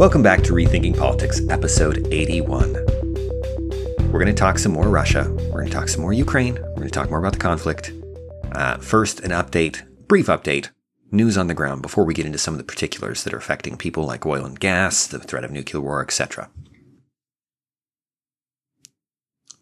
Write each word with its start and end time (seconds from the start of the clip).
Welcome 0.00 0.22
back 0.22 0.42
to 0.44 0.54
Rethinking 0.54 0.96
Politics, 0.96 1.42
episode 1.50 2.08
81. 2.10 2.72
We're 4.10 4.18
going 4.18 4.28
to 4.28 4.32
talk 4.32 4.58
some 4.58 4.72
more 4.72 4.88
Russia. 4.88 5.30
We're 5.30 5.60
going 5.60 5.66
to 5.66 5.72
talk 5.72 5.90
some 5.90 6.00
more 6.00 6.14
Ukraine. 6.14 6.54
We're 6.54 6.76
going 6.76 6.88
to 6.88 6.90
talk 6.90 7.10
more 7.10 7.18
about 7.18 7.34
the 7.34 7.38
conflict. 7.38 7.92
Uh, 8.52 8.78
first, 8.78 9.20
an 9.20 9.30
update, 9.30 9.82
brief 10.08 10.28
update, 10.28 10.70
news 11.10 11.36
on 11.36 11.48
the 11.48 11.54
ground 11.54 11.82
before 11.82 12.06
we 12.06 12.14
get 12.14 12.24
into 12.24 12.38
some 12.38 12.54
of 12.54 12.58
the 12.58 12.64
particulars 12.64 13.24
that 13.24 13.34
are 13.34 13.36
affecting 13.36 13.76
people 13.76 14.06
like 14.06 14.24
oil 14.24 14.46
and 14.46 14.58
gas, 14.58 15.06
the 15.06 15.18
threat 15.18 15.44
of 15.44 15.50
nuclear 15.50 15.82
war, 15.82 16.02
etc. 16.02 16.48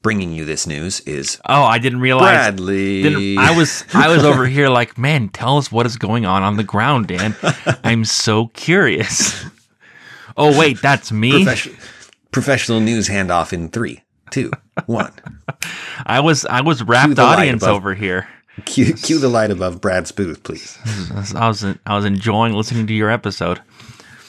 Bringing 0.03 0.33
you 0.33 0.45
this 0.45 0.69
news 0.69 1.01
is 1.01 1.41
Oh, 1.47 1.65
I 1.65 1.79
didn't 1.79 1.99
realize. 1.99 2.29
Bradley. 2.31 3.03
Didn't, 3.03 3.39
I 3.39 3.59
was 3.59 3.83
I 3.93 4.07
was 4.07 4.23
over 4.23 4.47
here 4.47 4.69
like, 4.69 4.97
man, 4.97 5.31
tell 5.31 5.59
us 5.59 5.73
what 5.73 5.85
is 5.85 5.97
going 5.97 6.27
on 6.27 6.45
on 6.45 6.57
the 6.57 6.63
ground, 6.63 7.09
Dan. 7.09 7.35
I'm 7.83 8.05
so 8.05 8.47
curious. 8.55 9.45
Oh 10.39 10.59
wait, 10.59 10.81
that's 10.81 11.13
me. 11.13 11.33
Profession- 11.33 11.77
professional 12.31 12.81
news 12.81 13.09
handoff 13.09 13.53
in 13.53 13.69
three, 13.69 14.03
two, 14.31 14.51
one. 14.87 15.13
I 16.07 16.21
was 16.21 16.47
I 16.47 16.61
was 16.61 16.83
rapt 16.83 17.19
audience 17.19 17.63
above. 17.63 17.77
over 17.77 17.95
here. 17.95 18.29
Cue, 18.65 18.95
cue 18.95 19.19
the 19.19 19.29
light 19.29 19.51
above 19.51 19.81
Brad's 19.81 20.11
booth, 20.11 20.43
please. 20.43 20.79
I 21.35 21.47
was 21.49 21.65
I 21.65 21.95
was 21.95 22.05
enjoying 22.05 22.55
listening 22.55 22.87
to 22.87 22.95
your 22.95 23.11
episode. 23.11 23.61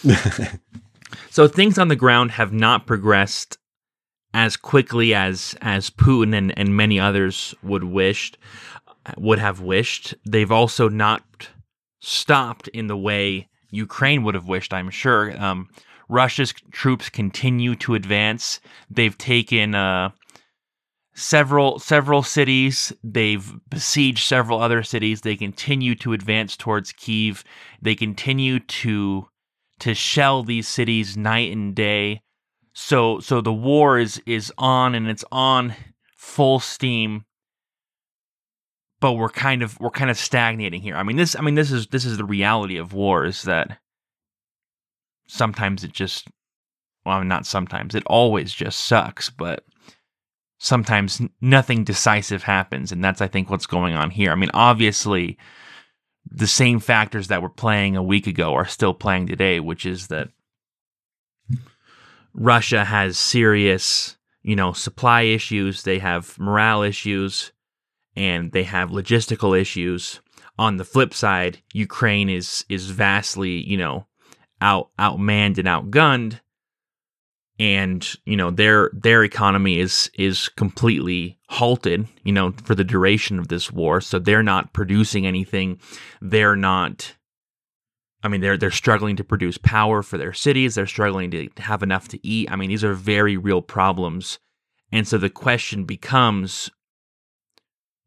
so 1.29 1.47
things 1.47 1.77
on 1.77 1.87
the 1.87 1.95
ground 1.95 2.31
have 2.31 2.51
not 2.53 2.85
progressed 2.85 3.57
as 4.33 4.57
quickly 4.57 5.13
as 5.13 5.55
as 5.61 5.89
Putin 5.89 6.35
and, 6.35 6.57
and 6.57 6.75
many 6.75 6.99
others 6.99 7.55
would 7.63 7.83
wished 7.83 8.37
would 9.17 9.39
have 9.39 9.61
wished. 9.61 10.15
They've 10.25 10.51
also 10.51 10.89
not 10.89 11.49
stopped 12.01 12.67
in 12.69 12.87
the 12.87 12.97
way 12.97 13.47
Ukraine 13.71 14.23
would 14.23 14.35
have 14.35 14.47
wished. 14.47 14.73
I'm 14.73 14.89
sure. 14.89 15.39
Um, 15.41 15.69
Russia's 16.09 16.53
troops 16.71 17.07
continue 17.09 17.75
to 17.75 17.93
advance. 17.93 18.59
They've 18.89 19.17
taken 19.17 19.75
uh, 19.75 20.09
several 21.13 21.79
several 21.79 22.23
cities. 22.23 22.91
They've 23.03 23.53
besieged 23.69 24.27
several 24.27 24.59
other 24.59 24.81
cities. 24.83 25.21
They 25.21 25.35
continue 25.35 25.95
to 25.95 26.13
advance 26.13 26.57
towards 26.57 26.91
Kiev. 26.91 27.43
They 27.81 27.95
continue 27.95 28.59
to 28.59 29.27
to 29.79 29.93
shell 29.93 30.43
these 30.43 30.67
cities 30.67 31.15
night 31.15 31.51
and 31.51 31.75
day. 31.75 32.23
So 32.73 33.19
so 33.19 33.39
the 33.39 33.53
war 33.53 33.99
is 33.99 34.21
is 34.25 34.51
on 34.57 34.95
and 34.95 35.07
it's 35.07 35.25
on 35.31 35.75
full 36.17 36.59
steam. 36.59 37.25
But 38.99 39.13
we're 39.13 39.29
kind 39.29 39.61
of 39.61 39.79
we're 39.79 39.91
kind 39.91 40.09
of 40.09 40.17
stagnating 40.17 40.81
here. 40.81 40.95
I 40.95 41.03
mean 41.03 41.17
this 41.17 41.35
I 41.35 41.41
mean 41.41 41.55
this 41.55 41.71
is 41.71 41.87
this 41.87 42.03
is 42.03 42.17
the 42.17 42.25
reality 42.25 42.77
of 42.77 42.93
war 42.93 43.25
is 43.25 43.43
that 43.43 43.79
sometimes 45.29 45.83
it 45.83 45.93
just 45.93 46.27
well 47.05 47.23
not 47.23 47.45
sometimes 47.45 47.95
it 47.95 48.03
always 48.05 48.53
just 48.53 48.79
sucks, 48.81 49.29
but 49.29 49.63
sometimes 50.59 51.21
nothing 51.39 51.83
decisive 51.85 52.43
happens 52.43 52.91
and 52.91 53.01
that's 53.01 53.21
i 53.21 53.27
think 53.27 53.49
what's 53.49 53.65
going 53.65 53.95
on 53.95 54.09
here. 54.09 54.31
I 54.31 54.35
mean 54.35 54.51
obviously 54.53 55.37
the 56.29 56.47
same 56.47 56.79
factors 56.79 57.29
that 57.29 57.41
were 57.41 57.49
playing 57.49 57.95
a 57.95 58.03
week 58.03 58.27
ago 58.27 58.53
are 58.53 58.67
still 58.67 58.93
playing 58.93 59.27
today 59.27 59.59
which 59.61 59.85
is 59.85 60.07
that 60.07 60.29
russia 62.33 62.83
has 62.83 63.17
serious 63.17 64.17
you 64.43 64.55
know 64.55 64.73
supply 64.73 65.21
issues 65.21 65.83
they 65.83 65.99
have 65.99 66.37
morale 66.37 66.81
issues 66.83 67.53
and 68.19 68.51
they 68.51 68.63
have 68.63 68.89
logistical 68.89 69.59
issues. 69.59 70.19
On 70.57 70.75
the 70.75 70.83
flip 70.83 71.13
side 71.13 71.61
ukraine 71.73 72.29
is 72.29 72.65
is 72.67 72.89
vastly 72.89 73.63
you 73.65 73.77
know 73.77 74.07
out 74.61 74.89
outmanned 74.97 75.57
and 75.57 75.67
outgunned. 75.67 76.39
And 77.59 78.07
you 78.25 78.37
know 78.37 78.51
their 78.51 78.89
their 78.93 79.23
economy 79.23 79.79
is 79.79 80.09
is 80.13 80.47
completely 80.49 81.37
halted 81.49 82.07
you 82.23 82.31
know 82.31 82.53
for 82.63 82.73
the 82.73 82.85
duration 82.85 83.37
of 83.37 83.49
this 83.49 83.71
war. 83.71 83.99
So 83.99 84.17
they're 84.17 84.43
not 84.43 84.73
producing 84.73 85.27
anything. 85.27 85.79
They're 86.21 86.55
not 86.55 87.15
i 88.21 88.27
mean 88.27 88.41
they're 88.41 88.57
they're 88.57 88.71
struggling 88.71 89.15
to 89.15 89.23
produce 89.23 89.57
power 89.57 90.01
for 90.01 90.17
their 90.17 90.33
cities. 90.33 90.75
They're 90.75 90.87
struggling 90.87 91.31
to 91.31 91.49
have 91.57 91.83
enough 91.83 92.07
to 92.09 92.27
eat. 92.27 92.49
I 92.49 92.55
mean 92.55 92.69
these 92.69 92.83
are 92.83 92.93
very 92.93 93.35
real 93.35 93.61
problems. 93.61 94.39
And 94.91 95.07
so 95.07 95.17
the 95.17 95.29
question 95.29 95.83
becomes 95.83 96.69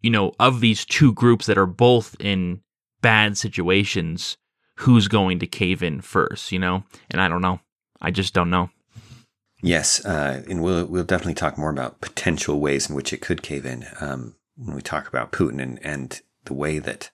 you 0.01 0.11
know 0.11 0.33
of 0.41 0.61
these 0.61 0.87
two 0.87 1.13
groups 1.13 1.45
that 1.45 1.59
are 1.59 1.67
both 1.67 2.17
in 2.19 2.63
bad 3.03 3.37
situations 3.37 4.39
who's 4.83 5.09
going 5.09 5.39
to 5.39 5.47
cave 5.47 5.83
in 5.83 6.01
first 6.01 6.53
you 6.53 6.59
know? 6.59 6.85
And 7.11 7.21
i 7.21 7.29
don't 7.29 7.43
know. 7.43 7.61
I 8.01 8.11
just 8.11 8.35
don't 8.35 8.51
know. 8.51 8.71
Yes, 9.63 10.05
uh, 10.05 10.43
and 10.51 10.61
we'll 10.61 10.87
we'll 10.87 11.05
definitely 11.05 11.35
talk 11.35 11.57
more 11.57 11.71
about 11.71 12.01
potential 12.01 12.59
ways 12.59 12.91
in 12.91 12.97
which 12.97 13.13
it 13.13 13.21
could 13.21 13.43
cave 13.43 13.65
in 13.65 13.87
um, 14.01 14.35
when 14.57 14.75
we 14.75 14.83
talk 14.83 15.07
about 15.07 15.31
Putin 15.31 15.63
and 15.63 15.79
and 15.85 16.21
the 16.47 16.53
way 16.53 16.81
that 16.81 17.13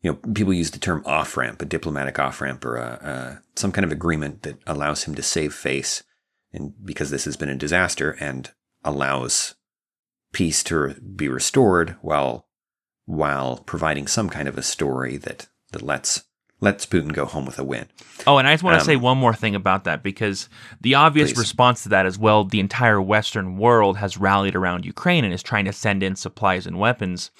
you 0.00 0.10
know 0.10 0.32
people 0.32 0.54
use 0.54 0.70
the 0.70 0.78
term 0.78 1.02
off 1.04 1.36
ramp, 1.36 1.60
a 1.60 1.66
diplomatic 1.66 2.18
off 2.18 2.40
ramp, 2.40 2.64
or 2.64 2.76
a, 2.76 2.82
a, 2.82 3.42
some 3.56 3.72
kind 3.72 3.84
of 3.84 3.92
agreement 3.92 4.42
that 4.42 4.58
allows 4.66 5.04
him 5.04 5.14
to 5.14 5.22
save 5.22 5.52
face, 5.52 6.02
and 6.50 6.72
because 6.82 7.10
this 7.10 7.26
has 7.26 7.36
been 7.36 7.50
a 7.50 7.54
disaster, 7.54 8.16
and 8.18 8.52
allows 8.82 9.54
peace 10.32 10.64
to 10.64 10.94
be 10.94 11.28
restored 11.28 11.96
while 12.00 12.46
while 13.04 13.58
providing 13.58 14.06
some 14.06 14.30
kind 14.30 14.48
of 14.48 14.56
a 14.56 14.62
story 14.62 15.18
that 15.18 15.48
that 15.72 15.82
lets 15.82 16.24
lets 16.64 16.86
Putin 16.86 17.12
go 17.12 17.24
home 17.26 17.44
with 17.46 17.58
a 17.58 17.64
win. 17.64 17.86
Oh, 18.26 18.38
and 18.38 18.48
I 18.48 18.52
just 18.54 18.64
want 18.64 18.74
to 18.74 18.80
Um, 18.80 18.86
say 18.86 18.96
one 18.96 19.18
more 19.18 19.34
thing 19.34 19.54
about 19.54 19.84
that 19.84 20.02
because 20.02 20.48
the 20.80 20.94
obvious 20.94 21.32
Please. 21.32 21.38
response 21.38 21.82
to 21.84 21.88
that 21.90 22.06
is 22.06 22.18
well, 22.18 22.42
the 22.44 22.60
entire 22.60 23.00
Western 23.00 23.56
world 23.58 23.98
has 23.98 24.18
rallied 24.18 24.56
around 24.56 24.84
Ukraine 24.84 25.24
and 25.24 25.32
is 25.34 25.42
trying 25.42 25.66
to 25.66 25.72
send 25.72 26.02
in 26.02 26.16
supplies 26.16 26.66
and 26.66 26.78
weapons. 26.78 27.30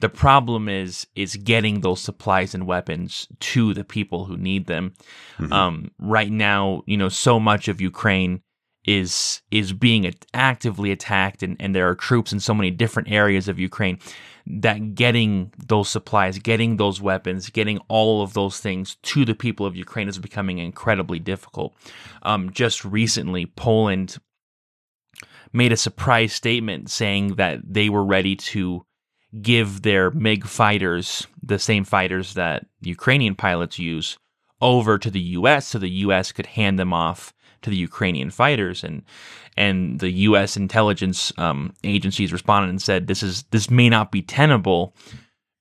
The 0.00 0.08
problem 0.10 0.68
is 0.68 1.06
is 1.14 1.36
getting 1.36 1.80
those 1.80 2.00
supplies 2.02 2.54
and 2.54 2.66
weapons 2.66 3.28
to 3.52 3.72
the 3.72 3.84
people 3.84 4.26
who 4.26 4.36
need 4.36 4.66
them. 4.66 4.92
Mhm. 5.38 5.52
Um, 5.52 5.90
right 5.98 6.30
now, 6.30 6.82
you 6.86 6.98
know, 6.98 7.08
so 7.08 7.40
much 7.40 7.68
of 7.68 7.80
Ukraine 7.80 8.40
is 8.84 9.40
is 9.50 9.72
being 9.72 10.12
actively 10.34 10.90
attacked, 10.92 11.42
and, 11.42 11.56
and 11.58 11.74
there 11.74 11.88
are 11.88 11.94
troops 11.94 12.32
in 12.32 12.40
so 12.40 12.54
many 12.54 12.70
different 12.70 13.10
areas 13.10 13.48
of 13.48 13.58
Ukraine 13.58 13.98
that 14.46 14.94
getting 14.94 15.52
those 15.66 15.88
supplies, 15.88 16.38
getting 16.38 16.76
those 16.76 17.00
weapons, 17.00 17.50
getting 17.50 17.78
all 17.88 18.22
of 18.22 18.32
those 18.34 18.60
things 18.60 18.96
to 19.02 19.24
the 19.24 19.34
people 19.34 19.66
of 19.66 19.76
Ukraine 19.76 20.08
is 20.08 20.18
becoming 20.18 20.58
incredibly 20.58 21.18
difficult. 21.18 21.74
Um, 22.22 22.50
just 22.50 22.84
recently, 22.84 23.46
Poland 23.46 24.18
made 25.52 25.72
a 25.72 25.76
surprise 25.76 26.32
statement 26.32 26.90
saying 26.90 27.34
that 27.36 27.60
they 27.64 27.88
were 27.88 28.04
ready 28.04 28.36
to 28.36 28.86
give 29.42 29.82
their 29.82 30.10
MiG 30.12 30.46
fighters, 30.46 31.26
the 31.42 31.58
same 31.58 31.84
fighters 31.84 32.34
that 32.34 32.66
Ukrainian 32.80 33.34
pilots 33.34 33.78
use, 33.78 34.16
over 34.60 34.98
to 34.98 35.10
the 35.10 35.20
U.S. 35.20 35.66
so 35.66 35.78
the 35.78 35.90
U.S. 35.90 36.32
could 36.32 36.46
hand 36.46 36.78
them 36.78 36.92
off 36.92 37.34
to 37.62 37.70
the 37.70 37.76
Ukrainian 37.76 38.30
fighters, 38.30 38.84
and 38.84 39.02
and 39.56 40.00
the 40.00 40.10
U.S. 40.10 40.56
intelligence 40.56 41.32
um, 41.38 41.72
agencies 41.84 42.32
responded 42.32 42.68
and 42.68 42.82
said 42.82 43.06
this 43.06 43.22
is 43.22 43.44
this 43.44 43.70
may 43.70 43.88
not 43.88 44.12
be 44.12 44.22
tenable 44.22 44.94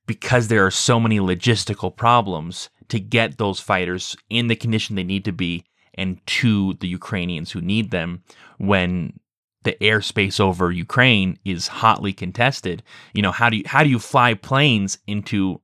because 0.05 0.47
there 0.47 0.65
are 0.65 0.71
so 0.71 0.99
many 0.99 1.19
logistical 1.19 1.95
problems 1.95 2.69
to 2.89 2.99
get 2.99 3.37
those 3.37 3.59
fighters 3.59 4.15
in 4.29 4.47
the 4.47 4.55
condition 4.55 4.95
they 4.95 5.03
need 5.03 5.25
to 5.25 5.31
be 5.31 5.63
and 5.95 6.19
to 6.27 6.73
the 6.75 6.87
Ukrainians 6.87 7.51
who 7.51 7.61
need 7.61 7.91
them 7.91 8.23
when 8.57 9.19
the 9.63 9.77
airspace 9.81 10.39
over 10.39 10.71
Ukraine 10.71 11.39
is 11.43 11.67
hotly 11.67 12.13
contested. 12.13 12.83
You 13.13 13.23
know, 13.23 13.31
how 13.31 13.49
do 13.49 13.57
you 13.57 13.63
how 13.65 13.83
do 13.83 13.89
you 13.89 13.99
fly 13.99 14.33
planes 14.35 14.99
into 15.07 15.61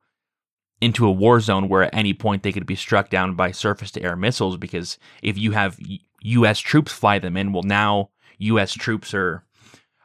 into 0.82 1.06
a 1.06 1.12
war 1.12 1.40
zone 1.40 1.70
where 1.70 1.84
at 1.84 1.94
any 1.94 2.14
point 2.14 2.42
they 2.42 2.52
could 2.52 2.66
be 2.66 2.76
struck 2.76 3.10
down 3.10 3.36
by 3.36 3.52
surface 3.52 3.92
to 3.92 4.02
air 4.02 4.16
missiles 4.16 4.58
because 4.58 4.98
if 5.22 5.38
you 5.38 5.52
have 5.52 5.80
US 6.22 6.60
troops 6.60 6.92
fly 6.92 7.20
them 7.20 7.38
in, 7.38 7.54
well 7.54 7.64
now 7.64 8.10
US 8.42 8.74
troops 8.74 9.14
are 9.14 9.44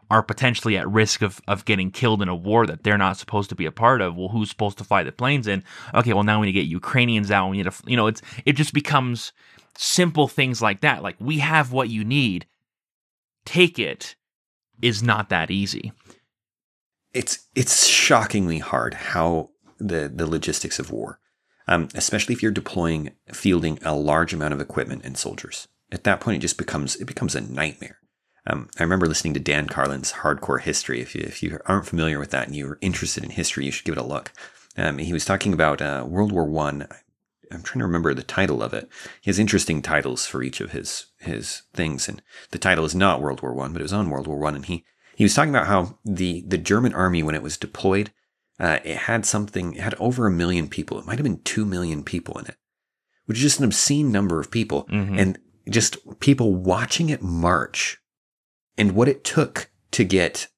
are 0.08 0.22
potentially 0.22 0.78
at 0.78 0.88
risk 0.88 1.20
of, 1.20 1.40
of 1.48 1.64
getting 1.64 1.90
killed 1.90 2.22
in 2.22 2.28
a 2.28 2.34
war 2.34 2.64
that 2.64 2.84
they're 2.84 2.96
not 2.96 3.16
supposed 3.16 3.48
to 3.48 3.56
be 3.56 3.66
a 3.66 3.72
part 3.72 4.00
of. 4.00 4.16
Well, 4.16 4.28
who's 4.28 4.48
supposed 4.50 4.78
to 4.78 4.84
fly 4.84 5.02
the 5.02 5.10
planes 5.10 5.48
in? 5.48 5.64
Okay, 5.94 6.12
well 6.12 6.22
now 6.22 6.38
we 6.40 6.46
need 6.46 6.52
to 6.52 6.60
get 6.60 6.68
Ukrainians 6.68 7.30
out. 7.32 7.50
We 7.50 7.56
need 7.56 7.64
to, 7.70 7.74
you 7.86 7.96
know, 7.96 8.06
it's 8.06 8.22
it 8.44 8.52
just 8.52 8.72
becomes 8.72 9.32
simple 9.76 10.28
things 10.28 10.62
like 10.62 10.80
that. 10.82 11.02
Like 11.02 11.16
we 11.18 11.38
have 11.38 11.72
what 11.72 11.88
you 11.88 12.04
need, 12.04 12.46
take 13.44 13.78
it, 13.78 14.14
is 14.80 15.02
not 15.02 15.28
that 15.30 15.50
easy. 15.50 15.92
it's 17.12 17.46
it's 17.54 17.86
shockingly 17.86 18.58
hard 18.58 18.94
how 18.94 19.50
the 19.78 20.10
the 20.14 20.26
logistics 20.26 20.78
of 20.78 20.90
war, 20.90 21.18
um, 21.66 21.88
especially 21.94 22.34
if 22.34 22.42
you're 22.42 22.52
deploying 22.52 23.12
fielding 23.32 23.78
a 23.82 23.94
large 23.94 24.34
amount 24.34 24.54
of 24.54 24.60
equipment 24.60 25.02
and 25.04 25.16
soldiers. 25.16 25.66
At 25.90 26.04
that 26.04 26.20
point, 26.20 26.36
it 26.36 26.40
just 26.40 26.58
becomes 26.58 26.96
it 26.96 27.06
becomes 27.06 27.34
a 27.34 27.40
nightmare. 27.40 27.98
Um, 28.46 28.68
I 28.78 28.82
remember 28.82 29.06
listening 29.06 29.34
to 29.34 29.40
Dan 29.40 29.66
Carlin's 29.66 30.12
Hardcore 30.12 30.60
History. 30.60 31.00
If 31.00 31.14
you 31.14 31.22
if 31.22 31.42
you 31.42 31.58
aren't 31.66 31.86
familiar 31.86 32.18
with 32.18 32.30
that 32.30 32.46
and 32.46 32.54
you're 32.56 32.78
interested 32.80 33.24
in 33.24 33.30
history, 33.30 33.64
you 33.64 33.70
should 33.72 33.84
give 33.84 33.96
it 33.96 34.00
a 34.00 34.04
look. 34.04 34.32
Um, 34.76 34.98
he 34.98 35.12
was 35.12 35.24
talking 35.24 35.52
about 35.52 35.80
uh, 35.82 36.04
World 36.06 36.32
War 36.32 36.44
One. 36.44 36.86
I'm 37.52 37.62
trying 37.62 37.78
to 37.80 37.86
remember 37.86 38.12
the 38.12 38.22
title 38.24 38.62
of 38.62 38.74
it. 38.74 38.88
He 39.20 39.30
has 39.30 39.38
interesting 39.38 39.80
titles 39.80 40.26
for 40.26 40.42
each 40.42 40.60
of 40.60 40.72
his 40.72 41.06
his 41.18 41.62
things, 41.74 42.08
and 42.08 42.22
the 42.50 42.58
title 42.58 42.84
is 42.84 42.94
not 42.94 43.20
World 43.20 43.42
War 43.42 43.54
One, 43.54 43.72
but 43.72 43.80
it 43.80 43.84
was 43.84 43.92
on 43.92 44.10
World 44.10 44.26
War 44.26 44.38
One, 44.38 44.54
and 44.54 44.64
he 44.66 44.84
he 45.16 45.24
was 45.24 45.34
talking 45.34 45.50
about 45.50 45.66
how 45.66 45.98
the 46.04 46.44
the 46.46 46.58
German 46.58 46.92
army 46.94 47.22
when 47.22 47.34
it 47.34 47.42
was 47.42 47.56
deployed, 47.56 48.12
uh, 48.60 48.78
it 48.84 48.96
had 48.96 49.24
something, 49.26 49.74
it 49.74 49.80
had 49.80 49.94
over 49.98 50.26
a 50.26 50.30
million 50.30 50.68
people. 50.68 50.98
It 50.98 51.06
might 51.06 51.18
have 51.18 51.24
been 51.24 51.42
two 51.42 51.64
million 51.64 52.02
people 52.04 52.38
in 52.38 52.46
it, 52.46 52.56
which 53.24 53.38
is 53.38 53.42
just 53.42 53.58
an 53.60 53.64
obscene 53.64 54.12
number 54.12 54.38
of 54.40 54.50
people, 54.50 54.86
Mhm. 54.90 55.18
and 55.18 55.38
just 55.70 55.96
people 56.20 56.54
watching 56.54 57.08
it 57.08 57.22
march, 57.22 57.98
and 58.78 58.92
what 58.92 59.08
it 59.08 59.24
took 59.24 59.70
to 59.92 60.04
get 60.04 60.48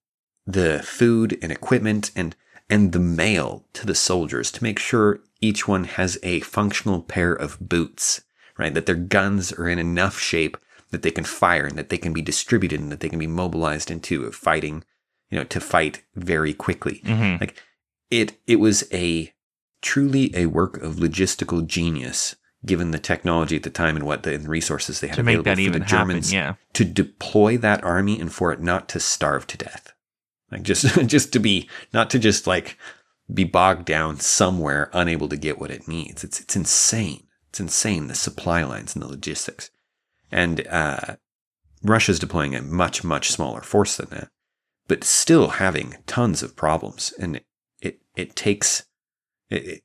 the 0.47 0.81
food 0.83 1.39
and 1.43 1.53
equipment 1.53 2.11
and 2.17 2.35
and 2.71 2.93
the 2.93 2.99
mail 3.01 3.65
to 3.73 3.87
the 3.87 3.95
soldiers 3.95 4.51
to 4.51 4.63
make 4.63 4.79
sure 4.79 5.21
each 5.41 5.67
one 5.67 5.85
has 5.85 6.19
a 6.23 6.41
functional 6.41 7.01
pair 7.01 7.33
of 7.33 7.59
boots, 7.61 8.21
right? 8.59 8.75
That 8.75 8.85
their 8.85 8.95
guns 8.95 9.53
are 9.53 9.69
in 9.69 9.79
enough 9.79 10.19
shape 10.19 10.59
that 10.91 11.03
they 11.03 11.11
can 11.11 11.25
fire 11.25 11.67
and 11.67 11.79
that 11.79 11.89
they 11.89 11.99
can 11.99 12.13
be 12.13 12.23
distributed 12.23 12.81
and 12.81 12.91
that 12.93 13.01
they 13.01 13.09
can 13.09 13.19
be 13.19 13.27
mobilized 13.27 13.91
into 13.91 14.31
fighting, 14.33 14.85
you 15.31 15.39
know, 15.39 15.45
to 15.45 15.61
fight 15.61 16.03
very 16.15 16.53
quickly. 16.53 17.01
Mhm. 17.05 17.41
Like 17.41 17.63
it 18.11 18.39
it 18.47 18.57
was 18.57 18.85
a 18.93 19.33
truly 19.81 20.35
a 20.35 20.47
work 20.47 20.77
of 20.79 20.97
logistical 20.97 21.67
genius 21.67 22.37
given 22.69 22.93
the 22.93 22.99
technology 23.01 23.57
at 23.57 23.65
the 23.65 23.71
time 23.71 23.97
and 23.97 24.07
what 24.07 24.23
the 24.23 24.35
and 24.35 24.49
resources 24.49 25.01
they 25.01 25.09
had 25.09 25.17
to 25.17 25.23
make 25.25 25.35
available 25.35 25.51
that 25.51 25.57
for 25.57 25.61
even 25.63 25.81
the 25.83 25.87
Germans 25.87 26.31
happen. 26.31 26.49
Yeah. 26.51 26.55
to 26.75 26.85
deploy 26.85 27.57
that 27.59 27.83
army 27.83 28.21
and 28.21 28.33
for 28.33 28.53
it 28.53 28.61
not 28.61 28.89
to 28.91 29.01
starve 29.01 29.47
to 29.49 29.57
death. 29.59 29.93
Like 30.53 30.63
just 30.63 30.85
just 31.09 31.33
to 31.33 31.41
be 31.41 31.69
not 31.93 32.11
to 32.11 32.19
just 32.19 32.47
like 32.47 32.79
be 33.33 33.45
bogged 33.45 33.85
down 33.85 34.21
somewhere 34.21 34.89
unable 34.93 35.29
to 35.29 35.37
get 35.37 35.59
what 35.59 35.71
it 35.71 35.89
needs. 35.89 36.23
It's 36.23 36.41
it's 36.41 36.55
insane. 36.57 37.27
It's 37.49 37.61
insane 37.61 38.07
the 38.07 38.15
supply 38.15 38.63
lines 38.63 38.95
and 38.95 39.03
the 39.03 39.09
logistics. 39.09 39.71
And 40.31 40.67
uh 40.69 41.17
Russia's 41.83 42.19
deploying 42.19 42.55
a 42.55 42.63
much 42.63 43.05
much 43.05 43.31
smaller 43.31 43.61
force 43.63 43.97
than 43.97 44.09
that, 44.11 44.29
but 44.89 45.05
still 45.05 45.49
having 45.49 45.97
tons 46.07 46.43
of 46.43 46.57
problems 46.57 47.13
and 47.19 47.37
it 47.37 47.45
it, 47.81 48.01
it 48.17 48.37
takes 48.37 48.85
it, 49.51 49.65
it- 49.65 49.83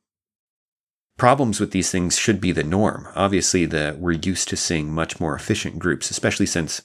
problems 1.18 1.60
with 1.60 1.72
these 1.72 1.92
things 1.92 2.18
should 2.18 2.42
be 2.42 2.52
the 2.52 2.64
norm. 2.64 3.08
Obviously, 3.16 3.66
the 3.66 3.96
we're 4.00 4.12
used 4.14 4.48
to 4.50 4.58
seeing 4.58 4.92
much 4.92 5.20
more 5.20 5.36
efficient 5.36 5.80
groups, 5.80 6.10
especially 6.12 6.46
since 6.46 6.82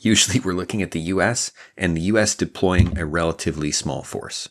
usually 0.00 0.40
we're 0.40 0.54
looking 0.54 0.82
at 0.82 0.90
the 0.90 1.00
U.S. 1.00 1.52
and 1.76 1.96
the 1.96 2.00
U.S. 2.02 2.34
deploying 2.34 2.98
a 2.98 3.06
relatively 3.06 3.70
small 3.70 4.02
force, 4.02 4.48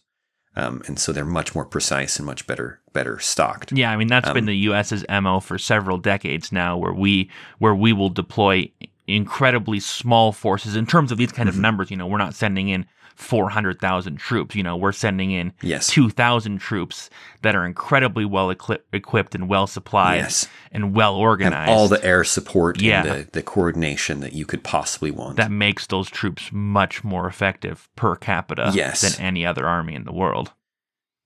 um, 0.56 0.82
and 0.88 0.98
so 1.00 1.12
they're 1.12 1.26
much 1.26 1.54
more 1.56 1.66
precise 1.66 2.18
and 2.18 2.26
much 2.26 2.48
better 2.48 2.80
better 2.94 3.20
stocked. 3.20 3.72
Yeah, 3.72 3.92
I 3.92 3.98
mean 3.98 4.08
that's 4.08 4.30
been 4.30 4.44
Um, 4.44 4.46
the 4.48 4.58
U.S.'s 4.58 5.06
mo 5.10 5.40
for 5.40 5.58
several 5.58 5.98
decades 5.98 6.52
now, 6.52 6.78
where 6.78 6.94
we 6.94 7.30
where 7.60 7.76
we 7.76 7.94
will 7.94 8.10
deploy 8.10 8.72
incredibly 9.08 9.80
small 9.80 10.32
forces 10.32 10.76
in 10.76 10.86
terms 10.86 11.12
of 11.12 11.18
these 11.18 11.32
kind 11.32 11.50
of 11.50 11.56
Mhm. 11.56 11.60
numbers. 11.60 11.92
You 11.92 11.98
know, 11.98 12.08
we're 12.08 12.18
not 12.18 12.36
sending 12.36 12.70
in 12.70 12.86
four 13.22 13.50
hundred 13.50 13.80
thousand 13.80 14.18
troops. 14.18 14.56
You 14.56 14.64
know, 14.64 14.76
we're 14.76 14.92
sending 14.92 15.32
in 15.32 15.54
Yes. 15.62 15.88
two 15.88 16.10
thousand 16.10 16.58
troops 16.60 17.10
that 17.42 17.56
are 17.56 17.66
incredibly 17.66 18.26
well 18.26 18.50
equip- 18.50 18.86
equipped 18.94 19.36
and 19.36 19.48
well 19.48 19.68
supplied 19.68 20.18
Yes. 20.18 20.48
and 20.72 20.94
well 20.94 21.16
organized. 21.16 21.70
all 21.72 21.88
the 21.88 22.04
air 22.04 22.24
support 22.24 22.82
Yeah. 22.82 23.04
and 23.06 23.26
the, 23.28 23.32
the 23.32 23.42
coordination 23.44 24.20
that 24.22 24.34
you 24.34 24.46
could 24.46 24.64
possibly 24.64 25.12
want. 25.12 25.38
that 25.38 25.52
makes 25.52 25.88
those 25.88 26.10
troops 26.10 26.50
much 26.52 27.04
more 27.04 27.28
effective 27.28 27.90
per 27.96 28.16
capita 28.16 28.72
Yes. 28.74 29.02
than 29.02 29.26
any 29.26 29.46
other 29.46 29.68
army 29.68 29.96
in 29.96 30.04
the 30.06 30.14
world. 30.14 30.52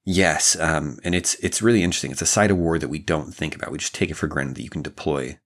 Yes, 0.07 0.55
um, 0.59 0.99
and 1.03 1.15
it's 1.15 1.33
it's 1.35 1.61
really 1.63 1.81
interesting. 1.81 2.11
It's 2.11 2.21
a 2.21 2.27
side 2.27 2.51
of 2.51 2.57
war 2.57 2.77
that 2.77 2.89
we 2.89 2.99
don't 2.99 3.33
think 3.33 3.55
about. 3.55 3.71
We 3.71 3.79
just 3.79 3.95
take 3.95 4.11
it 4.11 4.15
for 4.15 4.27
granted 4.27 4.55
that 4.57 4.63
you 4.63 4.69
can 4.69 4.83
deploy 4.83 5.39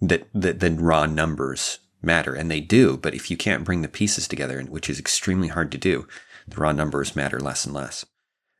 that 0.00 0.28
that 0.32 0.60
the 0.60 0.70
raw 0.70 1.04
numbers 1.06 1.78
matter, 2.02 2.34
and 2.34 2.50
they 2.50 2.60
do. 2.60 2.96
But 2.96 3.14
if 3.14 3.30
you 3.30 3.36
can't 3.36 3.64
bring 3.64 3.82
the 3.82 3.88
pieces 3.88 4.28
together, 4.28 4.60
which 4.62 4.90
is 4.90 4.98
extremely 4.98 5.48
hard 5.48 5.70
to 5.72 5.78
do, 5.78 6.06
the 6.48 6.56
raw 6.56 6.72
numbers 6.72 7.16
matter 7.16 7.40
less 7.40 7.64
and 7.64 7.74
less. 7.74 8.04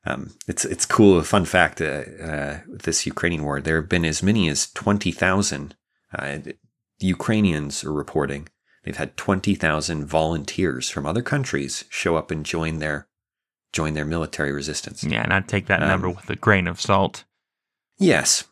Um, 0.04 0.30
it's 0.48 0.64
it's 0.64 0.84
cool. 0.86 1.18
A 1.18 1.24
fun 1.24 1.44
fact 1.44 1.80
uh, 1.80 2.02
uh, 2.22 2.60
this 2.68 3.06
Ukrainian 3.06 3.44
war, 3.44 3.60
there 3.60 3.80
have 3.80 3.88
been 3.88 4.04
as 4.04 4.22
many 4.22 4.48
as 4.48 4.70
twenty 4.72 5.12
thousand. 5.12 5.76
Uh, 6.16 6.38
Ukrainians 7.00 7.84
are 7.84 7.92
reporting 7.92 8.48
they've 8.84 8.96
had 8.96 9.16
twenty 9.16 9.54
thousand 9.54 10.06
volunteers 10.06 10.90
from 10.90 11.06
other 11.06 11.22
countries 11.22 11.84
show 11.88 12.16
up 12.16 12.30
and 12.30 12.44
join 12.44 12.78
their 12.78 13.08
join 13.72 13.94
their 13.94 14.04
military 14.04 14.52
resistance. 14.52 15.04
Yeah, 15.04 15.22
and 15.22 15.32
I'd 15.32 15.48
take 15.48 15.66
that 15.66 15.82
Um, 15.82 15.88
number 15.88 16.10
with 16.10 16.28
a 16.30 16.36
grain 16.36 16.66
of 16.66 16.80
salt. 16.80 17.24
Yes, 17.98 18.44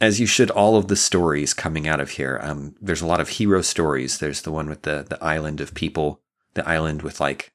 as 0.00 0.18
you 0.18 0.26
should. 0.26 0.50
All 0.50 0.76
of 0.76 0.88
the 0.88 0.96
stories 0.96 1.54
coming 1.54 1.86
out 1.86 2.00
of 2.00 2.10
here. 2.10 2.40
Um, 2.42 2.74
there's 2.80 3.02
a 3.02 3.06
lot 3.06 3.20
of 3.20 3.28
hero 3.28 3.62
stories. 3.62 4.18
There's 4.18 4.42
the 4.42 4.52
one 4.52 4.68
with 4.68 4.82
the 4.82 5.06
the 5.08 5.22
island 5.22 5.60
of 5.60 5.74
people, 5.74 6.20
the 6.54 6.66
island 6.68 7.02
with 7.02 7.20
like 7.20 7.52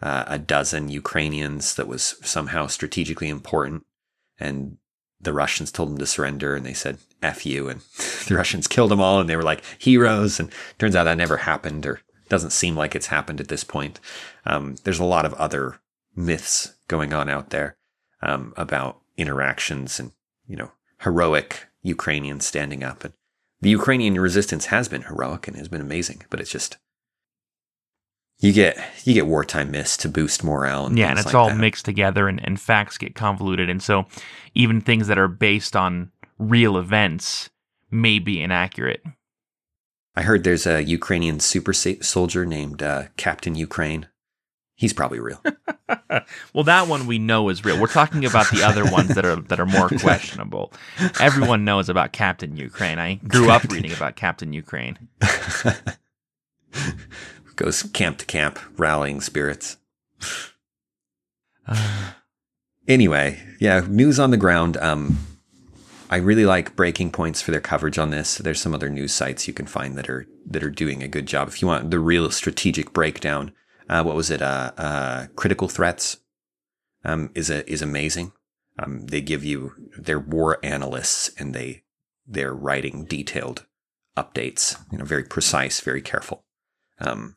uh, 0.00 0.24
a 0.26 0.38
dozen 0.38 0.88
Ukrainians 0.88 1.74
that 1.74 1.88
was 1.88 2.16
somehow 2.22 2.66
strategically 2.66 3.28
important, 3.28 3.84
and 4.38 4.76
the 5.20 5.32
Russians 5.32 5.70
told 5.70 5.90
them 5.90 5.98
to 5.98 6.06
surrender, 6.06 6.54
and 6.54 6.66
they 6.66 6.74
said 6.74 6.98
"f 7.22 7.46
you," 7.46 7.68
and 7.68 7.80
the 8.28 8.36
Russians 8.36 8.66
killed 8.66 8.90
them 8.90 9.00
all, 9.00 9.20
and 9.20 9.28
they 9.28 9.36
were 9.36 9.42
like 9.42 9.62
heroes. 9.78 10.38
And 10.38 10.50
turns 10.78 10.96
out 10.96 11.04
that 11.04 11.16
never 11.16 11.38
happened, 11.38 11.86
or 11.86 12.00
doesn't 12.28 12.50
seem 12.50 12.76
like 12.76 12.94
it's 12.94 13.06
happened 13.06 13.40
at 13.40 13.48
this 13.48 13.64
point. 13.64 14.00
Um, 14.44 14.76
there's 14.84 15.00
a 15.00 15.04
lot 15.04 15.24
of 15.24 15.34
other 15.34 15.80
myths 16.14 16.74
going 16.88 17.12
on 17.12 17.28
out 17.28 17.50
there 17.50 17.76
um, 18.20 18.52
about 18.56 19.00
interactions 19.16 20.00
and 20.00 20.12
you 20.46 20.56
know 20.56 20.70
heroic 21.02 21.66
Ukrainians 21.82 22.46
standing 22.46 22.82
up, 22.82 23.04
and 23.04 23.14
the 23.60 23.70
Ukrainian 23.70 24.18
resistance 24.18 24.66
has 24.66 24.88
been 24.88 25.02
heroic 25.02 25.46
and 25.46 25.56
has 25.56 25.68
been 25.68 25.80
amazing, 25.80 26.22
but 26.30 26.40
it's 26.40 26.50
just 26.50 26.78
you 28.42 28.52
get 28.52 28.76
you 29.04 29.14
get 29.14 29.26
wartime 29.26 29.70
myths 29.70 29.96
to 29.98 30.08
boost 30.08 30.42
morale 30.42 30.86
and 30.86 30.98
Yeah, 30.98 31.10
and 31.10 31.18
it's 31.18 31.26
like 31.26 31.34
all 31.34 31.48
that. 31.48 31.56
mixed 31.56 31.84
together 31.84 32.28
and, 32.28 32.44
and 32.44 32.60
facts 32.60 32.98
get 32.98 33.14
convoluted. 33.14 33.70
And 33.70 33.80
so 33.82 34.06
even 34.54 34.80
things 34.80 35.06
that 35.06 35.18
are 35.18 35.28
based 35.28 35.76
on 35.76 36.10
real 36.38 36.76
events 36.76 37.50
may 37.90 38.18
be 38.18 38.42
inaccurate. 38.42 39.02
I 40.16 40.22
heard 40.22 40.42
there's 40.44 40.66
a 40.66 40.82
Ukrainian 40.82 41.40
super 41.40 41.72
soldier 41.72 42.44
named 42.44 42.82
uh, 42.82 43.04
Captain 43.16 43.54
Ukraine. 43.54 44.08
He's 44.74 44.92
probably 44.92 45.20
real. 45.20 45.40
Well, 46.52 46.64
that 46.64 46.88
one 46.88 47.06
we 47.06 47.18
know 47.18 47.48
is 47.48 47.64
real. 47.64 47.80
We're 47.80 47.86
talking 47.86 48.26
about 48.26 48.50
the 48.50 48.62
other 48.62 48.84
ones 48.84 49.14
that 49.14 49.24
are 49.24 49.36
that 49.36 49.58
are 49.58 49.66
more 49.66 49.88
questionable. 50.00 50.72
Everyone 51.18 51.64
knows 51.64 51.88
about 51.88 52.12
Captain 52.12 52.56
Ukraine. 52.56 52.98
I 52.98 53.14
grew 53.14 53.50
up 53.50 53.64
reading 53.64 53.92
about 53.92 54.16
Captain 54.16 54.52
Ukraine. 54.52 55.08
Goes 57.56 57.84
camp 57.84 58.18
to 58.18 58.26
camp, 58.26 58.58
rallying 58.78 59.20
spirits. 59.20 59.76
Anyway, 62.88 63.40
yeah, 63.60 63.86
news 63.88 64.18
on 64.18 64.32
the 64.32 64.36
ground. 64.36 64.76
Um, 64.78 65.16
I 66.10 66.16
really 66.16 66.44
like 66.44 66.74
Breaking 66.74 67.12
Points 67.12 67.40
for 67.40 67.52
their 67.52 67.60
coverage 67.60 67.96
on 67.96 68.10
this. 68.10 68.38
There's 68.38 68.60
some 68.60 68.74
other 68.74 68.90
news 68.90 69.14
sites 69.14 69.46
you 69.46 69.54
can 69.54 69.66
find 69.66 69.96
that 69.96 70.10
are 70.10 70.26
that 70.46 70.64
are 70.64 70.68
doing 70.68 71.00
a 71.00 71.06
good 71.06 71.26
job. 71.26 71.46
If 71.46 71.62
you 71.62 71.68
want 71.68 71.92
the 71.92 72.00
real 72.00 72.28
strategic 72.32 72.92
breakdown, 72.92 73.52
uh, 73.88 74.02
what 74.02 74.16
was 74.16 74.30
it? 74.30 74.42
Uh, 74.42 74.72
uh, 74.76 75.26
Critical 75.36 75.68
Threats 75.68 76.18
um, 77.04 77.30
is 77.34 77.50
a 77.50 77.68
is 77.70 77.82
amazing. 77.82 78.32
Um, 78.78 79.06
they 79.06 79.20
give 79.20 79.44
you 79.44 79.74
they're 79.98 80.18
war 80.18 80.58
analysts 80.62 81.30
and 81.38 81.54
they 81.54 81.82
they're 82.26 82.54
writing 82.54 83.04
detailed 83.04 83.66
updates. 84.16 84.76
You 84.90 84.98
know, 84.98 85.04
very 85.04 85.24
precise, 85.24 85.80
very 85.80 86.02
careful. 86.02 86.44
Um, 86.98 87.36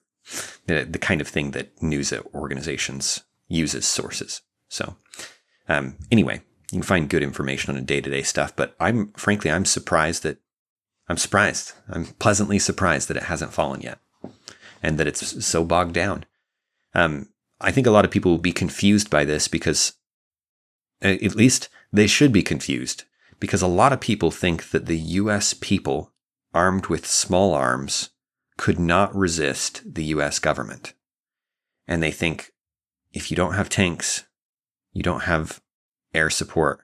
the 0.68 0.86
the 0.86 1.00
kind 1.00 1.22
of 1.22 1.28
thing 1.28 1.52
that 1.52 1.82
news 1.82 2.14
organizations 2.34 3.24
use 3.48 3.76
as 3.76 3.86
sources. 3.86 4.42
So, 4.68 4.96
um, 5.68 5.98
anyway, 6.12 6.42
you 6.72 6.80
can 6.80 6.84
find 6.84 7.10
good 7.10 7.24
information 7.24 7.70
on 7.70 7.76
the 7.76 7.86
day 7.86 8.02
to 8.02 8.10
day 8.10 8.24
stuff. 8.24 8.56
But 8.56 8.76
I'm 8.80 9.12
frankly, 9.14 9.52
I'm 9.52 9.66
surprised 9.66 10.24
that 10.24 10.38
I'm 11.08 11.18
surprised. 11.18 11.74
I'm 11.90 12.06
pleasantly 12.06 12.60
surprised 12.60 13.08
that 13.10 13.18
it 13.18 13.24
hasn't 13.24 13.54
fallen 13.54 13.82
yet, 13.82 14.00
and 14.82 14.98
that 14.98 15.08
it's 15.08 15.46
so 15.46 15.64
bogged 15.64 15.94
down. 15.94 16.26
Um, 16.96 17.30
I 17.62 17.72
think 17.72 17.86
a 17.86 17.92
lot 17.92 18.06
of 18.06 18.12
people 18.12 18.32
will 18.32 18.40
be 18.40 18.52
confused 18.52 19.10
by 19.10 19.26
this 19.26 19.48
because, 19.48 19.94
at 21.02 21.36
least 21.36 21.70
they 21.92 22.08
should 22.08 22.32
be 22.32 22.42
confused 22.42 23.04
because 23.40 23.62
a 23.62 23.68
lot 23.68 23.94
of 23.94 24.00
people 24.00 24.32
think 24.32 24.72
that 24.72 24.86
the 24.86 24.98
U.S. 24.98 25.54
people 25.54 26.14
armed 26.54 26.88
with 26.88 27.06
small 27.06 27.54
arms 27.54 28.10
could 28.58 28.80
not 28.80 29.14
resist 29.14 29.82
the 29.94 30.06
US 30.06 30.40
government. 30.40 30.94
And 31.88 32.02
they 32.02 32.12
think 32.12 32.52
if 33.14 33.30
you 33.30 33.38
don't 33.38 33.54
have 33.54 33.70
tanks, 33.70 34.26
you 34.94 35.04
don't 35.04 35.24
have 35.24 35.62
air 36.14 36.30
support, 36.30 36.82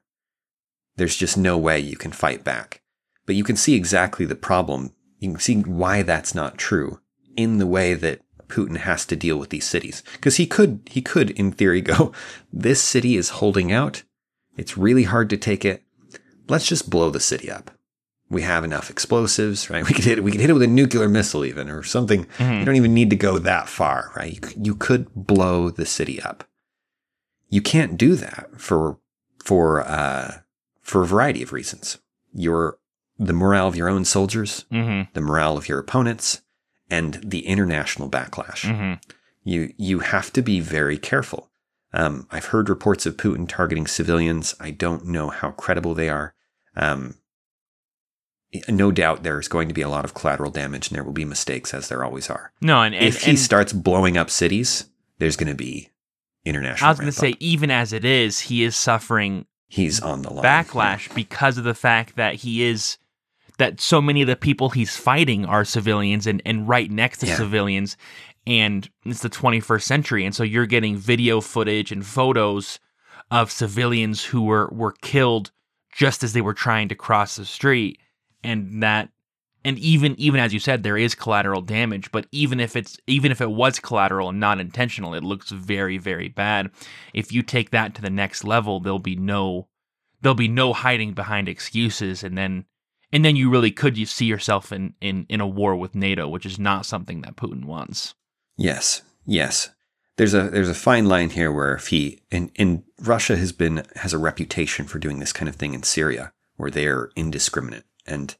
there's 0.97 1.15
just 1.15 1.37
no 1.37 1.57
way 1.57 1.79
you 1.79 1.95
can 1.95 2.11
fight 2.11 2.43
back. 2.43 2.81
But 3.25 3.35
you 3.35 3.43
can 3.43 3.55
see 3.55 3.75
exactly 3.75 4.25
the 4.25 4.35
problem. 4.35 4.93
You 5.19 5.31
can 5.31 5.39
see 5.39 5.61
why 5.61 6.01
that's 6.01 6.35
not 6.35 6.57
true 6.57 6.99
in 7.37 7.57
the 7.57 7.67
way 7.67 7.93
that 7.93 8.19
Putin 8.51 8.77
has 8.77 9.05
to 9.07 9.15
deal 9.15 9.37
with 9.37 9.49
these 9.49 9.65
cities. 9.65 10.03
Because 10.13 10.35
he 10.37 10.45
could, 10.45 10.81
he 10.85 11.01
could, 11.01 11.29
in 11.31 11.51
theory, 11.51 11.81
go, 11.81 12.11
this 12.53 12.81
city 12.81 13.15
is 13.15 13.29
holding 13.39 13.71
out. 13.71 14.03
It's 14.57 14.77
really 14.77 15.03
hard 15.03 15.29
to 15.31 15.37
take 15.37 15.63
it. 15.65 15.83
let's 16.47 16.67
just 16.67 16.89
blow 16.89 17.09
the 17.09 17.19
city 17.19 17.49
up. 17.49 17.71
We 18.29 18.41
have 18.41 18.63
enough 18.65 18.89
explosives, 18.89 19.69
right? 19.69 19.85
We 19.87 19.93
could 19.93 20.03
hit 20.05 20.17
it. 20.17 20.23
We 20.23 20.31
could 20.31 20.41
hit 20.41 20.49
it 20.49 20.53
with 20.53 20.63
a 20.63 20.67
nuclear 20.67 21.07
missile, 21.09 21.45
even 21.45 21.69
or 21.69 21.83
something. 21.83 22.25
Mhm. 22.37 22.59
You 22.59 22.65
don't 22.65 22.75
even 22.75 22.93
need 22.93 23.09
to 23.09 23.15
go 23.15 23.37
that 23.39 23.67
far, 23.69 24.11
right? 24.15 24.33
You, 24.33 24.63
you 24.65 24.75
could 24.75 25.07
blow 25.15 25.69
the 25.69 25.85
city 25.85 26.21
up. 26.21 26.43
You 27.49 27.61
can't 27.61 27.97
do 27.97 28.15
that 28.15 28.49
for 28.57 28.97
for 29.43 29.81
uh, 29.81 30.39
for 30.81 31.03
a 31.03 31.07
variety 31.07 31.41
of 31.43 31.51
reasons. 31.53 31.97
Your 32.33 32.77
the 33.19 33.33
morale 33.33 33.67
of 33.67 33.75
your 33.75 33.89
own 33.89 34.03
soldiers, 34.05 34.65
hmm 34.71 35.03
the 35.13 35.21
morale 35.21 35.57
of 35.57 35.67
your 35.69 35.79
opponents, 35.79 36.40
and 36.91 37.19
the 37.23 37.47
international 37.47 38.09
backlash. 38.09 38.69
hmm 38.69 38.93
You 39.43 39.73
you 39.77 39.99
have 39.99 40.31
to 40.33 40.43
be 40.43 40.59
very 40.59 40.99
careful. 40.99 41.49
Um, 41.93 42.27
I've 42.29 42.45
heard 42.45 42.69
reports 42.69 43.05
of 43.05 43.17
Putin 43.17 43.49
targeting 43.49 43.87
civilians. 43.87 44.55
I 44.59 44.71
don't 44.71 45.07
know 45.07 45.29
how 45.29 45.51
credible 45.51 45.93
they 45.93 46.09
are. 46.09 46.35
Um, 46.75 47.15
no 48.67 48.91
doubt 48.91 49.23
there's 49.23 49.47
going 49.47 49.67
to 49.67 49.73
be 49.73 49.81
a 49.81 49.89
lot 49.89 50.05
of 50.05 50.13
collateral 50.13 50.51
damage, 50.51 50.89
and 50.89 50.95
there 50.95 51.03
will 51.03 51.11
be 51.13 51.25
mistakes, 51.25 51.73
as 51.73 51.87
there 51.87 52.03
always 52.03 52.29
are. 52.29 52.51
No, 52.61 52.81
and, 52.81 52.93
and, 52.93 53.05
if 53.05 53.23
he 53.23 53.31
and 53.31 53.39
starts 53.39 53.73
blowing 53.73 54.17
up 54.17 54.29
cities, 54.29 54.85
there's 55.19 55.35
going 55.35 55.49
to 55.49 55.55
be 55.55 55.89
international. 56.45 56.87
I 56.87 56.91
was 56.91 56.99
going 56.99 57.11
to 57.11 57.17
say, 57.17 57.35
even 57.39 57.71
as 57.71 57.93
it 57.93 58.03
is, 58.05 58.41
he 58.41 58.63
is 58.63 58.75
suffering 58.75 59.45
he's 59.67 60.01
on 60.01 60.21
the 60.21 60.33
line. 60.33 60.43
backlash 60.43 61.13
because 61.15 61.57
of 61.57 61.63
the 61.63 61.73
fact 61.73 62.17
that 62.17 62.35
he 62.35 62.63
is 62.63 62.97
that 63.61 63.79
so 63.79 64.01
many 64.01 64.23
of 64.23 64.27
the 64.27 64.35
people 64.35 64.71
he's 64.71 64.97
fighting 64.97 65.45
are 65.45 65.63
civilians 65.63 66.25
and, 66.25 66.41
and 66.47 66.67
right 66.67 66.89
next 66.89 67.19
to 67.19 67.27
Yeah. 67.27 67.35
civilians. 67.35 67.95
And 68.47 68.89
it's 69.05 69.21
the 69.21 69.29
21st 69.29 69.83
century. 69.83 70.25
And 70.25 70.33
so 70.33 70.41
you're 70.41 70.65
getting 70.65 70.97
video 70.97 71.41
footage 71.41 71.91
and 71.91 72.03
photos 72.03 72.79
of 73.29 73.51
civilians 73.51 74.23
who 74.23 74.41
were 74.41 74.67
were 74.71 74.95
killed 75.03 75.51
just 75.93 76.23
as 76.23 76.33
they 76.33 76.41
were 76.41 76.55
trying 76.55 76.87
to 76.89 76.95
cross 76.95 77.35
the 77.35 77.45
street. 77.45 77.99
And 78.43 78.81
that 78.81 79.09
and 79.63 79.77
even 79.77 80.19
even 80.19 80.39
as 80.39 80.53
you 80.53 80.59
said 80.59 80.81
there 80.81 80.97
is 80.97 81.13
collateral 81.13 81.61
damage 81.61 82.11
but 82.11 82.25
even 82.31 82.59
if 82.59 82.75
it's 82.75 82.97
even 83.05 83.31
if 83.31 83.41
it 83.41 83.51
was 83.51 83.79
collateral 83.79 84.29
and 84.29 84.39
not 84.39 84.59
intentional 84.59 85.13
it 85.13 85.23
looks 85.23 85.51
very 85.51 85.99
very 85.99 86.29
bad. 86.29 86.71
If 87.13 87.31
you 87.31 87.43
take 87.43 87.69
that 87.69 87.93
to 87.93 88.01
the 88.01 88.09
next 88.09 88.43
level 88.43 88.79
there'll 88.79 88.97
be 88.97 89.15
no 89.15 89.67
there'll 90.21 90.33
be 90.33 90.47
no 90.47 90.73
hiding 90.73 91.13
behind 91.13 91.47
excuses. 91.47 92.23
And 92.23 92.35
then 92.35 92.65
and 93.13 93.25
then 93.25 93.35
you 93.35 93.49
really 93.49 93.71
could 93.71 93.97
you 93.97 94.05
see 94.05 94.25
yourself 94.25 94.71
in 94.71 94.93
in 95.01 95.25
in 95.29 95.41
a 95.41 95.47
war 95.47 95.75
with 95.75 95.95
NATO 95.95 96.27
which 96.27 96.45
is 96.45 96.59
not 96.59 96.85
something 96.85 97.21
that 97.21 97.35
Putin 97.35 97.65
wants 97.65 98.15
Yes, 98.61 99.01
yes. 99.25 99.69
There's 100.17 100.35
a 100.35 100.49
there's 100.49 100.69
a 100.69 100.75
fine 100.75 101.07
line 101.07 101.31
here 101.31 101.51
where 101.51 101.73
if 101.73 101.87
he 101.87 102.19
and, 102.31 102.51
and 102.57 102.83
Russia 103.01 103.35
has 103.37 103.51
been 103.51 103.83
has 103.95 104.13
a 104.13 104.19
reputation 104.19 104.85
for 104.85 104.99
doing 104.99 105.19
this 105.19 105.33
kind 105.33 105.49
of 105.49 105.55
thing 105.55 105.73
in 105.73 105.81
Syria, 105.81 106.31
where 106.57 106.69
they're 106.69 107.09
indiscriminate 107.15 107.85
and 108.05 108.35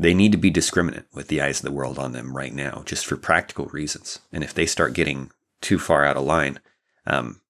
they 0.00 0.14
need 0.14 0.32
to 0.32 0.38
be 0.38 0.50
discriminate 0.50 1.04
with 1.14 1.28
the 1.28 1.40
eyes 1.40 1.60
of 1.60 1.64
the 1.64 1.70
world 1.70 1.96
on 1.96 2.10
them 2.10 2.36
right 2.36 2.52
now, 2.52 2.82
just 2.86 3.06
for 3.06 3.16
practical 3.16 3.66
reasons. 3.66 4.18
And 4.32 4.42
if 4.42 4.52
they 4.52 4.66
start 4.66 4.94
getting 4.94 5.30
too 5.60 5.78
far 5.78 6.04
out 6.04 6.16
of 6.16 6.24
line, 6.24 6.58
um, 7.06 7.40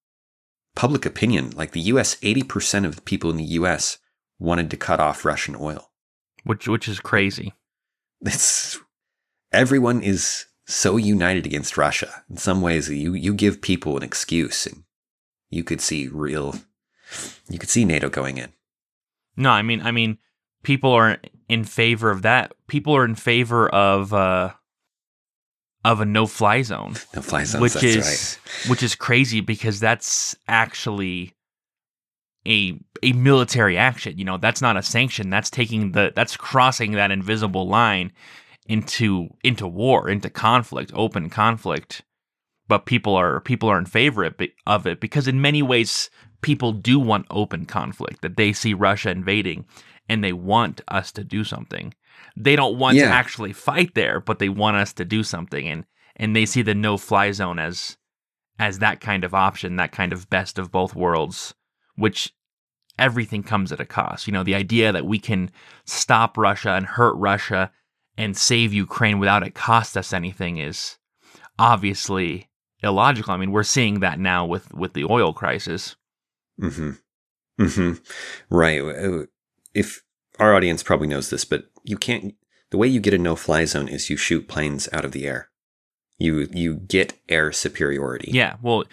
public 0.74 1.06
opinion, 1.06 1.50
like 1.50 1.70
the 1.70 1.80
U.S., 1.92 2.18
eighty 2.20 2.42
percent 2.42 2.84
of 2.84 2.96
the 2.96 3.02
people 3.02 3.30
in 3.30 3.38
the 3.38 3.44
U.S. 3.44 3.96
wanted 4.38 4.70
to 4.70 4.76
cut 4.76 5.00
off 5.00 5.24
Russian 5.24 5.56
oil. 5.58 5.91
Which 6.44 6.66
which 6.68 6.88
is 6.88 7.00
crazy 7.00 7.52
It's 8.24 8.78
everyone 9.52 10.02
is 10.02 10.46
so 10.66 10.96
united 10.96 11.44
against 11.46 11.76
Russia. 11.76 12.24
In 12.30 12.36
some 12.36 12.62
ways, 12.62 12.88
you 12.88 13.14
you 13.14 13.34
give 13.34 13.60
people 13.60 13.96
an 13.96 14.02
excuse, 14.02 14.66
and 14.66 14.84
you 15.50 15.64
could 15.64 15.80
see 15.80 16.08
real, 16.08 16.54
you 17.50 17.58
could 17.58 17.68
see 17.68 17.84
NATO 17.84 18.08
going 18.08 18.38
in. 18.38 18.52
no 19.36 19.50
i 19.50 19.62
mean 19.62 19.80
i 19.82 19.90
mean 19.90 20.18
people 20.62 20.92
are 20.92 21.18
in 21.48 21.64
favor 21.64 22.10
of 22.10 22.22
that 22.22 22.52
people 22.68 22.94
are 22.96 23.04
in 23.04 23.14
favor 23.14 23.68
of 23.68 24.12
uh 24.14 24.50
of 25.84 26.00
a 26.00 26.04
no 26.04 26.26
fly 26.26 26.62
zone 26.62 26.94
No 27.14 27.22
fly 27.22 27.44
zones. 27.44 27.60
which 27.62 27.72
that's 27.74 27.84
is 27.84 28.06
right. 28.06 28.70
which 28.70 28.82
is 28.82 28.94
crazy 28.94 29.40
because 29.40 29.80
that's 29.80 30.36
actually 30.46 31.34
a 32.46 32.78
a 33.02 33.12
military 33.12 33.76
action. 33.76 34.18
You 34.18 34.24
know, 34.24 34.36
that's 34.38 34.62
not 34.62 34.76
a 34.76 34.82
sanction. 34.82 35.30
That's 35.30 35.50
taking 35.50 35.92
the 35.92 36.12
that's 36.14 36.36
crossing 36.36 36.92
that 36.92 37.10
invisible 37.10 37.68
line 37.68 38.12
into 38.66 39.28
into 39.42 39.66
war, 39.66 40.08
into 40.08 40.30
conflict, 40.30 40.90
open 40.94 41.30
conflict. 41.30 42.02
But 42.68 42.86
people 42.86 43.14
are 43.14 43.40
people 43.40 43.68
are 43.68 43.78
in 43.78 43.86
favor 43.86 44.24
of 44.66 44.86
it- 44.86 45.00
because 45.00 45.28
in 45.28 45.40
many 45.40 45.62
ways 45.62 46.10
people 46.42 46.72
do 46.72 46.98
want 46.98 47.26
open 47.30 47.66
conflict. 47.66 48.22
That 48.22 48.36
they 48.36 48.52
see 48.52 48.74
Russia 48.74 49.10
invading 49.10 49.64
and 50.08 50.22
they 50.22 50.32
want 50.32 50.80
us 50.88 51.12
to 51.12 51.24
do 51.24 51.44
something. 51.44 51.94
They 52.36 52.56
don't 52.56 52.78
want 52.78 52.96
to 53.08 53.14
actually 53.14 53.52
fight 53.52 53.94
there, 53.94 54.20
but 54.20 54.38
they 54.38 54.48
want 54.48 54.76
us 54.76 54.92
to 54.94 55.04
do 55.04 55.22
something 55.22 55.68
and 55.68 55.84
and 56.16 56.36
they 56.36 56.46
see 56.46 56.62
the 56.62 56.74
no 56.74 56.96
fly 56.98 57.30
zone 57.32 57.58
as 57.58 57.96
as 58.58 58.78
that 58.78 59.00
kind 59.00 59.24
of 59.24 59.34
option, 59.34 59.76
that 59.76 59.92
kind 59.92 60.12
of 60.12 60.28
best 60.30 60.58
of 60.58 60.70
both 60.70 60.94
worlds, 60.94 61.54
which 61.96 62.32
everything 62.98 63.42
comes 63.42 63.72
at 63.72 63.80
a 63.80 63.86
cost. 63.86 64.26
You 64.26 64.32
know, 64.32 64.44
the 64.44 64.54
idea 64.54 64.92
that 64.92 65.06
we 65.06 65.18
can 65.18 65.50
stop 65.84 66.36
Russia 66.36 66.72
and 66.72 66.86
hurt 66.86 67.14
Russia 67.14 67.70
and 68.16 68.36
save 68.36 68.72
Ukraine 68.72 69.18
without 69.18 69.42
it 69.42 69.54
cost 69.54 69.96
us 69.96 70.12
anything 70.12 70.58
is 70.58 70.98
obviously 71.58 72.48
illogical. 72.82 73.32
I 73.32 73.36
mean, 73.36 73.52
we're 73.52 73.62
seeing 73.62 74.00
that 74.00 74.18
now 74.18 74.44
with 74.44 74.72
with 74.74 74.92
the 74.92 75.04
oil 75.04 75.32
crisis. 75.32 75.96
Mm-hmm. 76.60 76.92
Mm-hmm. 77.60 78.54
Right. 78.54 79.26
If 79.74 80.02
our 80.38 80.54
audience 80.54 80.82
probably 80.82 81.08
knows 81.08 81.30
this, 81.30 81.44
but 81.44 81.64
you 81.84 81.96
can't. 81.96 82.34
The 82.70 82.78
way 82.78 82.88
you 82.88 83.00
get 83.00 83.12
a 83.12 83.18
no-fly 83.18 83.66
zone 83.66 83.88
is 83.88 84.08
you 84.08 84.16
shoot 84.16 84.48
planes 84.48 84.88
out 84.94 85.04
of 85.04 85.12
the 85.12 85.26
air. 85.26 85.50
You 86.22 86.48
you 86.52 86.74
get 86.76 87.14
air 87.28 87.52
superiority. 87.52 88.30
Yeah, 88.32 88.56
well, 88.62 88.84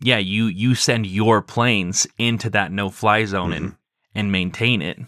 yeah, 0.00 0.18
you 0.18 0.46
you 0.46 0.74
send 0.74 1.06
your 1.06 1.42
planes 1.42 2.06
into 2.18 2.50
that 2.50 2.72
no 2.72 2.88
fly 2.88 3.24
zone 3.24 3.52
and 3.52 3.66
mm-hmm. 3.66 3.76
and 4.18 4.32
maintain 4.32 4.82
it. 4.82 4.98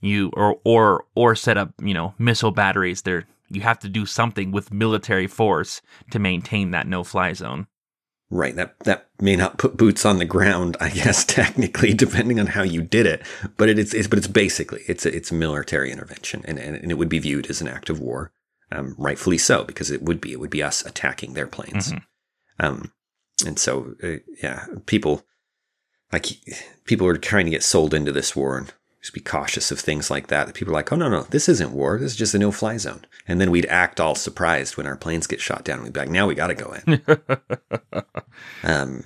You 0.00 0.30
or 0.34 0.58
or 0.64 1.04
or 1.14 1.34
set 1.34 1.58
up, 1.58 1.74
you 1.82 1.94
know, 1.94 2.14
missile 2.18 2.52
batteries 2.52 3.02
there. 3.02 3.26
You 3.50 3.62
have 3.62 3.78
to 3.80 3.88
do 3.88 4.06
something 4.06 4.52
with 4.52 4.72
military 4.72 5.26
force 5.26 5.80
to 6.10 6.18
maintain 6.18 6.70
that 6.70 6.86
no 6.86 7.02
fly 7.02 7.32
zone. 7.32 7.66
Right. 8.30 8.54
That 8.54 8.78
that 8.80 9.08
may 9.20 9.36
not 9.36 9.56
put 9.56 9.76
boots 9.76 10.04
on 10.04 10.18
the 10.18 10.24
ground, 10.24 10.76
I 10.80 10.90
guess 10.90 11.24
technically, 11.26 11.94
depending 11.94 12.38
on 12.38 12.46
how 12.46 12.62
you 12.62 12.82
did 12.82 13.06
it. 13.06 13.22
But 13.56 13.68
it 13.68 13.78
is 13.78 13.94
it's 13.94 14.06
but 14.06 14.18
it's 14.18 14.28
basically 14.28 14.82
it's 14.86 15.06
a, 15.06 15.14
it's 15.14 15.32
military 15.32 15.90
intervention, 15.90 16.42
and 16.46 16.58
and 16.58 16.90
it 16.90 16.94
would 16.94 17.08
be 17.08 17.18
viewed 17.18 17.48
as 17.48 17.60
an 17.60 17.68
act 17.68 17.88
of 17.88 18.00
war, 18.00 18.30
um, 18.72 18.94
rightfully 18.98 19.38
so, 19.38 19.64
because 19.64 19.90
it 19.90 20.02
would 20.02 20.20
be 20.20 20.32
it 20.32 20.40
would 20.40 20.50
be 20.50 20.62
us 20.62 20.84
attacking 20.84 21.34
their 21.34 21.46
planes. 21.46 21.92
Mhm. 21.92 22.02
Um, 22.60 22.92
and 23.46 23.58
so 23.58 23.94
uh, 24.02 24.16
yeah, 24.42 24.66
people 24.86 25.22
like 26.12 26.26
people 26.84 27.06
are 27.06 27.16
trying 27.16 27.44
to 27.46 27.50
get 27.50 27.62
sold 27.62 27.94
into 27.94 28.12
this 28.12 28.34
war 28.34 28.58
and 28.58 28.72
just 29.00 29.14
be 29.14 29.20
cautious 29.20 29.70
of 29.70 29.78
things 29.78 30.10
like 30.10 30.26
that. 30.26 30.52
People 30.54 30.72
are 30.72 30.78
like, 30.78 30.92
oh 30.92 30.96
no 30.96 31.08
no, 31.08 31.22
this 31.22 31.48
isn't 31.48 31.72
war. 31.72 31.98
This 31.98 32.12
is 32.12 32.16
just 32.16 32.34
a 32.34 32.38
no 32.38 32.50
fly 32.50 32.76
zone. 32.78 33.04
And 33.26 33.40
then 33.40 33.50
we'd 33.50 33.66
act 33.66 34.00
all 34.00 34.14
surprised 34.14 34.76
when 34.76 34.86
our 34.86 34.96
planes 34.96 35.26
get 35.26 35.40
shot 35.40 35.64
down. 35.64 35.82
We'd 35.82 35.92
be 35.92 36.00
like, 36.00 36.08
now 36.08 36.26
we 36.26 36.34
got 36.34 36.48
to 36.48 36.54
go 36.54 36.74
in. 36.86 37.02
Um, 38.62 39.04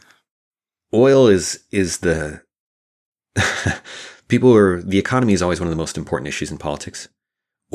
oil 0.93 1.27
is 1.27 1.65
is 1.71 1.99
the 1.99 2.43
people 4.29 4.55
are 4.55 4.83
the 4.83 4.99
economy 4.99 5.33
is 5.33 5.43
always 5.43 5.61
one 5.61 5.67
of 5.67 5.71
the 5.71 5.77
most 5.83 5.97
important 5.97 6.29
issues 6.29 6.51
in 6.51 6.59
politics. 6.59 7.09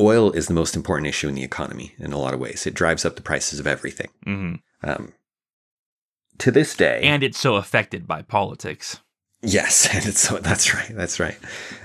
Oil 0.00 0.30
is 0.32 0.46
the 0.46 0.54
most 0.54 0.76
important 0.76 1.06
issue 1.08 1.28
in 1.28 1.34
the 1.34 1.42
economy 1.42 1.94
in 1.98 2.12
a 2.12 2.18
lot 2.18 2.34
of 2.34 2.40
ways. 2.40 2.66
It 2.66 2.74
drives 2.74 3.04
up 3.04 3.16
the 3.16 3.22
prices 3.22 3.58
of 3.60 3.66
everything. 3.66 4.08
hmm 4.24 4.54
Um, 4.82 5.12
to 6.38 6.50
this 6.52 6.76
day, 6.76 7.00
And 7.02 7.22
it's 7.24 7.38
so 7.38 7.56
affected 7.56 8.06
by 8.06 8.22
politics. 8.22 9.00
yes, 9.42 9.88
and 9.92 10.06
it's 10.06 10.20
so 10.20 10.38
that's 10.38 10.72
right, 10.74 10.90
that's 10.94 11.18
right. 11.18 11.38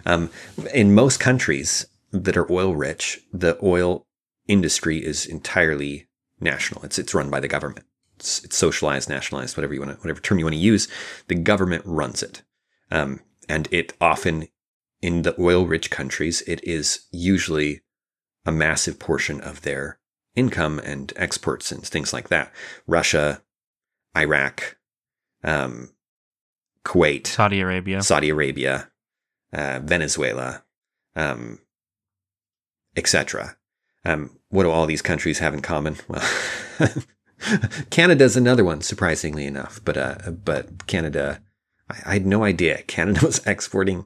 Um, 0.05 0.29
in 0.73 0.93
most 0.93 1.19
countries 1.19 1.85
that 2.11 2.37
are 2.37 2.51
oil 2.51 2.75
rich, 2.75 3.19
the 3.33 3.57
oil 3.63 4.05
industry 4.47 5.03
is 5.03 5.25
entirely 5.25 6.07
national. 6.39 6.83
It's 6.83 6.99
it's 6.99 7.13
run 7.15 7.29
by 7.31 7.39
the 7.39 7.47
government. 7.47 7.85
It's, 8.17 8.43
it's 8.43 8.55
socialized, 8.57 9.09
nationalized, 9.09 9.57
whatever 9.57 9.73
you 9.73 9.79
want 9.81 9.93
to, 9.95 9.97
whatever 10.01 10.19
term 10.21 10.37
you 10.37 10.45
want 10.45 10.53
to 10.55 10.59
use. 10.59 10.87
The 11.29 11.35
government 11.35 11.83
runs 11.85 12.21
it, 12.21 12.43
um, 12.91 13.21
and 13.49 13.67
it 13.71 13.93
often 13.99 14.47
in 15.01 15.23
the 15.23 15.35
oil 15.41 15.65
rich 15.65 15.89
countries, 15.89 16.43
it 16.47 16.63
is 16.63 17.07
usually 17.11 17.81
a 18.45 18.51
massive 18.51 18.99
portion 18.99 19.41
of 19.41 19.61
their 19.61 19.99
income 20.35 20.79
and 20.79 21.13
exports 21.15 21.71
and 21.71 21.83
things 21.83 22.13
like 22.13 22.29
that. 22.29 22.51
Russia, 22.87 23.41
Iraq, 24.17 24.77
um, 25.43 25.91
Kuwait, 26.85 27.27
Saudi 27.27 27.61
Arabia. 27.61 28.01
Saudi 28.01 28.29
Arabia, 28.29 28.91
uh, 29.53 29.79
Venezuela, 29.83 30.63
um, 31.15 31.59
etc. 32.95 33.57
Um, 34.05 34.37
what 34.49 34.63
do 34.63 34.71
all 34.71 34.85
these 34.85 35.01
countries 35.01 35.39
have 35.39 35.53
in 35.53 35.61
common? 35.61 35.97
Well, 36.07 36.89
Canada's 37.89 38.35
another 38.37 38.63
one, 38.63 38.81
surprisingly 38.81 39.45
enough. 39.45 39.79
But 39.83 39.97
uh, 39.97 40.31
but 40.31 40.87
Canada, 40.87 41.41
I, 41.89 41.97
I 42.05 42.13
had 42.13 42.25
no 42.25 42.43
idea 42.43 42.81
Canada 42.83 43.19
was 43.25 43.45
exporting 43.45 44.05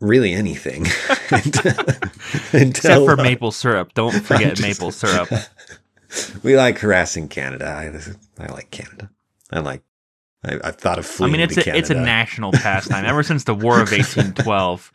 really 0.00 0.32
anything. 0.32 0.86
Except 2.52 3.04
for 3.04 3.16
maple 3.16 3.52
syrup. 3.52 3.94
Don't 3.94 4.12
forget 4.24 4.56
just, 4.56 4.62
maple 4.62 4.90
syrup. 4.90 5.28
we 6.42 6.56
like 6.56 6.78
harassing 6.78 7.28
Canada. 7.28 7.66
I, 7.66 8.42
I 8.42 8.52
like 8.52 8.70
Canada. 8.70 9.10
I 9.52 9.60
like. 9.60 9.82
I, 10.42 10.58
have 10.64 10.76
thought 10.76 10.98
of 10.98 11.04
fleeing. 11.04 11.34
I 11.34 11.36
mean, 11.36 11.42
it's 11.42 11.58
a, 11.58 11.62
Canada. 11.62 11.78
it's 11.78 11.90
a 11.90 11.94
national 11.94 12.52
pastime. 12.52 13.04
Ever 13.04 13.22
since 13.22 13.44
the 13.44 13.54
War 13.54 13.74
of 13.74 13.92
1812, 13.92 14.90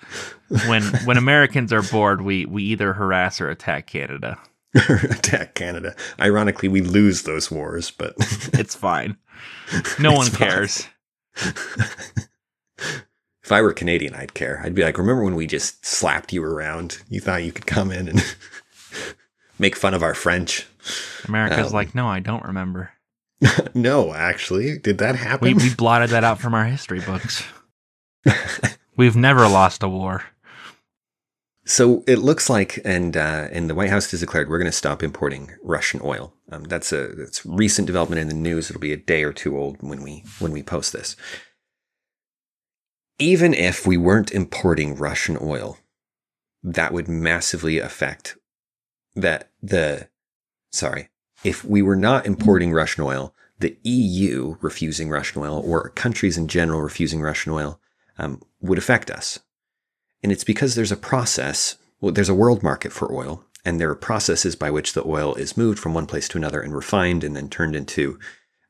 when 0.67 0.81
when 1.05 1.17
Americans 1.17 1.71
are 1.71 1.83
bored, 1.83 2.23
we 2.23 2.47
we 2.47 2.63
either 2.63 2.93
harass 2.93 3.39
or 3.39 3.51
attack 3.51 3.85
Canada. 3.85 4.39
attack 4.73 5.53
Canada. 5.53 5.95
Ironically, 6.19 6.67
we 6.67 6.81
lose 6.81 7.23
those 7.23 7.51
wars, 7.51 7.91
but 7.91 8.15
it's 8.53 8.73
fine. 8.73 9.17
No 9.99 10.13
it's 10.13 10.17
one 10.17 10.31
cares. 10.31 10.87
If 13.45 13.51
I 13.51 13.61
were 13.61 13.73
Canadian, 13.73 14.15
I'd 14.15 14.33
care. 14.33 14.59
I'd 14.63 14.73
be 14.73 14.83
like, 14.83 14.97
remember 14.97 15.23
when 15.23 15.35
we 15.35 15.45
just 15.45 15.85
slapped 15.85 16.33
you 16.33 16.43
around? 16.43 16.97
You 17.09 17.21
thought 17.21 17.43
you 17.43 17.51
could 17.51 17.67
come 17.67 17.91
in 17.91 18.09
and 18.09 18.35
make 19.59 19.75
fun 19.75 19.93
of 19.93 20.01
our 20.01 20.15
French. 20.15 20.65
America's 21.27 21.67
um, 21.67 21.73
like, 21.73 21.93
no, 21.93 22.07
I 22.07 22.19
don't 22.21 22.43
remember. 22.43 22.91
no, 23.75 24.15
actually, 24.15 24.79
did 24.79 24.97
that 24.97 25.15
happen? 25.15 25.47
We, 25.47 25.53
we 25.53 25.75
blotted 25.75 26.09
that 26.09 26.23
out 26.23 26.39
from 26.39 26.55
our 26.55 26.65
history 26.65 27.01
books. 27.01 27.43
We've 28.97 29.15
never 29.15 29.47
lost 29.47 29.83
a 29.83 29.89
war. 29.89 30.23
So 31.65 32.03
it 32.07 32.17
looks 32.17 32.49
like, 32.49 32.79
and 32.83 33.15
uh, 33.15 33.49
and 33.51 33.69
the 33.69 33.75
White 33.75 33.91
House 33.91 34.09
has 34.09 34.21
declared 34.21 34.49
we're 34.49 34.57
going 34.57 34.71
to 34.71 34.71
stop 34.71 35.03
importing 35.03 35.51
Russian 35.61 36.01
oil. 36.03 36.33
Um, 36.51 36.63
that's 36.63 36.91
a 36.91 37.09
that's 37.09 37.45
recent 37.45 37.85
development 37.85 38.21
in 38.21 38.27
the 38.27 38.33
news. 38.33 38.71
It'll 38.71 38.79
be 38.79 38.93
a 38.93 38.97
day 38.97 39.23
or 39.23 39.33
two 39.33 39.55
old 39.57 39.77
when 39.81 40.01
we 40.01 40.23
when 40.39 40.51
we 40.51 40.63
post 40.63 40.93
this. 40.93 41.15
Even 43.17 43.53
if 43.53 43.87
we 43.87 43.97
weren't 43.97 44.31
importing 44.31 44.95
Russian 44.95 45.37
oil, 45.41 45.77
that 46.63 46.91
would 46.91 47.07
massively 47.07 47.79
affect 47.79 48.37
that 49.15 49.51
the 49.61 50.09
sorry 50.71 51.09
if 51.43 51.63
we 51.63 51.81
were 51.81 51.95
not 51.95 52.25
importing 52.25 52.73
Russian 52.73 53.03
oil, 53.03 53.33
the 53.59 53.77
EU 53.83 54.57
refusing 54.61 55.09
Russian 55.09 55.41
oil 55.41 55.61
or 55.63 55.89
countries 55.89 56.37
in 56.37 56.47
general 56.47 56.81
refusing 56.81 57.21
Russian 57.21 57.53
oil 57.53 57.79
um, 58.17 58.41
would 58.61 58.77
affect 58.77 59.09
us. 59.11 59.39
And 60.23 60.31
it's 60.31 60.43
because 60.43 60.75
there's 60.75 60.91
a 60.91 60.97
process, 60.97 61.77
well, 62.01 62.11
there's 62.11 62.29
a 62.29 62.35
world 62.35 62.63
market 62.63 62.91
for 62.91 63.13
oil, 63.13 63.45
and 63.63 63.79
there 63.79 63.89
are 63.89 63.95
processes 63.95 64.55
by 64.55 64.71
which 64.71 64.93
the 64.93 65.05
oil 65.05 65.35
is 65.35 65.57
moved 65.57 65.79
from 65.79 65.93
one 65.93 66.07
place 66.07 66.27
to 66.29 66.37
another 66.37 66.61
and 66.61 66.75
refined 66.75 67.23
and 67.23 67.35
then 67.35 67.49
turned 67.49 67.75
into, 67.75 68.19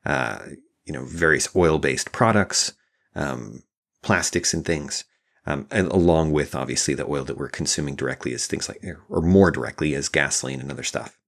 uh, 0.04 0.40
you 0.84 0.92
know, 0.92 1.04
various 1.04 1.54
oil-based 1.56 2.12
products, 2.12 2.74
um, 3.14 3.62
plastics 4.06 4.54
and 4.54 4.64
things. 4.64 5.02
Um, 5.46 5.66
and 5.70 5.88
along 5.88 6.30
with 6.30 6.54
obviously 6.54 6.94
the 6.94 7.06
oil 7.06 7.24
that 7.24 7.36
we're 7.36 7.48
consuming 7.48 7.96
directly 7.96 8.32
as 8.32 8.46
things 8.46 8.68
like, 8.68 8.84
or 9.08 9.20
more 9.20 9.50
directly 9.50 9.94
as 9.96 10.08
gasoline 10.08 10.60
and 10.60 10.70
other 10.70 10.84
stuff. 10.84 11.18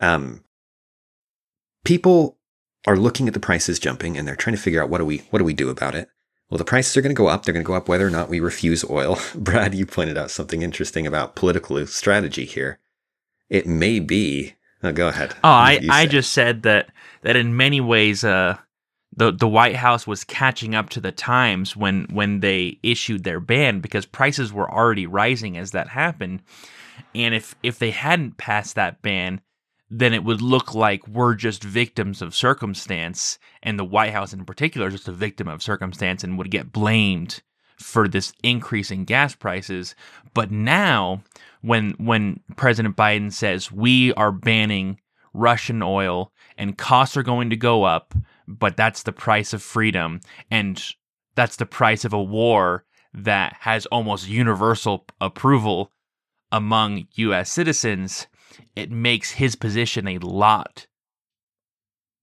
Um, 0.00 0.44
people 1.84 2.36
are 2.86 2.96
looking 2.96 3.28
at 3.28 3.34
the 3.34 3.40
prices 3.40 3.78
jumping 3.78 4.16
and 4.16 4.26
they're 4.26 4.36
trying 4.36 4.56
to 4.56 4.62
figure 4.62 4.82
out 4.82 4.90
what 4.90 4.98
do 4.98 5.04
we 5.04 5.18
what 5.30 5.38
do 5.38 5.44
we 5.44 5.54
do 5.54 5.70
about 5.70 5.94
it. 5.94 6.08
Well, 6.50 6.58
the 6.58 6.64
prices 6.64 6.96
are 6.96 7.02
going 7.02 7.14
to 7.14 7.18
go 7.18 7.28
up. 7.28 7.44
They're 7.44 7.52
going 7.54 7.64
to 7.64 7.68
go 7.68 7.74
up 7.74 7.88
whether 7.88 8.06
or 8.06 8.10
not 8.10 8.28
we 8.28 8.40
refuse 8.40 8.84
oil. 8.88 9.18
Brad, 9.34 9.74
you 9.74 9.86
pointed 9.86 10.18
out 10.18 10.30
something 10.30 10.62
interesting 10.62 11.06
about 11.06 11.36
political 11.36 11.86
strategy 11.86 12.46
here. 12.46 12.78
It 13.48 13.66
may 13.66 14.00
be. 14.00 14.54
Oh, 14.82 14.92
go 14.92 15.08
ahead. 15.08 15.34
Oh, 15.44 15.48
I, 15.48 15.80
I 15.90 16.06
just 16.06 16.32
said 16.32 16.62
that 16.62 16.90
that 17.22 17.36
in 17.36 17.56
many 17.56 17.80
ways, 17.80 18.24
uh, 18.24 18.58
the 19.18 19.32
the 19.32 19.48
White 19.48 19.76
House 19.76 20.06
was 20.06 20.24
catching 20.24 20.74
up 20.74 20.90
to 20.90 21.00
the 21.00 21.12
times 21.12 21.76
when 21.76 22.06
when 22.10 22.40
they 22.40 22.78
issued 22.82 23.24
their 23.24 23.40
ban 23.40 23.80
because 23.80 24.06
prices 24.06 24.52
were 24.52 24.70
already 24.70 25.06
rising 25.06 25.58
as 25.58 25.72
that 25.72 25.88
happened, 25.88 26.42
and 27.14 27.34
if 27.34 27.56
if 27.62 27.78
they 27.78 27.90
hadn't 27.90 28.38
passed 28.38 28.76
that 28.76 29.02
ban, 29.02 29.40
then 29.90 30.14
it 30.14 30.22
would 30.22 30.40
look 30.40 30.72
like 30.74 31.06
we're 31.08 31.34
just 31.34 31.64
victims 31.64 32.22
of 32.22 32.34
circumstance, 32.34 33.38
and 33.62 33.78
the 33.78 33.84
White 33.84 34.12
House 34.12 34.32
in 34.32 34.44
particular 34.44 34.86
is 34.86 34.94
just 34.94 35.08
a 35.08 35.12
victim 35.12 35.48
of 35.48 35.62
circumstance 35.62 36.22
and 36.22 36.38
would 36.38 36.50
get 36.50 36.72
blamed 36.72 37.42
for 37.76 38.06
this 38.06 38.32
increase 38.44 38.90
in 38.90 39.04
gas 39.04 39.34
prices. 39.34 39.96
But 40.32 40.52
now, 40.52 41.22
when 41.60 41.90
when 41.98 42.40
President 42.54 42.96
Biden 42.96 43.32
says 43.32 43.72
we 43.72 44.12
are 44.14 44.30
banning 44.30 45.00
Russian 45.34 45.82
oil 45.82 46.32
and 46.56 46.78
costs 46.78 47.16
are 47.16 47.22
going 47.24 47.50
to 47.50 47.56
go 47.56 47.82
up, 47.82 48.14
but 48.48 48.76
that's 48.76 49.02
the 49.02 49.12
price 49.12 49.52
of 49.52 49.62
freedom 49.62 50.20
and 50.50 50.94
that's 51.34 51.56
the 51.56 51.66
price 51.66 52.04
of 52.04 52.12
a 52.12 52.22
war 52.22 52.84
that 53.12 53.54
has 53.60 53.86
almost 53.86 54.28
universal 54.28 55.04
approval 55.20 55.92
among 56.50 57.06
US 57.14 57.52
citizens 57.52 58.26
it 58.74 58.90
makes 58.90 59.32
his 59.32 59.54
position 59.54 60.08
a 60.08 60.18
lot 60.18 60.86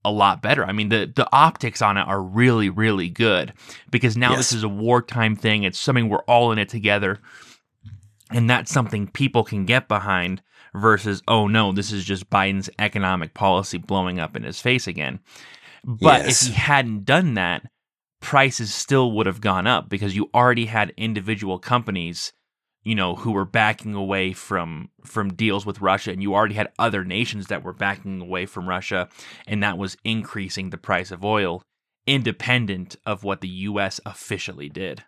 a 0.05 0.11
lot 0.11 0.41
better. 0.41 0.63
I 0.63 0.71
mean, 0.71 0.89
the 0.89 1.11
the 1.13 1.27
optics 1.33 1.81
on 1.81 1.97
it 1.97 2.07
are 2.07 2.21
really, 2.21 2.69
really 2.69 3.09
good 3.09 3.53
because 3.89 4.15
now 4.15 4.31
yes. 4.31 4.37
this 4.37 4.53
is 4.53 4.63
a 4.63 4.69
wartime 4.69 5.35
thing. 5.35 5.63
It's 5.63 5.79
something 5.79 6.07
we're 6.07 6.19
all 6.19 6.51
in 6.51 6.59
it 6.59 6.69
together, 6.69 7.19
and 8.29 8.47
that's 8.47 8.71
something 8.71 9.07
people 9.07 9.43
can 9.43 9.65
get 9.65 9.89
behind. 9.89 10.41
Versus, 10.75 11.23
oh 11.29 11.47
no, 11.47 11.71
this 11.71 11.93
is 11.93 12.03
just 12.03 12.29
Biden's 12.29 12.69
economic 12.79 13.33
policy 13.33 13.77
blowing 13.77 14.19
up 14.19 14.35
in 14.35 14.43
his 14.43 14.59
face 14.59 14.87
again. 14.87 15.21
But 15.85 16.25
yes. 16.25 16.41
if 16.41 16.47
he 16.47 16.53
hadn't 16.53 17.05
done 17.05 17.35
that, 17.35 17.63
prices 18.21 18.73
still 18.73 19.11
would 19.13 19.27
have 19.27 19.39
gone 19.39 19.67
up 19.67 19.87
because 19.87 20.15
you 20.15 20.29
already 20.33 20.65
had 20.65 20.93
individual 20.97 21.59
companies 21.59 22.33
you 22.85 22.93
know, 22.93 23.15
who 23.15 23.31
were 23.31 23.45
backing 23.45 23.95
away 23.95 24.31
from 24.31 24.89
from 25.03 25.33
deals 25.33 25.65
with 25.65 25.81
Russia, 25.81 26.11
and 26.11 26.21
you 26.21 26.35
already 26.35 26.53
had 26.53 26.71
other 26.77 27.03
nations 27.03 27.47
that 27.47 27.63
were 27.63 27.73
backing 27.73 28.21
away 28.21 28.45
from 28.45 28.69
Russia, 28.69 29.09
and 29.47 29.61
that 29.63 29.77
was 29.77 29.97
increasing 30.05 30.69
the 30.69 30.77
price 30.77 31.09
of 31.09 31.25
oil, 31.25 31.63
independent 32.05 32.95
of 33.05 33.23
what 33.23 33.41
the 33.41 33.49
U.S. 33.49 33.99
officially 34.05 34.69
did. 34.69 35.03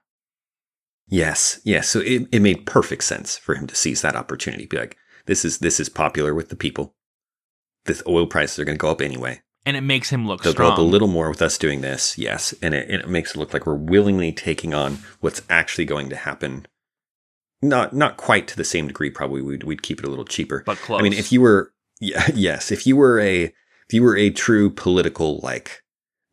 Yes, 1.08 1.62
yes. 1.64 1.88
So 1.88 2.00
it, 2.00 2.28
it 2.32 2.42
made 2.42 2.66
perfect 2.66 3.04
sense 3.04 3.38
for 3.38 3.54
him 3.54 3.68
to 3.68 3.76
seize 3.76 4.02
that 4.02 4.16
opportunity. 4.16 4.66
Be 4.66 4.78
like, 4.78 4.98
this 5.28 5.46
is 5.46 5.60
this 5.60 5.80
is 5.80 5.88
popular 5.88 6.34
with 6.34 6.50
the 6.50 6.56
people. 6.56 6.96
The 7.86 8.02
oil 8.08 8.26
prices 8.26 8.58
are 8.58 8.66
going 8.66 8.78
to 8.78 8.82
go 8.82 8.90
up 8.90 9.02
anyway. 9.02 9.42
And 9.68 9.78
it 9.78 9.82
makes 9.82 10.10
him 10.10 10.26
look 10.28 10.42
They'll 10.42 10.54
strong. 10.54 10.70
go 10.70 10.74
up 10.74 10.80
a 10.80 10.82
little 10.82 11.08
more 11.08 11.30
with 11.30 11.42
us 11.42 11.58
doing 11.58 11.82
this, 11.82 12.18
yes. 12.18 12.56
And 12.62 12.74
it, 12.74 12.90
and 12.90 13.02
it 13.02 13.10
makes 13.10 13.36
it 13.36 13.38
look 13.38 13.54
like 13.54 13.68
we're 13.68 13.76
willingly 13.76 14.32
taking 14.32 14.74
on 14.74 15.00
what's 15.20 15.42
actually 15.50 15.86
going 15.86 16.10
to 16.10 16.16
happen 16.16 16.66
not 17.62 17.94
not 17.94 18.18
quite 18.18 18.48
to 18.48 18.56
the 18.56 18.64
same 18.64 18.88
degree. 18.88 19.10
Probably 19.10 19.42
we'd 19.42 19.64
we'd 19.64 19.82
keep 19.82 20.00
it 20.00 20.06
a 20.06 20.10
little 20.10 20.26
cheaper. 20.26 20.64
But 20.66 20.78
close. 20.78 21.00
I 21.00 21.04
mean, 21.04 21.14
if 21.14 21.32
you 21.32 21.42
were 21.42 21.74
yeah, 22.00 22.28
yes, 22.34 22.72
if 22.72 22.86
you 22.86 22.96
were 22.96 23.20
a 23.20 23.44
if 23.46 23.94
you 23.94 24.04
were 24.04 24.18
a 24.18 24.30
true 24.30 24.70
political 24.70 25.40
like 25.40 25.84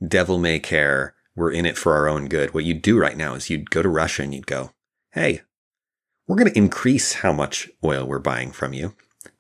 devil 0.06 0.38
may 0.38 0.58
care, 0.58 1.14
we're 1.36 1.52
in 1.52 1.66
it 1.66 1.78
for 1.78 1.94
our 1.94 2.08
own 2.08 2.28
good. 2.28 2.52
What 2.52 2.64
you'd 2.64 2.82
do 2.82 2.98
right 2.98 3.16
now 3.16 3.34
is 3.34 3.50
you'd 3.50 3.70
go 3.70 3.82
to 3.82 3.88
Russia 3.88 4.22
and 4.22 4.34
you'd 4.34 4.46
go, 4.46 4.72
hey, 5.12 5.42
we're 6.26 6.36
going 6.36 6.50
to 6.50 6.58
increase 6.58 7.14
how 7.14 7.32
much 7.32 7.70
oil 7.82 8.06
we're 8.06 8.18
buying 8.18 8.50
from 8.50 8.72
you, 8.72 8.94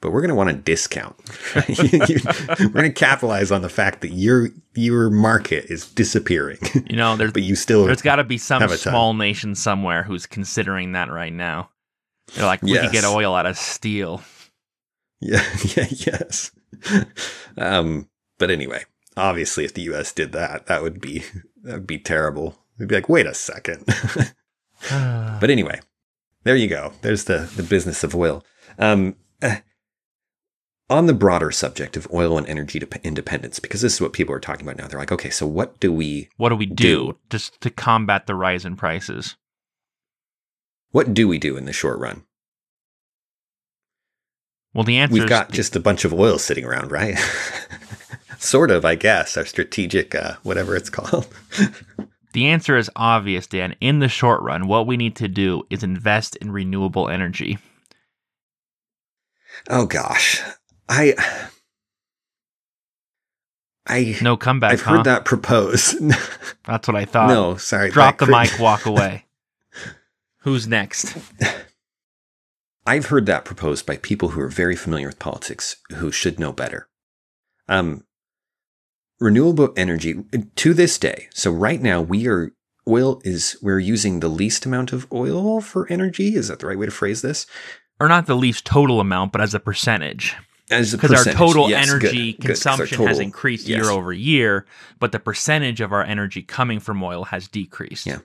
but 0.04 0.12
we're 0.12 0.20
going 0.20 0.28
to 0.28 0.34
want 0.34 0.50
a 0.50 0.52
discount. 0.52 1.16
we're 1.56 2.68
going 2.68 2.84
to 2.84 2.92
capitalize 2.92 3.50
on 3.50 3.62
the 3.62 3.70
fact 3.70 4.02
that 4.02 4.10
your 4.10 4.50
your 4.74 5.08
market 5.08 5.64
is 5.70 5.88
disappearing. 5.88 6.58
You 6.90 6.96
know, 6.96 7.16
there's 7.16 7.32
but 7.32 7.42
you 7.42 7.56
still 7.56 7.86
there's 7.86 8.02
got 8.02 8.16
to 8.16 8.24
be 8.24 8.36
some 8.36 8.68
small 8.68 9.14
nation 9.14 9.54
somewhere 9.54 10.02
who's 10.02 10.26
considering 10.26 10.92
that 10.92 11.10
right 11.10 11.32
now. 11.32 11.70
They're 12.34 12.44
like, 12.44 12.60
we 12.60 12.74
yes. 12.74 12.84
could 12.84 12.92
get 12.92 13.04
oil 13.06 13.34
out 13.34 13.46
of 13.46 13.56
steel. 13.56 14.22
Yeah, 15.20 15.42
yeah, 15.74 15.86
yes. 15.88 16.50
Um, 17.56 18.10
but 18.38 18.50
anyway, 18.50 18.84
obviously, 19.16 19.64
if 19.64 19.72
the 19.72 19.82
U.S. 19.82 20.12
did 20.12 20.32
that, 20.32 20.66
that 20.66 20.82
would 20.82 21.00
be 21.00 21.24
that 21.62 21.72
would 21.72 21.86
be 21.86 21.98
terrible. 21.98 22.58
We'd 22.78 22.88
be 22.88 22.96
like, 22.96 23.08
wait 23.08 23.24
a 23.24 23.32
second. 23.32 23.86
but 24.90 25.48
anyway, 25.48 25.80
there 26.42 26.56
you 26.56 26.68
go. 26.68 26.92
There's 27.00 27.24
the 27.24 27.50
the 27.56 27.62
business 27.62 28.04
of 28.04 28.14
oil. 28.14 28.44
Um, 28.78 29.16
uh, 29.40 29.56
on 30.90 31.06
the 31.06 31.14
broader 31.14 31.50
subject 31.50 31.96
of 31.96 32.06
oil 32.12 32.36
and 32.36 32.46
energy 32.46 32.82
independence, 33.02 33.58
because 33.58 33.80
this 33.80 33.94
is 33.94 34.00
what 34.00 34.12
people 34.12 34.34
are 34.34 34.40
talking 34.40 34.66
about 34.66 34.76
now. 34.76 34.86
They're 34.86 34.98
like, 34.98 35.12
okay, 35.12 35.30
so 35.30 35.46
what 35.46 35.80
do 35.80 35.92
we 35.92 36.28
what 36.36 36.50
do 36.50 36.56
we 36.56 36.66
do, 36.66 37.12
do 37.12 37.18
just 37.30 37.60
to 37.62 37.70
combat 37.70 38.26
the 38.26 38.34
rise 38.34 38.64
in 38.64 38.76
prices? 38.76 39.36
What 40.90 41.14
do 41.14 41.26
we 41.26 41.38
do 41.38 41.56
in 41.56 41.64
the 41.64 41.72
short 41.72 41.98
run? 41.98 42.24
Well, 44.74 44.84
the 44.84 44.98
answer 44.98 45.14
we've 45.14 45.28
got 45.28 45.52
just 45.52 45.76
a 45.76 45.80
bunch 45.80 46.04
of 46.04 46.12
oil 46.12 46.38
sitting 46.38 46.64
around, 46.64 46.90
right? 46.90 47.16
sort 48.38 48.70
of, 48.70 48.84
I 48.84 48.94
guess. 48.94 49.36
Our 49.36 49.44
strategic, 49.44 50.14
uh, 50.14 50.34
whatever 50.42 50.76
it's 50.76 50.90
called. 50.90 51.26
the 52.32 52.46
answer 52.46 52.76
is 52.76 52.90
obvious, 52.96 53.46
Dan. 53.46 53.76
In 53.80 54.00
the 54.00 54.08
short 54.08 54.42
run, 54.42 54.66
what 54.66 54.86
we 54.86 54.96
need 54.96 55.16
to 55.16 55.28
do 55.28 55.64
is 55.70 55.82
invest 55.82 56.36
in 56.36 56.50
renewable 56.50 57.08
energy. 57.08 57.58
Oh 59.70 59.86
gosh, 59.86 60.42
I. 60.88 61.14
I 63.86 64.16
no 64.22 64.36
comeback. 64.36 64.72
I've 64.72 64.82
huh? 64.82 64.96
heard 64.96 65.04
that 65.04 65.24
proposed. 65.24 65.98
That's 66.64 66.88
what 66.88 66.96
I 66.96 67.04
thought. 67.04 67.28
No, 67.28 67.56
sorry. 67.56 67.90
Drop 67.90 68.18
the 68.18 68.26
mic, 68.26 68.58
walk 68.58 68.86
away. 68.86 69.26
Who's 70.38 70.66
next? 70.66 71.16
I've 72.86 73.06
heard 73.06 73.26
that 73.26 73.44
proposed 73.44 73.86
by 73.86 73.96
people 73.96 74.30
who 74.30 74.40
are 74.40 74.48
very 74.48 74.76
familiar 74.76 75.06
with 75.06 75.18
politics 75.18 75.76
who 75.96 76.12
should 76.12 76.38
know 76.38 76.52
better. 76.52 76.88
Um, 77.66 78.04
renewable 79.20 79.72
energy 79.76 80.22
to 80.56 80.74
this 80.74 80.98
day. 80.98 81.28
So 81.32 81.50
right 81.50 81.80
now 81.80 82.02
we 82.02 82.28
are 82.28 82.52
oil 82.86 83.20
is 83.24 83.56
we're 83.62 83.78
using 83.78 84.20
the 84.20 84.28
least 84.28 84.66
amount 84.66 84.92
of 84.92 85.10
oil 85.12 85.60
for 85.60 85.90
energy. 85.90 86.34
Is 86.34 86.48
that 86.48 86.58
the 86.58 86.66
right 86.66 86.78
way 86.78 86.86
to 86.86 86.92
phrase 86.92 87.22
this? 87.22 87.46
Or 87.98 88.08
not 88.08 88.26
the 88.26 88.34
least 88.34 88.66
total 88.66 89.00
amount, 89.00 89.32
but 89.32 89.40
as 89.40 89.54
a 89.54 89.60
percentage. 89.60 90.36
Because 90.68 90.94
our 91.26 91.32
total 91.34 91.68
yes, 91.68 91.88
energy 91.88 92.32
good, 92.32 92.40
good, 92.40 92.48
'cause 92.48 92.66
our 92.66 92.76
consumption 92.76 93.06
has 93.06 93.18
increased 93.18 93.68
yes. 93.68 93.82
year 93.82 93.90
over 93.90 94.12
year, 94.12 94.64
but 94.98 95.12
the 95.12 95.18
percentage 95.18 95.80
of 95.80 95.92
our 95.92 96.02
energy 96.02 96.42
coming 96.42 96.80
from 96.80 97.02
oil 97.02 97.24
has 97.24 97.48
decreased. 97.48 98.06
Yeah. 98.06 98.20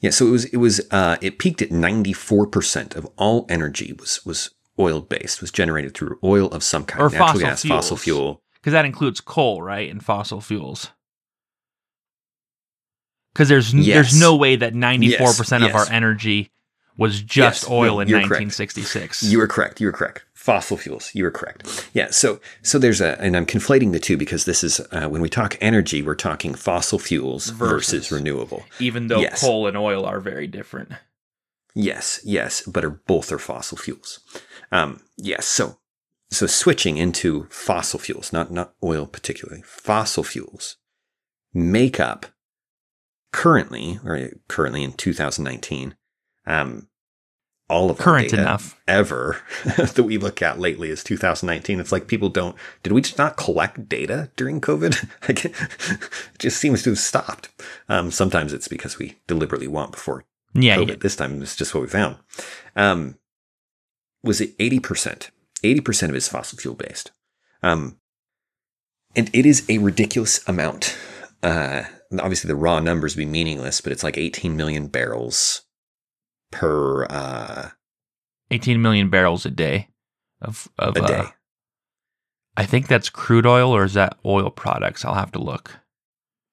Yeah, 0.00 0.10
so 0.10 0.26
it 0.26 0.30
was 0.30 0.44
it 0.46 0.56
was 0.58 0.80
uh, 0.90 1.16
it 1.22 1.38
peaked 1.38 1.62
at 1.62 1.70
ninety 1.70 2.12
four 2.12 2.46
percent 2.46 2.94
of 2.94 3.06
all 3.16 3.46
energy 3.48 3.94
was 3.98 4.24
was 4.26 4.50
oil 4.78 5.00
based, 5.00 5.40
was 5.40 5.50
generated 5.50 5.94
through 5.94 6.18
oil 6.22 6.48
of 6.48 6.62
some 6.62 6.84
kind, 6.84 7.00
Or 7.00 7.08
natural 7.08 7.28
fossil 7.28 7.40
gas, 7.40 7.64
fossil 7.64 7.96
fuel. 7.96 8.42
Because 8.54 8.72
that 8.72 8.84
includes 8.84 9.20
coal, 9.20 9.62
right? 9.62 9.90
And 9.90 10.04
fossil 10.04 10.40
fuels. 10.40 10.90
Because 13.32 13.48
there's 13.48 13.72
Yes. 13.74 13.94
there's 13.94 14.20
no 14.20 14.36
way 14.36 14.56
that 14.56 14.74
94% 14.74 15.56
of 15.56 15.62
yes. 15.62 15.74
our 15.74 15.92
energy 15.92 16.50
was 16.96 17.20
just 17.22 17.68
oil 17.68 17.98
in 18.00 18.08
you're 18.08 18.18
correct. 18.20 18.42
1966. 18.42 19.22
You 19.24 19.38
were 19.38 19.48
correct. 19.48 19.80
You 19.80 19.88
were 19.88 19.92
correct. 19.92 20.24
Fossil 20.44 20.76
fuels. 20.76 21.10
You 21.14 21.24
were 21.24 21.30
correct. 21.30 21.88
Yeah. 21.94 22.10
So 22.10 22.38
so 22.62 22.78
there's 22.78 23.00
a, 23.00 23.18
and 23.18 23.34
I'm 23.34 23.46
conflating 23.46 23.92
the 23.92 23.98
two 23.98 24.18
because 24.18 24.44
this 24.44 24.62
is 24.62 24.78
uh, 24.92 25.08
when 25.08 25.22
we 25.22 25.28
talk 25.30 25.56
energy, 25.60 26.02
we're 26.02 26.14
talking 26.28 26.54
fossil 26.54 26.98
fuels 26.98 27.48
versus, 27.48 28.08
Versus. 28.08 28.12
renewable. 28.12 28.62
even 28.78 29.06
though 29.08 29.20
Yes. 29.20 29.40
coal 29.40 29.66
and 29.66 29.76
oil 29.76 30.04
are 30.04 30.20
very 30.20 30.46
different. 30.46 30.90
Yes, 31.74 32.20
yes, 32.24 32.62
but 32.66 32.84
are 32.84 32.90
both 33.06 33.32
are 33.32 33.38
fossil 33.38 33.78
fuels. 33.78 34.20
Um, 34.70 35.00
yes, 35.16 35.46
so 35.46 35.78
so 36.30 36.46
switching 36.46 36.98
into 36.98 37.46
fossil 37.50 37.98
fuels, 37.98 38.30
not 38.32 38.50
not 38.52 38.74
oil 38.82 39.06
particularly, 39.06 39.62
fossil 39.62 40.24
fuels 40.24 40.76
make 41.54 41.98
up 41.98 42.26
currently 43.32 43.98
or 44.04 44.30
currently 44.48 44.82
in 44.84 44.92
2019, 44.92 45.96
um, 46.46 46.88
all 47.68 47.90
of 47.90 47.96
Current 47.98 48.32
enough. 48.32 48.78
ever 48.86 49.40
that 49.64 50.02
we 50.04 50.18
look 50.18 50.42
at 50.42 50.58
lately 50.58 50.90
is 50.90 51.02
2019. 51.02 51.80
It's 51.80 51.92
like 51.92 52.06
people 52.06 52.28
don't. 52.28 52.54
Did 52.82 52.92
we 52.92 53.00
just 53.00 53.16
not 53.18 53.36
collect 53.36 53.88
data 53.88 54.30
during 54.36 54.60
COVID? 54.60 55.08
Like, 55.28 55.44
it 55.46 56.38
just 56.38 56.58
seems 56.58 56.82
to 56.82 56.90
have 56.90 56.98
stopped. 56.98 57.48
Um, 57.88 58.10
sometimes 58.10 58.52
it's 58.52 58.68
because 58.68 58.98
we 58.98 59.16
deliberately 59.26 59.66
want 59.68 59.92
before 59.92 60.24
Yeah, 60.52 60.76
COVID. 60.76 60.88
yeah. 60.88 60.94
This 61.00 61.16
time 61.16 61.40
it's 61.42 61.56
just 61.56 61.74
what 61.74 61.80
we 61.82 61.88
found. 61.88 62.16
Um, 62.76 63.16
was 64.22 64.40
it 64.42 64.56
80%? 64.58 65.30
80% 65.62 66.02
of 66.04 66.10
it 66.10 66.16
is 66.16 66.28
fossil 66.28 66.58
fuel 66.58 66.74
based. 66.74 67.10
Um, 67.62 67.98
and 69.16 69.30
it 69.32 69.46
is 69.46 69.64
a 69.70 69.78
ridiculous 69.78 70.46
amount. 70.46 70.96
Uh, 71.42 71.84
obviously, 72.18 72.48
the 72.48 72.56
raw 72.56 72.80
numbers 72.80 73.14
would 73.16 73.20
be 73.22 73.26
meaningless, 73.26 73.80
but 73.80 73.92
it's 73.92 74.02
like 74.02 74.18
18 74.18 74.56
million 74.56 74.88
barrels 74.88 75.62
per 76.54 77.04
uh, 77.10 77.70
18 78.50 78.80
million 78.80 79.10
barrels 79.10 79.44
a 79.44 79.50
day 79.50 79.88
of 80.40 80.68
of 80.78 80.96
a 80.96 81.02
uh, 81.02 81.06
day. 81.06 81.24
I 82.56 82.64
think 82.64 82.86
that's 82.86 83.10
crude 83.10 83.46
oil 83.46 83.70
or 83.70 83.84
is 83.84 83.94
that 83.94 84.16
oil 84.24 84.50
products? 84.50 85.04
I'll 85.04 85.14
have 85.14 85.32
to 85.32 85.40
look. 85.40 85.72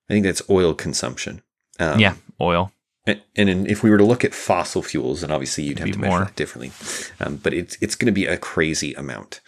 I 0.10 0.14
think 0.14 0.26
that's 0.26 0.42
oil 0.50 0.74
consumption. 0.74 1.44
Um, 1.80 2.00
yeah, 2.00 2.16
oil. 2.40 2.72
And, 3.06 3.22
and 3.36 3.68
if 3.68 3.84
we 3.84 3.90
were 3.90 3.98
to 3.98 4.04
look 4.04 4.26
at 4.26 4.34
fossil 4.34 4.82
fuels, 4.82 5.24
and 5.24 5.32
obviously 5.32 5.64
you'd 5.64 5.80
have 5.80 5.86
Be 5.86 5.92
to 5.94 6.00
measure 6.00 6.12
more. 6.12 6.26
that 6.26 6.36
differently, 6.36 6.72
um, 7.20 7.38
but 7.38 7.54
it's 7.54 7.78
it's 7.82 7.96
going 7.96 8.08
to 8.08 8.12
be 8.12 8.26
a 8.26 8.38
crazy 8.38 8.94
amount. 8.94 9.42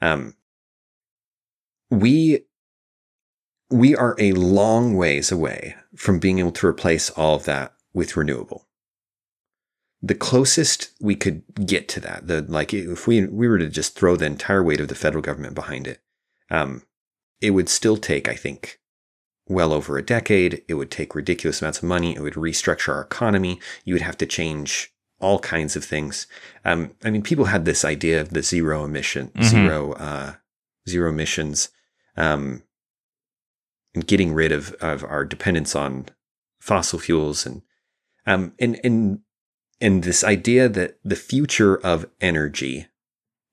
Um, 0.00 0.34
we 1.90 2.44
we 3.70 3.96
are 3.96 4.14
a 4.18 4.32
long 4.32 4.96
ways 4.96 5.32
away 5.32 5.76
from 5.96 6.18
being 6.18 6.38
able 6.38 6.52
to 6.52 6.66
replace 6.66 7.10
all 7.10 7.36
of 7.36 7.44
that 7.44 7.74
with 7.92 8.16
renewable. 8.16 8.66
The 10.04 10.14
closest 10.16 10.90
we 11.00 11.14
could 11.14 11.42
get 11.64 11.88
to 11.90 12.00
that, 12.00 12.26
the 12.26 12.42
like, 12.42 12.74
if 12.74 13.06
we 13.06 13.24
we 13.26 13.46
were 13.48 13.58
to 13.58 13.68
just 13.68 13.94
throw 13.96 14.16
the 14.16 14.26
entire 14.26 14.62
weight 14.62 14.80
of 14.80 14.88
the 14.88 14.96
federal 14.96 15.22
government 15.22 15.54
behind 15.54 15.86
it, 15.86 16.00
um, 16.50 16.82
it 17.40 17.50
would 17.50 17.68
still 17.68 17.96
take, 17.96 18.28
I 18.28 18.34
think, 18.34 18.80
well 19.48 19.72
over 19.72 19.96
a 19.96 20.02
decade. 20.04 20.62
It 20.68 20.74
would 20.74 20.90
take 20.90 21.14
ridiculous 21.14 21.62
amounts 21.62 21.78
of 21.78 21.84
money. 21.84 22.14
It 22.16 22.20
would 22.20 22.34
restructure 22.34 22.92
our 22.94 23.02
economy. 23.02 23.60
You 23.84 23.94
would 23.94 24.02
have 24.02 24.18
to 24.18 24.26
change 24.26 24.92
all 25.20 25.38
kinds 25.38 25.76
of 25.76 25.84
things. 25.84 26.26
Um, 26.64 26.94
I 27.04 27.10
mean, 27.10 27.22
people 27.22 27.44
had 27.44 27.64
this 27.64 27.84
idea 27.84 28.20
of 28.20 28.30
the 28.30 28.42
zero 28.42 28.84
emission, 28.84 29.28
Mhm. 29.36 29.44
zero, 29.44 29.92
uh, 29.92 30.34
zero 30.88 31.10
emissions, 31.10 31.68
um, 32.16 32.64
and 33.94 34.04
getting 34.04 34.32
rid 34.34 34.50
of, 34.50 34.72
of 34.80 35.04
our 35.04 35.24
dependence 35.24 35.76
on 35.76 36.06
fossil 36.60 36.98
fuels 36.98 37.46
and, 37.46 37.62
um, 38.26 38.52
and, 38.58 38.80
and, 38.82 39.20
and 39.82 40.02
this 40.02 40.24
idea 40.24 40.68
that 40.68 40.98
the 41.04 41.16
future 41.16 41.76
of 41.76 42.06
energy 42.20 42.86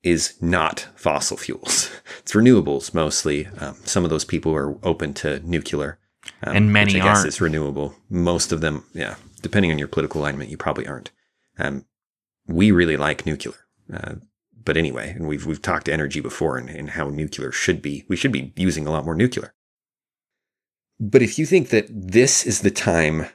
is 0.03 0.41
not 0.41 0.87
fossil 0.95 1.35
fuels. 1.37 1.89
It's 2.19 2.33
renewables 2.33 2.93
mostly. 2.93 3.47
Um, 3.59 3.75
some 3.85 4.03
of 4.03 4.11
those 4.11 4.23
people 4.25 4.53
are 4.55 4.77
open 4.85 5.13
to 5.15 5.39
nuclear, 5.39 5.97
um, 6.43 6.55
And 6.55 6.71
many 6.73 6.93
which 6.93 7.01
I 7.01 7.05
guess 7.05 7.17
aren't. 7.17 7.27
is 7.27 7.41
renewable. 7.41 7.95
Most 8.09 8.51
of 8.51 8.61
them, 8.61 8.85
yeah, 8.93 9.15
depending 9.41 9.71
on 9.71 9.79
your 9.79 9.87
political 9.87 10.21
alignment, 10.21 10.51
you 10.51 10.57
probably 10.57 10.87
aren't. 10.87 11.11
Um, 11.57 11.85
we 12.47 12.71
really 12.71 12.97
like 12.97 13.25
nuclear, 13.25 13.55
uh, 13.91 14.15
but 14.63 14.77
anyway, 14.77 15.09
and 15.15 15.27
we've 15.27 15.45
we've 15.47 15.61
talked 15.61 15.89
energy 15.89 16.21
before 16.21 16.57
and, 16.57 16.69
and 16.69 16.91
how 16.91 17.09
nuclear 17.09 17.51
should 17.51 17.81
be. 17.81 18.05
We 18.07 18.15
should 18.15 18.31
be 18.31 18.53
using 18.55 18.85
a 18.87 18.91
lot 18.91 19.05
more 19.05 19.15
nuclear. 19.15 19.53
But 20.99 21.21
if 21.21 21.39
you 21.39 21.45
think 21.45 21.69
that 21.69 21.87
this 21.89 22.45
is 22.45 22.61
the 22.61 22.71
time 22.71 23.27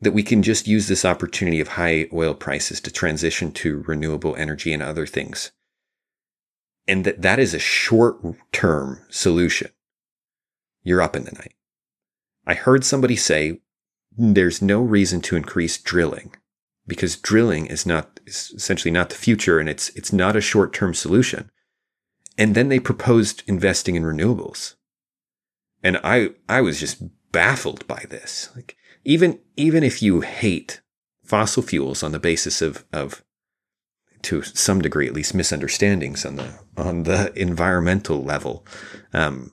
that 0.00 0.12
we 0.12 0.22
can 0.22 0.42
just 0.42 0.66
use 0.66 0.88
this 0.88 1.04
opportunity 1.04 1.60
of 1.60 1.68
high 1.68 2.08
oil 2.12 2.34
prices 2.34 2.80
to 2.80 2.90
transition 2.90 3.52
to 3.52 3.82
renewable 3.86 4.34
energy 4.36 4.72
and 4.72 4.82
other 4.82 5.06
things, 5.06 5.52
and 6.86 7.04
that 7.04 7.22
that 7.22 7.38
is 7.38 7.54
a 7.54 7.58
short 7.58 8.20
term 8.52 9.00
solution, 9.10 9.70
you're 10.82 11.02
up 11.02 11.14
in 11.14 11.24
the 11.24 11.32
night. 11.32 11.54
I 12.46 12.54
heard 12.54 12.84
somebody 12.84 13.16
say 13.16 13.60
there's 14.16 14.60
no 14.60 14.80
reason 14.82 15.20
to 15.22 15.36
increase 15.36 15.78
drilling 15.78 16.34
because 16.86 17.16
drilling 17.16 17.66
is 17.66 17.86
not 17.86 18.18
is 18.26 18.52
essentially 18.56 18.90
not 18.90 19.10
the 19.10 19.16
future 19.16 19.60
and 19.60 19.68
it's 19.68 19.90
it's 19.90 20.12
not 20.12 20.36
a 20.36 20.40
short 20.40 20.72
term 20.72 20.94
solution. 20.94 21.50
And 22.36 22.54
then 22.54 22.68
they 22.68 22.80
proposed 22.80 23.42
investing 23.46 23.96
in 23.96 24.02
renewables. 24.02 24.74
And 25.82 26.00
I 26.02 26.30
I 26.48 26.60
was 26.60 26.80
just 26.80 27.02
baffled 27.30 27.86
by 27.86 28.04
this. 28.08 28.50
Like 28.56 28.76
even 29.04 29.38
even 29.56 29.82
if 29.82 30.02
you 30.02 30.20
hate 30.20 30.80
fossil 31.24 31.62
fuels 31.62 32.02
on 32.02 32.12
the 32.12 32.18
basis 32.18 32.60
of 32.60 32.84
of 32.92 33.24
to 34.22 34.42
some 34.42 34.82
degree 34.82 35.06
at 35.06 35.14
least 35.14 35.34
misunderstandings 35.34 36.26
on 36.26 36.36
the 36.36 36.58
on 36.76 37.04
the 37.04 37.32
environmental 37.40 38.22
level 38.22 38.66
um, 39.12 39.52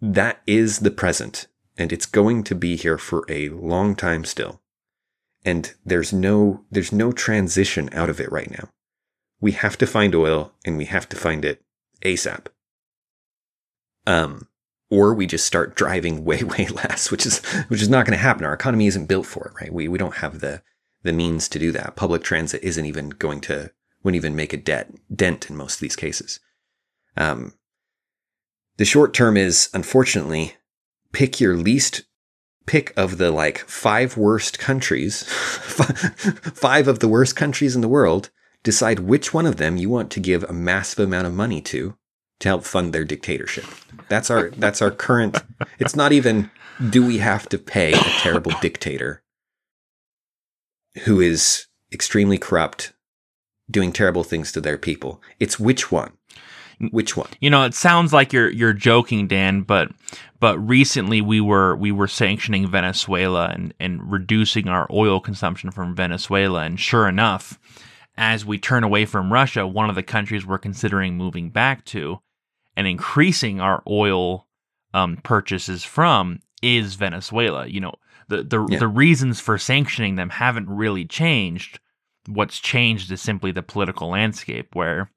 that 0.00 0.40
is 0.46 0.80
the 0.80 0.90
present 0.90 1.46
and 1.76 1.92
it's 1.92 2.06
going 2.06 2.44
to 2.44 2.54
be 2.54 2.76
here 2.76 2.98
for 2.98 3.24
a 3.28 3.48
long 3.48 3.94
time 3.94 4.24
still. 4.24 4.60
And 5.44 5.74
there's 5.84 6.12
no 6.12 6.64
there's 6.70 6.92
no 6.92 7.12
transition 7.12 7.88
out 7.92 8.08
of 8.08 8.20
it 8.20 8.32
right 8.32 8.50
now. 8.50 8.68
We 9.40 9.52
have 9.52 9.76
to 9.78 9.86
find 9.86 10.14
oil 10.14 10.52
and 10.64 10.78
we 10.78 10.86
have 10.86 11.08
to 11.10 11.16
find 11.16 11.44
it 11.44 11.62
asap 12.02 12.46
um 14.06 14.46
or 14.94 15.12
we 15.12 15.26
just 15.26 15.44
start 15.44 15.74
driving 15.74 16.24
way 16.24 16.42
way 16.54 16.66
less 16.68 17.10
which 17.10 17.26
is 17.26 17.38
which 17.68 17.82
is 17.82 17.88
not 17.88 18.06
going 18.06 18.16
to 18.16 18.22
happen. 18.22 18.44
Our 18.44 18.54
economy 18.54 18.86
isn't 18.86 19.06
built 19.06 19.26
for 19.26 19.48
it 19.48 19.60
right? 19.60 19.72
We 19.72 19.88
we 19.88 19.98
don't 19.98 20.16
have 20.16 20.40
the 20.40 20.62
the 21.02 21.12
means 21.12 21.48
to 21.50 21.58
do 21.58 21.72
that. 21.72 21.96
Public 21.96 22.22
transit 22.22 22.62
isn't 22.62 22.84
even 22.86 23.10
going 23.10 23.40
to 23.42 23.70
wouldn't 24.02 24.16
even 24.16 24.36
make 24.36 24.52
a 24.52 24.58
debt 24.58 24.92
dent 25.14 25.50
in 25.50 25.56
most 25.56 25.74
of 25.76 25.80
these 25.80 25.96
cases. 25.96 26.40
Um 27.16 27.54
the 28.76 28.84
short 28.84 29.12
term 29.14 29.36
is 29.36 29.68
unfortunately 29.74 30.54
pick 31.12 31.40
your 31.40 31.56
least 31.56 32.04
pick 32.66 32.92
of 32.96 33.18
the 33.18 33.30
like 33.30 33.58
five 33.58 34.16
worst 34.16 34.58
countries 34.58 35.22
five 36.54 36.88
of 36.88 37.00
the 37.00 37.08
worst 37.08 37.36
countries 37.36 37.74
in 37.74 37.82
the 37.82 37.88
world 37.88 38.30
decide 38.62 39.00
which 39.00 39.34
one 39.34 39.44
of 39.44 39.56
them 39.56 39.76
you 39.76 39.90
want 39.90 40.10
to 40.10 40.20
give 40.20 40.42
a 40.44 40.52
massive 40.52 40.98
amount 40.98 41.26
of 41.26 41.34
money 41.34 41.60
to 41.60 41.96
to 42.44 42.48
help 42.50 42.64
fund 42.64 42.92
their 42.92 43.04
dictatorship. 43.06 43.64
That's 44.10 44.30
our 44.30 44.50
that's 44.50 44.82
our 44.82 44.90
current 44.90 45.42
it's 45.78 45.96
not 45.96 46.12
even 46.12 46.50
do 46.90 47.04
we 47.04 47.16
have 47.16 47.48
to 47.48 47.58
pay 47.58 47.94
a 47.94 47.96
terrible 48.20 48.52
dictator 48.60 49.22
who 51.04 51.20
is 51.20 51.68
extremely 51.90 52.36
corrupt 52.36 52.92
doing 53.70 53.92
terrible 53.92 54.24
things 54.24 54.52
to 54.52 54.60
their 54.60 54.76
people? 54.76 55.22
It's 55.40 55.58
which 55.58 55.90
one? 55.90 56.18
Which 56.90 57.16
one? 57.16 57.30
You 57.40 57.48
know, 57.48 57.64
it 57.64 57.72
sounds 57.72 58.12
like 58.12 58.34
you're 58.34 58.50
you're 58.50 58.74
joking, 58.74 59.26
Dan, 59.26 59.62
but 59.62 59.90
but 60.38 60.58
recently 60.58 61.22
we 61.22 61.40
were 61.40 61.74
we 61.76 61.92
were 61.92 62.08
sanctioning 62.08 62.68
Venezuela 62.68 63.46
and 63.54 63.72
and 63.80 64.12
reducing 64.12 64.68
our 64.68 64.86
oil 64.92 65.18
consumption 65.18 65.70
from 65.70 65.96
Venezuela, 65.96 66.64
and 66.64 66.78
sure 66.78 67.08
enough, 67.08 67.58
as 68.18 68.44
we 68.44 68.58
turn 68.58 68.84
away 68.84 69.06
from 69.06 69.32
Russia, 69.32 69.66
one 69.66 69.88
of 69.88 69.96
the 69.96 70.02
countries 70.02 70.44
we're 70.44 70.58
considering 70.58 71.16
moving 71.16 71.48
back 71.48 71.86
to 71.86 72.20
and 72.76 72.86
increasing 72.86 73.60
our 73.60 73.82
oil 73.88 74.46
um, 74.92 75.16
purchases 75.18 75.84
from 75.84 76.40
is 76.62 76.94
Venezuela. 76.94 77.66
You 77.66 77.80
know, 77.80 77.94
the 78.28 78.42
the 78.42 78.66
Yeah. 78.70 78.78
the 78.78 78.88
reasons 78.88 79.40
for 79.40 79.58
sanctioning 79.58 80.16
them 80.16 80.30
haven't 80.30 80.68
really 80.68 81.04
changed. 81.04 81.80
What's 82.26 82.58
changed 82.58 83.10
is 83.12 83.20
simply 83.20 83.52
the 83.52 83.62
political 83.62 84.08
landscape 84.08 84.74
where 84.74 85.10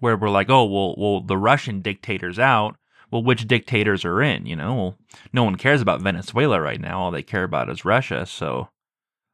where 0.00 0.16
we're 0.16 0.30
like, 0.30 0.50
oh 0.50 0.64
well, 0.64 0.94
well 0.96 1.20
the 1.20 1.38
Russian 1.38 1.80
dictator's 1.80 2.38
out. 2.38 2.76
Well, 3.10 3.22
which 3.22 3.46
dictators 3.46 4.04
are 4.04 4.20
in? 4.22 4.44
You 4.46 4.56
know, 4.56 4.74
well, 4.74 4.98
no 5.32 5.44
one 5.44 5.56
cares 5.56 5.80
about 5.80 6.00
Venezuela 6.02 6.60
right 6.60 6.80
now. 6.80 7.00
All 7.00 7.10
they 7.10 7.22
care 7.22 7.44
about 7.44 7.70
is 7.70 7.84
Russia. 7.84 8.26
So 8.26 8.68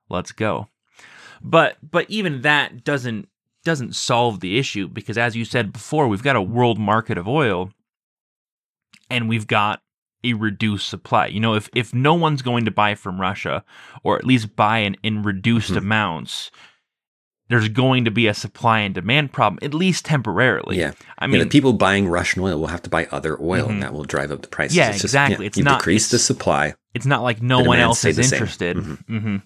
let's 0.08 0.32
go. 0.32 0.68
But 1.42 1.78
but 1.82 2.04
even 2.10 2.42
that 2.42 2.84
doesn't 2.84 3.28
doesn't 3.64 3.94
solve 3.94 4.40
the 4.40 4.58
issue 4.58 4.88
because 4.88 5.18
as 5.18 5.36
you 5.36 5.44
said 5.44 5.72
before, 5.72 6.08
we've 6.08 6.22
got 6.22 6.36
a 6.36 6.42
world 6.42 6.78
market 6.78 7.18
of 7.18 7.28
oil 7.28 7.70
and 9.08 9.28
we've 9.28 9.46
got 9.46 9.82
a 10.22 10.34
reduced 10.34 10.88
supply. 10.88 11.26
You 11.26 11.40
know, 11.40 11.54
if 11.54 11.68
if 11.74 11.94
no 11.94 12.14
one's 12.14 12.42
going 12.42 12.64
to 12.66 12.70
buy 12.70 12.94
from 12.94 13.20
Russia 13.20 13.64
or 14.02 14.16
at 14.18 14.24
least 14.24 14.54
buy 14.56 14.78
in, 14.78 14.96
in 15.02 15.22
reduced 15.22 15.72
Mhm. 15.72 15.78
amounts, 15.78 16.50
there's 17.48 17.68
going 17.68 18.04
to 18.04 18.10
be 18.10 18.26
a 18.28 18.34
supply 18.34 18.80
and 18.80 18.94
demand 18.94 19.32
problem, 19.32 19.58
at 19.62 19.74
least 19.74 20.04
temporarily. 20.04 20.78
Yeah. 20.78 20.92
I 21.18 21.24
Yeah, 21.24 21.32
mean, 21.32 21.40
the 21.40 21.46
people 21.46 21.72
buying 21.72 22.06
Russian 22.08 22.42
oil 22.42 22.58
will 22.60 22.68
have 22.68 22.82
to 22.82 22.90
buy 22.90 23.06
other 23.10 23.36
oil, 23.42 23.66
Mhm. 23.66 23.70
and 23.70 23.82
that 23.82 23.92
will 23.92 24.04
drive 24.04 24.30
up 24.30 24.42
the 24.42 24.48
prices. 24.48 24.76
Yeah, 24.76 24.90
It's 24.90 25.02
exactly. 25.02 25.46
It's 25.46 25.58
you 25.58 25.64
not- 25.64 25.80
decrease 25.80 26.10
the 26.10 26.18
supply. 26.18 26.74
it's 26.94 27.06
not 27.06 27.22
like 27.22 27.40
no 27.42 27.60
one 27.60 27.78
else 27.80 28.04
is 28.04 28.18
interested. 28.18 28.76
Mhm. 28.76 28.98
hmm 29.06 29.36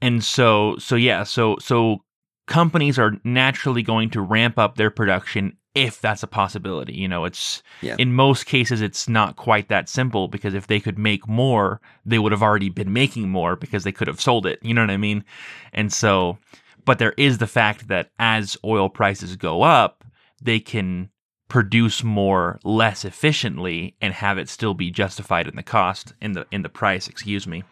And 0.00 0.22
so, 0.24 0.76
so 0.78 0.94
yeah, 0.96 1.24
so 1.24 1.56
so 1.60 2.02
companies 2.48 2.98
are 2.98 3.12
naturally 3.22 3.82
going 3.82 4.10
to 4.10 4.20
ramp 4.20 4.58
up 4.58 4.76
their 4.76 4.90
production 4.90 5.56
if 5.74 6.00
that's 6.00 6.24
a 6.24 6.26
possibility. 6.26 6.94
You 6.94 7.06
know, 7.06 7.24
it's 7.24 7.62
Yeah. 7.82 7.94
in 7.98 8.12
most 8.12 8.46
cases 8.46 8.80
it's 8.80 9.08
not 9.08 9.36
quite 9.36 9.68
that 9.68 9.88
simple 9.88 10.26
because 10.26 10.54
if 10.54 10.66
they 10.66 10.80
could 10.80 10.98
make 10.98 11.28
more, 11.28 11.80
they 12.04 12.18
would 12.18 12.32
have 12.32 12.42
already 12.42 12.68
been 12.70 12.92
making 12.92 13.28
more 13.28 13.54
because 13.54 13.84
they 13.84 13.92
could 13.92 14.08
have 14.08 14.20
sold 14.20 14.44
it. 14.46 14.58
You 14.62 14.74
know 14.74 14.80
what 14.82 14.90
I 14.90 14.96
mean? 14.96 15.24
And 15.72 15.92
so, 15.92 16.38
but 16.84 16.98
there 16.98 17.14
is 17.16 17.38
the 17.38 17.46
fact 17.46 17.86
that 17.88 18.10
as 18.18 18.56
oil 18.64 18.88
prices 18.88 19.36
go 19.36 19.62
up, 19.62 20.02
they 20.42 20.58
can 20.58 21.10
produce 21.48 22.02
more 22.02 22.58
less 22.64 23.04
efficiently 23.04 23.94
and 24.00 24.12
have 24.14 24.36
it 24.38 24.48
still 24.48 24.74
be 24.74 24.90
justified 24.90 25.46
in 25.46 25.56
the 25.56 25.62
cost 25.62 26.12
in 26.20 26.32
the 26.32 26.46
in 26.50 26.60
the 26.60 26.68
price 26.68 27.08
excuse 27.08 27.46
me 27.46 27.64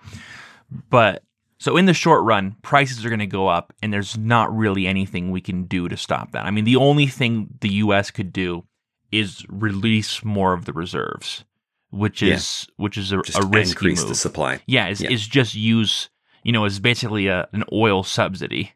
but 0.88 1.22
so 1.66 1.76
in 1.76 1.87
the 1.87 1.92
short 1.94 2.22
run 2.24 2.55
prices 2.62 3.05
are 3.05 3.09
going 3.11 3.18
to 3.18 3.26
go 3.26 3.48
up 3.48 3.72
and 3.83 3.92
there's 3.92 4.16
not 4.16 4.55
really 4.57 4.87
anything 4.87 5.31
we 5.31 5.40
can 5.40 5.64
do 5.64 5.88
to 5.88 5.96
stop 5.96 6.31
that 6.33 6.44
i 6.46 6.50
mean 6.50 6.64
the 6.64 6.76
only 6.76 7.07
thing 7.07 7.48
the 7.61 7.68
us 7.70 8.11
could 8.11 8.33
do 8.33 8.64
is 9.12 9.44
release 9.48 10.24
more 10.24 10.52
of 10.52 10.64
the 10.64 10.72
reserves 10.72 11.44
which 11.90 12.22
Yeah. 12.22 12.35
is 12.35 12.66
which 12.76 12.96
is 12.96 13.12
a, 13.12 13.20
Just 13.22 13.38
a 13.42 13.46
risky 13.46 13.70
increase 13.72 14.00
move 14.00 14.09
the 14.09 14.14
supply. 14.14 14.61
yeah, 14.66 14.88
is 14.88 15.00
Yeah. 15.00 15.11
is 15.11 15.26
just 15.26 15.55
use 15.55 16.09
you 16.42 16.52
know 16.52 16.64
is 16.64 16.79
basically 16.81 17.26
a 17.29 17.48
an 17.52 17.64
oil 17.72 18.02
subsidy. 18.02 18.72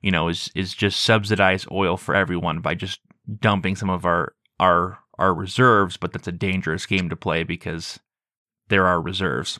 You 0.00 0.10
know, 0.10 0.28
is 0.28 0.50
is 0.54 0.74
just 0.74 1.00
subsidize 1.02 1.64
oil 1.70 1.96
for 1.96 2.14
everyone 2.14 2.60
by 2.60 2.74
just 2.74 3.00
dumping 3.40 3.76
some 3.76 3.88
of 3.90 4.04
our 4.04 4.34
our 4.58 4.98
our 5.18 5.32
reserves, 5.34 5.96
but 5.96 6.12
that's 6.12 6.26
a 6.28 6.32
dangerous 6.32 6.86
game 6.86 7.08
to 7.08 7.16
play 7.16 7.42
because 7.44 8.00
there 8.68 8.86
are 8.86 9.00
reserves. 9.00 9.58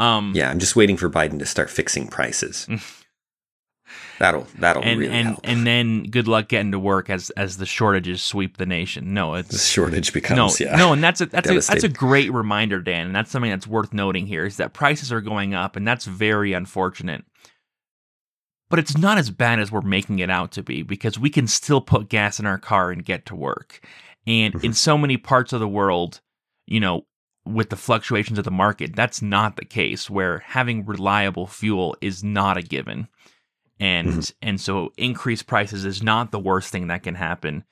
Um 0.00 0.32
Yeah, 0.34 0.50
I'm 0.50 0.58
just 0.58 0.76
waiting 0.76 0.96
for 0.96 1.08
Biden 1.10 1.38
to 1.38 1.46
start 1.46 1.70
fixing 1.70 2.08
prices. 2.08 2.66
that'll 4.18 4.46
that'll 4.58 4.82
and 4.82 5.00
really 5.00 5.12
and 5.12 5.28
help. 5.28 5.40
and 5.44 5.66
then 5.66 6.04
good 6.04 6.28
luck 6.28 6.48
getting 6.48 6.72
to 6.72 6.78
work 6.78 7.10
as 7.10 7.30
as 7.30 7.56
the 7.56 7.66
shortages 7.66 8.22
sweep 8.22 8.56
the 8.56 8.66
nation. 8.66 9.14
No, 9.14 9.34
it's 9.34 9.48
the 9.48 9.58
shortage 9.58 10.12
becomes 10.12 10.60
no, 10.60 10.66
yeah. 10.66 10.76
no, 10.76 10.92
and 10.92 11.02
that's 11.02 11.20
a 11.20 11.26
that's 11.26 11.48
a 11.48 11.54
that's 11.54 11.84
a 11.84 11.88
great 11.88 12.32
reminder, 12.32 12.80
Dan, 12.80 13.06
and 13.06 13.14
that's 13.14 13.30
something 13.30 13.50
that's 13.50 13.66
worth 13.66 13.92
noting 13.92 14.26
here 14.26 14.44
is 14.46 14.56
that 14.58 14.72
prices 14.72 15.12
are 15.12 15.20
going 15.20 15.54
up, 15.54 15.76
and 15.76 15.86
that's 15.86 16.04
very 16.04 16.52
unfortunate. 16.52 17.24
But 18.68 18.78
it's 18.78 18.96
not 18.96 19.18
as 19.18 19.30
bad 19.30 19.58
as 19.58 19.72
we're 19.72 19.80
making 19.80 20.20
it 20.20 20.30
out 20.30 20.52
to 20.52 20.62
be 20.62 20.82
because 20.82 21.18
we 21.18 21.28
can 21.30 21.48
still 21.48 21.80
put 21.80 22.08
gas 22.08 22.38
in 22.38 22.46
our 22.46 22.58
car 22.58 22.92
and 22.92 23.04
get 23.04 23.26
to 23.26 23.34
work. 23.34 23.80
And 24.26 24.54
Mm-hmm. 24.54 24.64
in 24.66 24.72
so 24.74 24.96
many 24.96 25.16
parts 25.16 25.52
of 25.52 25.58
the 25.58 25.66
world, 25.66 26.20
you 26.66 26.78
know, 26.78 27.04
with 27.54 27.70
the 27.70 27.76
fluctuations 27.76 28.38
of 28.38 28.44
the 28.44 28.50
market, 28.50 28.94
that's 28.94 29.20
not 29.22 29.56
the 29.56 29.64
case 29.64 30.08
where 30.10 30.40
having 30.40 30.84
reliable 30.86 31.46
fuel 31.46 31.96
is 32.00 32.22
not 32.24 32.56
a 32.56 32.62
given. 32.62 33.08
And 33.78 34.08
Mhm. 34.08 34.32
and 34.42 34.60
so 34.60 34.92
increased 34.96 35.46
prices 35.46 35.84
is 35.84 36.02
not 36.02 36.30
the 36.30 36.38
worst 36.38 36.70
thing 36.70 36.88
that 36.88 37.02
can 37.02 37.14
happen. 37.14 37.64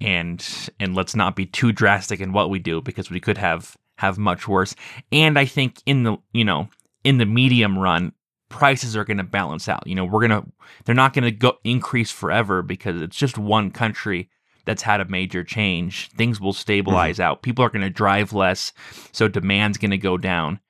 And 0.00 0.46
and 0.78 0.94
let's 0.94 1.16
not 1.16 1.34
be 1.36 1.46
too 1.46 1.72
drastic 1.72 2.20
in 2.20 2.32
what 2.32 2.50
we 2.50 2.58
do 2.58 2.80
because 2.80 3.10
we 3.10 3.20
could 3.20 3.38
have 3.38 3.76
have 3.98 4.18
much 4.18 4.46
worse. 4.46 4.74
And 5.10 5.38
I 5.38 5.46
think 5.46 5.80
in 5.86 6.02
the, 6.02 6.18
you 6.32 6.44
know, 6.44 6.68
in 7.02 7.18
the 7.18 7.24
medium 7.26 7.78
run, 7.78 8.12
prices 8.50 8.94
are 8.96 9.04
going 9.04 9.16
to 9.16 9.24
balance 9.24 9.68
out. 9.68 9.86
You 9.86 9.94
know, 9.94 10.04
we're 10.04 10.26
going 10.28 10.42
to 10.42 10.46
they're 10.84 10.94
not 10.94 11.14
going 11.14 11.24
to 11.24 11.30
go 11.32 11.58
increase 11.64 12.10
forever 12.12 12.62
because 12.62 13.00
it's 13.02 13.16
just 13.16 13.38
one 13.38 13.70
country 13.70 14.28
that's 14.66 14.82
had 14.82 15.00
a 15.00 15.06
major 15.06 15.42
change. 15.42 16.10
Things 16.10 16.40
will 16.40 16.52
stabilize 16.52 17.18
out. 17.18 17.42
People 17.42 17.64
are 17.64 17.70
going 17.70 17.82
to 17.82 17.90
drive 17.90 18.32
less, 18.32 18.72
so 19.12 19.28
demand's 19.28 19.78
going 19.78 19.90
to 19.92 19.98
go 19.98 20.18
down 20.18 20.60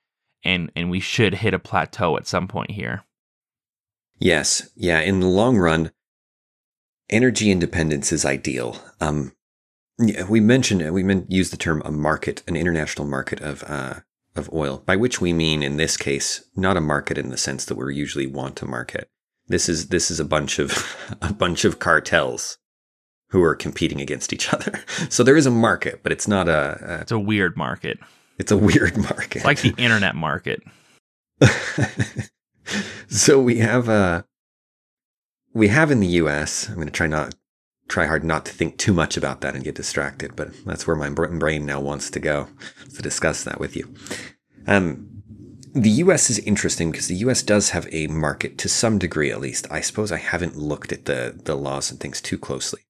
and 0.47 0.71
and 0.77 0.91
we 0.91 1.01
should 1.01 1.35
hit 1.35 1.53
a 1.53 1.59
plateau 1.59 2.17
at 2.17 2.27
some 2.27 2.49
point 2.49 2.71
here. 2.71 3.05
Yes, 4.19 4.71
yeah. 4.77 5.01
In 5.01 5.21
the 5.21 5.27
long 5.27 5.59
run, 5.59 5.91
energy 7.11 7.51
independence 7.51 8.13
is 8.13 8.25
ideal. 8.25 8.79
Um, 9.01 9.33
yeah, 9.99 10.25
we 10.25 10.41
mentioned 10.41 10.89
we 10.93 11.03
meant 11.03 11.31
use 11.31 11.51
the 11.51 11.57
term 11.57 11.83
a 11.85 11.91
market, 11.91 12.43
an 12.47 12.57
international 12.57 13.07
market 13.07 13.41
of 13.41 13.65
uh, 13.67 14.01
of 14.35 14.51
oil, 14.53 14.83
by 14.87 14.97
which 14.97 15.21
we 15.21 15.33
mean 15.33 15.63
in 15.63 15.77
this 15.77 15.97
case 15.97 16.49
not 16.55 16.77
a 16.77 16.81
market 16.81 17.19
in 17.19 17.31
the 17.31 17.37
sense 17.37 17.65
that 17.65 17.77
we 17.77 17.95
usually 17.95 18.27
want 18.27 18.57
to 18.57 18.67
market. 18.67 19.09
This 19.49 19.69
is 19.69 19.89
this 19.89 20.11
is 20.11 20.21
a 20.21 20.25
bunch 20.25 20.59
of 20.59 20.97
a 21.21 21.33
bunch 21.33 21.65
of 21.65 21.79
cartels 21.79 22.59
who 23.31 23.43
are 23.43 23.55
competing 23.55 24.01
against 24.01 24.33
each 24.33 24.53
other. 24.53 24.81
So 25.11 25.23
there 25.23 25.37
is 25.37 25.47
a 25.47 25.51
market, 25.51 26.01
but 26.03 26.13
it's 26.13 26.27
not 26.29 26.49
a, 26.49 26.99
It's 27.03 27.13
a 27.13 27.19
weird 27.19 27.57
market. 27.57 27.99
it's 28.39 28.53
a 28.53 28.57
weird 28.57 28.97
market. 29.11 29.37
It's 29.37 29.45
like 29.45 29.61
the 29.61 29.75
internet 29.77 30.15
market. 30.15 30.63
so 33.09 33.41
we 33.41 33.59
have 33.59 33.89
uh 33.89 34.23
we 35.55 35.69
have 35.69 35.91
in 35.91 36.01
the 36.01 36.07
US. 36.23 36.69
I'm 36.69 36.75
going 36.77 36.87
to 36.87 36.93
try 36.93 37.07
not 37.07 37.35
try 37.89 38.07
hard 38.07 38.25
not 38.25 38.45
to 38.47 38.53
think 38.53 38.79
too 38.79 38.93
much 38.93 39.17
about 39.17 39.41
that 39.43 39.55
and 39.55 39.63
get 39.65 39.75
distracted, 39.77 40.35
but 40.35 40.49
that's 40.65 40.87
where 40.87 40.97
my 40.97 41.09
brain 41.09 41.65
now 41.65 41.81
wants 41.81 42.11
to 42.11 42.21
go 42.21 42.49
to 42.95 43.03
discuss 43.03 43.45
that 43.45 43.61
with 43.61 43.77
you. 43.77 43.95
Um 44.67 45.09
the 45.75 45.91
US 46.05 46.31
is 46.31 46.39
interesting 46.41 46.91
because 46.91 47.07
the 47.09 47.17
US 47.27 47.43
does 47.43 47.71
have 47.71 47.87
a 47.93 48.07
market 48.07 48.57
to 48.59 48.69
some 48.69 48.99
degree 48.99 49.31
at 49.31 49.41
least. 49.43 49.67
I 49.71 49.83
suppose 49.83 50.11
I 50.11 50.17
haven't 50.17 50.57
looked 50.57 50.91
at 50.93 51.05
the 51.05 51.39
the 51.45 51.55
laws 51.55 51.91
and 51.91 52.01
things 52.01 52.21
too 52.21 52.39
closely. 52.39 52.81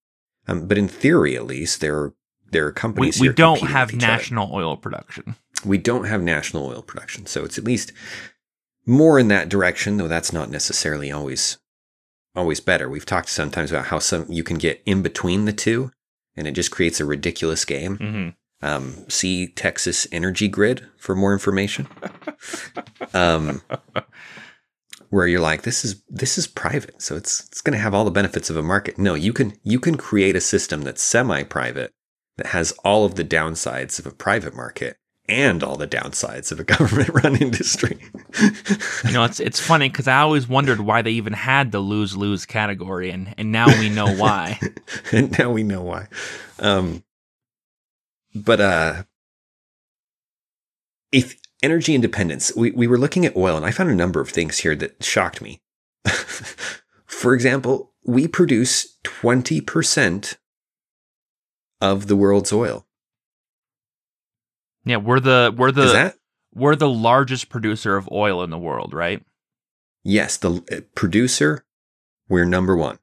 Um, 0.48 0.66
but 0.68 0.78
in 0.78 0.88
theory 0.88 1.37
at 1.37 1.46
least 1.46 1.80
there 1.80 1.96
are 1.98 2.14
there 2.52 2.64
are 2.66 2.68
We, 2.70 2.74
companies 2.74 3.20
we 3.20 3.26
here 3.28 3.32
don't 3.35 3.61
have 3.62 3.90
each 3.92 4.02
other 4.04 4.12
national 4.12 4.54
oil 4.54 4.76
production. 4.76 5.35
we 5.64 5.78
don't 5.78 6.04
have 6.04 6.22
national 6.22 6.66
oil 6.66 6.82
production. 6.82 7.26
So 7.26 7.44
it's 7.44 7.59
at 7.59 7.64
least 7.64 7.92
more 8.87 9.18
in 9.18 9.28
that 9.28 9.48
direction, 9.48 9.96
though 9.96 10.06
that's 10.09 10.32
not 10.32 10.50
necessarily 10.50 11.11
always 11.11 11.59
always 12.35 12.61
better. 12.61 12.88
We've 12.88 13.06
talked 13.06 13.28
sometimes 13.30 13.72
about 13.72 13.87
how 13.87 13.98
some 13.98 14.26
you 14.28 14.44
can 14.44 14.59
get 14.59 14.82
in 14.87 15.02
between 15.02 15.44
the 15.46 15.52
two 15.52 15.90
and 16.37 16.46
it 16.46 16.52
just 16.52 16.70
creates 16.70 17.00
a 17.00 17.04
ridiculous 17.04 17.64
game. 17.64 17.96
hmm 17.96 18.28
Um, 18.66 19.04
see 19.09 19.48
Texas 19.48 20.06
Energy 20.12 20.48
Grid 20.48 20.87
for 20.98 21.14
more 21.16 21.32
information. 21.32 21.88
um, 23.14 23.62
where 25.10 25.26
you're 25.26 25.40
like, 25.40 25.62
this 25.62 25.84
is 25.84 26.02
this 26.08 26.38
is 26.38 26.46
private, 26.46 27.00
so 27.00 27.16
it's 27.16 27.46
it's 27.46 27.60
going 27.60 27.76
to 27.76 27.82
have 27.82 27.94
all 27.94 28.04
the 28.04 28.10
benefits 28.10 28.50
of 28.50 28.56
a 28.56 28.62
market. 28.62 28.98
No, 28.98 29.14
you 29.14 29.32
can 29.32 29.54
you 29.62 29.78
can 29.78 29.96
create 29.96 30.36
a 30.36 30.40
system 30.40 30.82
that's 30.82 31.02
semi-private 31.02 31.92
that 32.36 32.46
has 32.48 32.72
all 32.84 33.04
of 33.04 33.14
the 33.14 33.24
downsides 33.24 33.98
of 33.98 34.06
a 34.06 34.10
private 34.10 34.54
market 34.54 34.96
and 35.28 35.62
all 35.62 35.76
the 35.76 35.88
downsides 35.88 36.52
of 36.52 36.60
a 36.60 36.64
government-run 36.74 37.36
industry. 37.36 37.98
You 39.04 39.12
know, 39.12 39.24
it's 39.24 39.40
it's 39.40 39.60
funny 39.60 39.88
because 39.88 40.08
I 40.08 40.18
always 40.20 40.48
wondered 40.48 40.80
why 40.80 41.02
they 41.02 41.12
even 41.12 41.32
had 41.32 41.72
the 41.72 41.80
lose 41.80 42.16
lose 42.16 42.46
category, 42.46 43.10
and 43.10 43.34
and 43.38 43.52
now 43.52 43.66
we 43.66 43.88
know 43.88 44.14
why. 44.14 44.60
and 45.12 45.36
now 45.38 45.50
we 45.50 45.62
know 45.62 45.82
why. 45.82 46.08
Um, 46.58 47.02
but 48.34 48.60
uh, 48.60 49.02
if 51.12 51.36
energy 51.62 51.94
independence, 51.94 52.52
we, 52.56 52.70
we 52.70 52.86
were 52.86 52.98
looking 52.98 53.24
at 53.24 53.36
oil, 53.36 53.56
and 53.56 53.64
I 53.64 53.70
found 53.70 53.90
a 53.90 53.94
number 53.94 54.20
of 54.20 54.28
things 54.28 54.58
here 54.58 54.74
that 54.76 55.02
shocked 55.02 55.40
me. 55.40 55.60
For 57.06 57.34
example, 57.34 57.92
we 58.04 58.28
produce 58.28 58.98
20% 59.04 60.36
of 61.80 62.06
the 62.06 62.16
world's 62.16 62.52
oil. 62.52 62.86
Yeah, 64.84 64.98
we're 64.98 65.20
the 65.20 65.52
we're 65.56 65.70
Is 65.70 65.74
the 65.74 65.92
that? 65.92 66.14
we're 66.54 66.76
the 66.76 66.88
largest 66.88 67.48
producer 67.48 67.96
of 67.96 68.08
oil 68.12 68.42
in 68.44 68.50
the 68.50 68.58
world, 68.58 68.94
right? 68.94 69.24
Yes, 70.04 70.36
the 70.36 70.62
uh, 70.70 70.80
producer, 70.94 71.64
we're 72.28 72.44
number 72.44 72.76
one. 72.76 72.98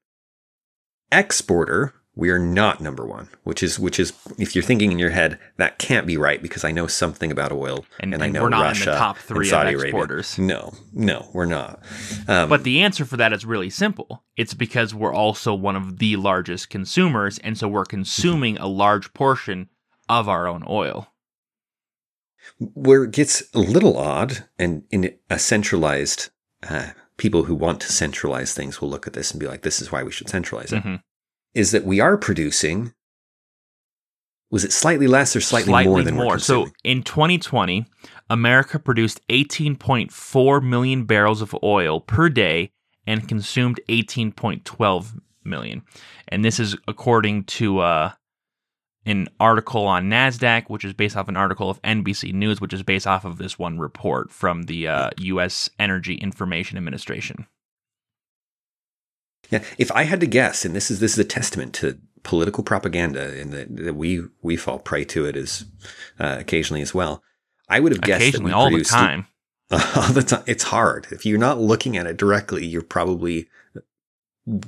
Exporter, 1.11 1.93
we 2.15 2.30
are 2.30 2.38
not 2.39 2.80
number 2.80 3.06
one, 3.06 3.28
which 3.43 3.63
is 3.63 3.80
which 3.80 3.99
is 3.99 4.13
if 4.38 4.56
you're 4.56 4.63
thinking 4.63 4.91
in 4.91 4.99
your 4.99 5.10
head 5.10 5.39
that 5.58 5.80
can't 5.80 6.06
be 6.06 6.15
right 6.15 6.41
because 6.41 6.63
I 6.63 6.71
know 6.71 6.86
something 6.86 7.32
about 7.32 7.52
oil 7.52 7.86
And, 7.99 8.13
and, 8.13 8.23
I 8.23 8.28
know 8.30 8.43
we're 8.43 8.49
not 8.49 8.62
Russia 8.62 8.89
in 8.89 8.93
the 8.93 8.99
top 8.99 9.15
and 9.17 9.26
three 9.26 9.47
of 9.47 9.49
Saudi 9.49 9.73
Arabia. 9.73 10.23
No, 10.38 10.73
no, 10.93 11.30
we're 11.34 11.45
not. 11.45 11.82
Um, 12.28 12.49
But 12.49 12.63
the 12.63 12.82
answer 12.84 13.04
for 13.06 13.17
that 13.17 13.34
is 13.34 13.45
really 13.45 13.69
simple. 13.71 14.23
It's 14.38 14.54
because 14.54 14.93
we're 14.93 15.13
also 15.13 15.54
one 15.56 15.76
of 15.76 15.97
the 15.97 16.15
largest 16.17 16.69
consumers, 16.69 17.39
and 17.39 17.58
so 17.58 17.67
we're 17.67 17.86
consuming 17.86 18.58
a 18.58 18.67
large 18.67 19.13
portion 19.13 19.69
of 20.08 20.30
our 20.30 20.47
own 20.47 20.63
oil. 20.69 21.08
where 22.60 23.06
it 23.06 23.12
gets 23.12 23.41
a 23.54 23.60
little 23.60 23.97
odd 23.97 24.45
and 24.60 24.84
in 24.91 25.15
a 25.30 25.39
centralized 25.39 26.30
uh, 26.69 26.89
people 27.17 27.45
who 27.45 27.56
want 27.56 27.80
to 27.82 27.91
centralize 27.91 28.54
things 28.54 28.82
will 28.82 28.89
look 28.89 29.08
at 29.08 29.13
this 29.13 29.32
and 29.32 29.39
be 29.39 29.47
like 29.47 29.62
this 29.62 29.82
is 29.82 29.91
why 29.91 30.04
we 30.04 30.12
should 30.12 30.30
centralize 30.30 30.71
it. 30.73 30.84
Is 31.53 31.71
that 31.71 31.85
we 31.85 31.99
are 31.99 32.17
producing 32.17 32.93
was 34.53 34.63
it 34.63 34.71
slightly 34.71 35.07
less 35.07 35.35
or 35.35 35.41
slightly, 35.41 35.83
more 35.83 36.03
than 36.03 36.15
we're 36.15 36.37
So 36.37 36.67
in 36.83 37.01
2020, 37.01 37.87
America 38.29 38.77
produced 38.77 39.19
18.4 39.29 40.63
million 40.63 41.05
barrels 41.05 41.41
of 41.41 41.55
oil 41.63 41.99
per 41.99 42.29
day 42.29 42.69
and 43.07 43.27
consumed 43.27 43.79
18.12 43.89 45.19
million. 45.43 45.81
And 46.27 46.45
this 46.45 46.59
is 46.59 46.77
according 46.87 47.45
to 47.45 47.79
uh, 47.79 48.11
an 49.07 49.27
article 49.39 49.87
on 49.87 50.05
NASDAQ, 50.05 50.69
which 50.69 50.85
is 50.85 50.93
based 50.93 51.17
off 51.17 51.27
an 51.27 51.35
article 51.35 51.71
of 51.71 51.81
NBC 51.81 52.31
News, 52.31 52.61
which 52.61 52.73
is 52.73 52.83
based 52.83 53.07
off 53.07 53.25
of 53.25 53.39
this 53.39 53.57
one 53.57 53.79
report 53.79 54.31
from 54.31 54.63
the 54.63 54.87
uh, 54.87 55.09
U.S. 55.17 55.67
Energy 55.79 56.13
Information 56.13 56.77
Administration. 56.77 57.47
Yeah, 59.53 59.63
if 59.77 59.91
I 59.91 60.03
had 60.03 60.19
to 60.21 60.25
guess, 60.25 60.65
and 60.65 60.75
this 60.75 60.89
is 60.89 60.99
this 60.99 61.13
is 61.13 61.19
a 61.19 61.23
testament 61.23 61.75
to 61.75 61.99
political 62.23 62.63
propaganda, 62.63 63.39
and 63.39 63.53
that, 63.53 63.95
we 63.95 64.23
we 64.41 64.55
fall 64.55 64.79
prey 64.79 65.05
to 65.05 65.25
it 65.25 65.35
as 65.35 65.65
uh, 66.19 66.37
occasionally 66.39 66.81
as 66.81 66.91
well. 66.91 67.21
I 67.69 67.79
would 67.79 67.91
have 67.91 68.01
guessed 68.01 68.21
that 68.21 68.39
Occasionally, 68.39 68.49
we 68.49 68.53
all 68.53 68.71
the 68.71 68.83
time. 68.83 69.27
all 69.71 70.11
the 70.11 70.23
time. 70.23 70.43
It's 70.47 70.63
hard. 70.63 71.05
If 71.11 71.23
you're 71.23 71.37
not 71.37 71.59
looking 71.59 71.97
at 71.97 72.07
it 72.07 72.17
directly, 72.17 72.65
you're 72.65 72.81
probably 72.81 73.47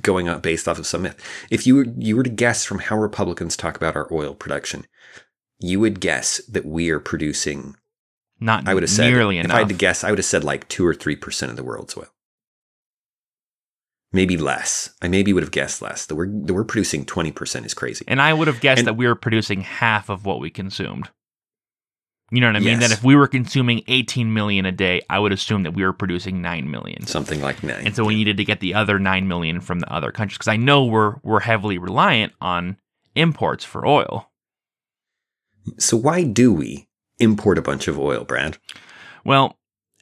going 0.00 0.28
up 0.28 0.40
based 0.40 0.68
off 0.68 0.78
of 0.78 0.86
some 0.86 1.02
myth. 1.02 1.20
If 1.50 1.66
you 1.66 1.74
were 1.74 1.86
you 1.98 2.16
were 2.16 2.22
to 2.22 2.30
guess 2.30 2.64
from 2.64 2.78
how 2.78 2.96
Republicans 2.96 3.56
talk 3.56 3.76
about 3.76 3.96
our 3.96 4.06
oil 4.12 4.36
production, 4.36 4.86
you 5.58 5.80
would 5.80 5.98
guess 5.98 6.38
that 6.46 6.64
we 6.64 6.90
are 6.90 7.00
producing. 7.00 7.74
Not 8.38 8.68
I 8.68 8.74
would 8.74 8.84
have 8.84 8.90
said 8.90 9.10
nearly 9.10 9.40
if 9.40 9.46
enough. 9.46 9.56
I 9.56 9.58
had 9.60 9.68
to 9.68 9.74
guess, 9.74 10.04
I 10.04 10.10
would 10.10 10.18
have 10.18 10.26
said 10.26 10.44
like 10.44 10.68
two 10.68 10.86
or 10.86 10.94
three 10.94 11.16
percent 11.16 11.50
of 11.50 11.56
the 11.56 11.64
world's 11.64 11.96
oil. 11.96 12.06
Maybe 14.12 14.36
less. 14.36 14.94
I 15.02 15.08
maybe 15.08 15.32
would 15.32 15.42
have 15.42 15.50
guessed 15.52 15.82
less. 15.82 16.06
That 16.06 16.14
we're 16.14 16.28
that 16.28 16.54
we're 16.54 16.64
producing 16.64 17.04
twenty 17.04 17.32
percent 17.32 17.66
is 17.66 17.74
crazy. 17.74 18.04
And 18.08 18.20
I 18.22 18.32
would 18.32 18.46
have 18.48 18.60
guessed 18.60 18.80
And- 18.80 18.88
that 18.88 18.94
we 18.94 19.06
were 19.06 19.14
producing 19.16 19.60
half 19.62 20.08
of 20.08 20.24
what 20.24 20.40
we 20.40 20.48
consumed. 20.50 21.10
You 22.32 22.40
know 22.40 22.48
what 22.48 22.56
I 22.56 22.60
mean? 22.60 22.80
Yes. 22.80 22.88
That 22.90 22.98
if 22.98 23.04
we 23.04 23.14
were 23.14 23.28
consuming 23.28 23.82
18 23.86 24.34
million 24.34 24.66
a 24.66 24.72
day, 24.72 25.00
I 25.08 25.20
would 25.20 25.30
assume 25.30 25.62
that 25.62 25.74
we 25.74 25.84
were 25.84 25.92
producing 25.92 26.42
9 26.42 26.68
million. 26.68 27.06
Something 27.06 27.40
like 27.40 27.62
nine. 27.62 27.86
And 27.86 27.94
so 27.94 28.04
we 28.04 28.16
needed 28.16 28.36
to 28.38 28.44
get 28.44 28.58
the 28.58 28.74
other 28.74 28.98
9 28.98 29.28
million 29.28 29.60
from 29.60 29.78
the 29.78 29.92
other 29.92 30.10
countries 30.10 30.36
because 30.36 30.48
I 30.48 30.56
know 30.56 30.84
we're 30.84 31.16
we're 31.22 31.38
heavily 31.40 31.78
reliant 31.78 32.32
on 32.40 32.78
imports 33.14 33.64
for 33.64 33.86
oil. 33.86 34.28
So 35.78 35.96
why 35.96 36.24
do 36.24 36.52
we 36.52 36.88
import 37.18 37.58
a 37.58 37.62
bunch 37.62 37.86
of 37.88 37.98
oil, 37.98 38.24
Brad? 38.24 38.58
Well, 39.24 39.56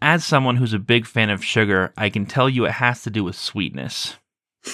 as 0.05 0.25
someone 0.25 0.57
who's 0.57 0.75
a 0.75 0.79
big 0.79 1.07
fan 1.07 1.31
of 1.31 1.43
sugar, 1.45 1.93
I 1.97 2.11
can 2.11 2.27
tell 2.27 2.49
you 2.49 2.67
it 2.67 2.73
has 2.73 3.03
to 3.03 3.11
do 3.11 3.25
with 3.25 3.37
sweetness. 3.37 4.17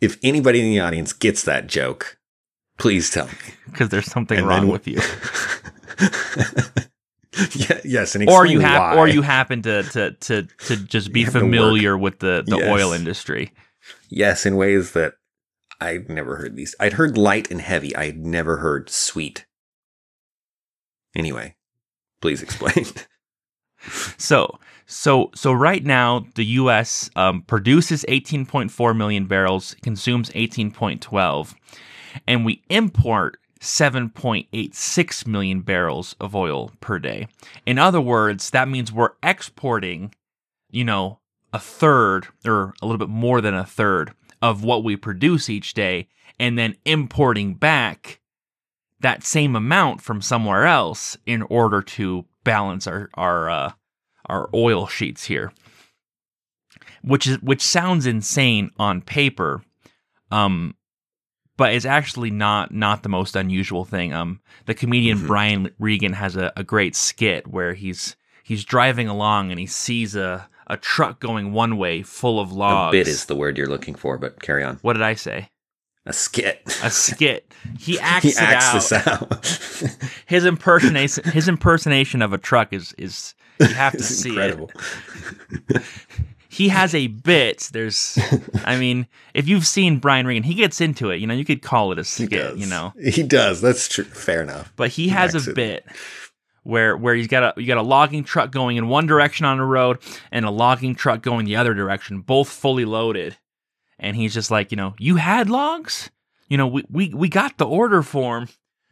if 0.00 0.18
anybody 0.22 0.60
in 0.60 0.66
the 0.70 0.80
audience 0.80 1.12
gets 1.12 1.44
that 1.44 1.66
joke, 1.66 2.18
please 2.78 3.10
tell 3.10 3.26
me. 3.26 3.32
Because 3.70 3.88
there's 3.90 4.10
something 4.10 4.38
And 4.38 4.46
wrong 4.48 4.62
then- 4.62 4.70
with 4.72 4.88
you. 4.88 5.00
yeah, 7.68 7.80
yes, 7.84 8.14
and 8.14 8.28
Or 8.28 8.46
you 8.46 8.60
have 8.60 8.96
or 8.98 9.06
you 9.08 9.22
happen 9.22 9.62
to 9.62 9.82
to 9.84 10.12
to, 10.12 10.42
to 10.66 10.76
just 10.76 11.12
be 11.12 11.20
You 11.20 11.26
have 11.26 11.34
to 11.34 11.38
work. 11.40 11.44
familiar 11.44 11.96
with 11.98 12.18
the, 12.20 12.42
the 12.46 12.56
Yes. 12.58 12.68
oil 12.68 12.92
industry. 12.92 13.52
yes, 14.10 14.44
in 14.46 14.56
ways 14.56 14.92
that 14.92 15.14
I've 15.80 16.08
never 16.08 16.36
heard 16.36 16.56
these. 16.56 16.74
I'd 16.80 16.94
heard 16.94 17.16
light 17.18 17.50
and 17.50 17.60
heavy. 17.60 17.94
I'd 17.96 18.18
never 18.24 18.58
heard 18.58 18.88
sweet. 18.90 19.46
Anyway, 21.14 21.54
please 22.20 22.42
explain. 22.42 22.86
So, 24.16 24.58
so, 24.86 25.30
so 25.34 25.52
right 25.52 25.84
now, 25.84 26.26
the 26.36 26.44
U.S. 26.44 27.10
Um, 27.16 27.42
produces 27.42 28.04
18.4 28.08 28.96
million 28.96 29.26
barrels, 29.26 29.74
consumes 29.82 30.30
18.12, 30.30 31.54
and 32.26 32.44
we 32.44 32.62
import 32.70 33.38
7.86 33.60 35.26
million 35.26 35.60
barrels 35.60 36.16
of 36.20 36.34
oil 36.34 36.72
per 36.80 36.98
day. 36.98 37.28
In 37.64 37.78
other 37.78 38.00
words, 38.00 38.50
that 38.50 38.68
means 38.68 38.92
we're 38.92 39.12
exporting, 39.22 40.14
you 40.70 40.84
know, 40.84 41.20
a 41.52 41.58
third 41.58 42.26
or 42.44 42.74
a 42.82 42.86
little 42.86 42.98
bit 42.98 43.08
more 43.08 43.40
than 43.40 43.54
a 43.54 43.64
third 43.64 44.12
of 44.40 44.64
what 44.64 44.82
we 44.82 44.96
produce 44.96 45.48
each 45.48 45.74
day, 45.74 46.08
and 46.40 46.58
then 46.58 46.76
importing 46.84 47.54
back 47.54 48.20
that 49.02 49.24
same 49.24 49.54
amount 49.56 50.00
from 50.00 50.22
somewhere 50.22 50.64
else 50.66 51.16
in 51.26 51.42
order 51.42 51.82
to 51.82 52.24
balance 52.44 52.86
our 52.86 53.10
our 53.14 53.50
uh, 53.50 53.72
our 54.26 54.48
oil 54.54 54.86
sheets 54.86 55.24
here, 55.24 55.52
which 57.02 57.26
is 57.26 57.40
which 57.42 57.62
sounds 57.62 58.06
insane 58.06 58.70
on 58.78 59.00
paper, 59.02 59.62
um, 60.30 60.74
but 61.56 61.74
is 61.74 61.86
actually 61.86 62.30
not 62.30 62.72
not 62.72 63.02
the 63.02 63.08
most 63.08 63.36
unusual 63.36 63.84
thing. 63.84 64.12
Um, 64.12 64.40
the 64.66 64.74
comedian 64.74 65.18
Mhm. 65.18 65.26
Brian 65.26 65.70
Regan 65.78 66.14
has 66.14 66.36
a, 66.36 66.52
a 66.56 66.64
great 66.64 66.96
skit 66.96 67.46
where 67.46 67.74
he's 67.74 68.16
he's 68.42 68.64
driving 68.64 69.08
along 69.08 69.50
and 69.50 69.60
he 69.60 69.66
sees 69.66 70.16
a 70.16 70.48
a 70.68 70.76
truck 70.76 71.20
going 71.20 71.52
one 71.52 71.76
way 71.76 72.02
full 72.02 72.40
of 72.40 72.50
a 72.50 72.54
logs. 72.54 72.92
bit 72.92 73.08
is 73.08 73.26
the 73.26 73.34
word 73.34 73.58
you're 73.58 73.66
looking 73.68 73.94
for, 73.94 74.16
but 74.16 74.40
carry 74.40 74.62
on. 74.64 74.78
what 74.82 74.94
did 74.94 75.02
I 75.02 75.14
say? 75.14 75.50
A 76.06 76.12
skit. 76.12 76.60
A 76.82 76.90
skit. 76.90 77.48
He 77.78 77.98
acts 78.00 78.24
he 78.24 78.30
it 78.30 78.40
acts 78.40 78.92
out. 78.92 79.28
this 79.38 79.92
out. 79.92 80.02
His 80.26 80.44
impersonation 80.44 81.22
his 81.30 81.46
impersonation 81.46 82.20
of 82.20 82.32
a 82.32 82.38
truck 82.38 82.72
is 82.72 82.92
is 82.98 83.34
you 83.60 83.66
have 83.74 83.92
to 83.92 84.02
see 84.02 84.30
incredible. 84.30 84.70
it. 85.70 85.82
He 86.48 86.68
has 86.68 86.92
a 86.94 87.06
bit. 87.06 87.70
There's 87.72 88.18
I 88.64 88.76
mean, 88.76 89.06
if 89.32 89.46
you've 89.48 89.66
seen 89.66 89.98
Brian 89.98 90.26
Regan, 90.26 90.42
he 90.42 90.54
gets 90.54 90.80
into 90.80 91.10
it. 91.10 91.16
You 91.18 91.26
know, 91.28 91.34
you 91.34 91.44
could 91.44 91.62
call 91.62 91.92
it 91.92 91.98
a 91.98 92.04
skit, 92.04 92.56
you 92.56 92.66
know. 92.66 92.92
He 93.00 93.22
does. 93.22 93.60
That's 93.60 93.86
true. 93.88 94.04
Fair 94.04 94.42
enough. 94.42 94.72
But 94.76 94.90
he 94.90 95.04
He 95.04 95.08
has 95.10 95.34
a 95.46 95.50
it. 95.50 95.54
bit 95.54 95.86
where 96.64 96.96
where 96.96 97.14
he's 97.14 97.28
got 97.28 97.56
a 97.56 97.60
you 97.60 97.66
got 97.68 97.78
a 97.78 97.82
logging 97.82 98.24
truck 98.24 98.50
going 98.50 98.76
in 98.76 98.88
one 98.88 99.06
direction 99.06 99.46
on 99.46 99.58
the 99.58 99.64
road 99.64 99.98
and 100.32 100.44
a 100.44 100.50
logging 100.50 100.94
truck 100.96 101.22
going 101.22 101.46
the 101.46 101.56
other 101.56 101.74
direction, 101.74 102.20
both 102.20 102.48
fully 102.48 102.84
loaded. 102.84 103.36
And 104.02 104.16
he's 104.16 104.34
just 104.34 104.50
like, 104.50 104.70
you 104.72 104.76
know, 104.76 104.94
you 104.98 105.16
had 105.16 105.48
logs? 105.48 106.10
You 106.48 106.58
know, 106.58 106.66
we 106.66 106.84
we, 106.90 107.14
we 107.14 107.28
got 107.30 107.56
the 107.56 107.66
order 107.66 108.02
form. 108.02 108.48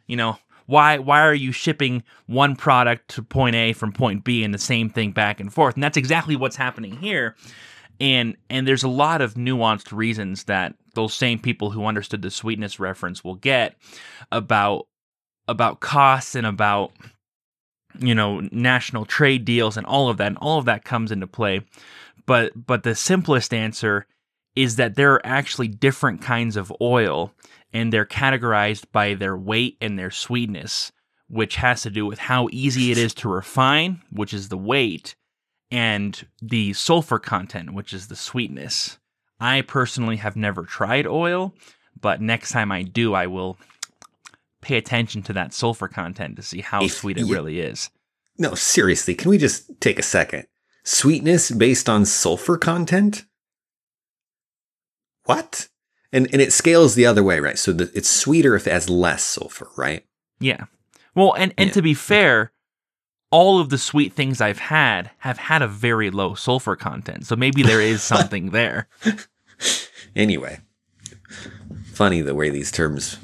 You 0.07 0.15
know, 0.15 0.39
why 0.65 0.97
why 0.97 1.21
are 1.21 1.33
you 1.33 1.51
shipping 1.51 2.01
one 2.25 2.55
product 2.55 3.09
to 3.09 3.21
point 3.21 3.55
A 3.55 3.73
from 3.73 3.91
point 3.91 4.23
B 4.23 4.43
and 4.43 4.53
the 4.53 4.57
same 4.57 4.89
thing 4.89 5.11
back 5.11 5.39
and 5.39 5.53
forth? 5.53 5.75
And 5.75 5.83
that's 5.83 5.97
exactly 5.97 6.35
what's 6.35 6.55
happening 6.55 6.93
here. 6.93 7.35
And 7.99 8.37
and 8.49 8.67
there's 8.67 8.83
a 8.83 8.89
lot 8.89 9.21
of 9.21 9.35
nuanced 9.35 9.95
reasons 9.95 10.45
that 10.45 10.75
those 10.95 11.13
same 11.13 11.39
people 11.39 11.71
who 11.71 11.85
understood 11.85 12.21
the 12.21 12.31
sweetness 12.31 12.79
reference 12.79 13.23
will 13.23 13.35
get 13.35 13.75
about 14.31 14.87
about 15.47 15.81
costs 15.81 16.35
and 16.35 16.47
about 16.47 16.93
you 17.99 18.15
know 18.15 18.39
national 18.51 19.05
trade 19.05 19.43
deals 19.43 19.75
and 19.75 19.85
all 19.85 20.09
of 20.09 20.17
that 20.17 20.27
and 20.27 20.37
all 20.37 20.57
of 20.57 20.65
that 20.65 20.85
comes 20.85 21.11
into 21.11 21.27
play 21.27 21.61
but 22.25 22.53
but 22.55 22.83
the 22.83 22.95
simplest 22.95 23.53
answer 23.53 24.07
is 24.55 24.75
that 24.75 24.95
there 24.95 25.13
are 25.13 25.25
actually 25.25 25.67
different 25.67 26.21
kinds 26.21 26.57
of 26.57 26.71
oil 26.81 27.33
and 27.73 27.91
they're 27.91 28.05
categorized 28.05 28.85
by 28.91 29.13
their 29.13 29.37
weight 29.37 29.77
and 29.81 29.97
their 29.97 30.11
sweetness 30.11 30.91
which 31.29 31.55
has 31.55 31.81
to 31.83 31.89
do 31.89 32.05
with 32.05 32.19
how 32.19 32.49
easy 32.51 32.91
it 32.91 32.97
is 32.97 33.13
to 33.13 33.29
refine 33.29 34.01
which 34.11 34.33
is 34.33 34.49
the 34.49 34.57
weight 34.57 35.15
and 35.71 36.27
the 36.41 36.73
sulfur 36.73 37.19
content 37.19 37.73
which 37.73 37.93
is 37.93 38.07
the 38.07 38.15
sweetness 38.15 38.97
i 39.39 39.61
personally 39.61 40.17
have 40.17 40.35
never 40.35 40.63
tried 40.63 41.07
oil 41.07 41.53
but 41.99 42.19
next 42.21 42.51
time 42.51 42.71
i 42.71 42.81
do 42.83 43.13
i 43.13 43.25
will 43.25 43.57
pay 44.61 44.75
attention 44.77 45.23
to 45.23 45.33
that 45.33 45.53
sulfur 45.53 45.87
content 45.87 46.35
to 46.35 46.41
see 46.41 46.61
how 46.61 46.83
If 46.83 46.93
sweet 46.93 47.17
it 47.17 47.25
you- 47.25 47.33
really 47.33 47.59
is. 47.61 47.89
No, 48.37 48.53
seriously, 48.55 49.13
can 49.15 49.29
we 49.29 49.37
just 49.37 49.69
take 49.81 49.97
a 49.99 50.03
second? 50.03 50.45
Sweetness 50.83 51.51
based 51.51 51.89
on 51.89 52.05
sulfur 52.05 52.57
content? 52.57 53.25
What? 55.25 55.67
and 56.13 56.27
and 56.33 56.41
it 56.41 56.51
scales 56.53 56.95
the 56.95 57.05
other 57.05 57.23
way, 57.23 57.39
right? 57.39 57.57
So 57.57 57.71
the, 57.73 57.89
it's 57.93 58.09
sweeter 58.09 58.55
if 58.55 58.67
it 58.67 58.73
has 58.73 58.89
less 58.89 59.23
sulfur, 59.23 59.69
right? 59.77 60.05
Yeah. 60.39 60.65
Well, 61.15 61.33
and 61.33 61.53
and 61.57 61.69
Yeah. 61.69 61.73
to 61.73 61.81
be 61.81 61.93
fair, 61.93 62.51
all 63.31 63.59
of 63.59 63.69
the 63.69 63.77
sweet 63.77 64.13
things 64.13 64.41
I've 64.41 64.59
had 64.59 65.11
have 65.19 65.37
had 65.37 65.61
a 65.61 65.67
very 65.67 66.09
low 66.11 66.33
sulfur 66.35 66.75
content. 66.75 67.25
So 67.25 67.35
maybe 67.35 67.63
there 67.63 67.81
is 67.81 68.03
something 68.13 68.51
there. 68.51 68.87
Anyway, 70.15 70.59
funny 71.85 72.21
the 72.21 72.35
way 72.35 72.49
these 72.49 72.71
terms 72.71 73.17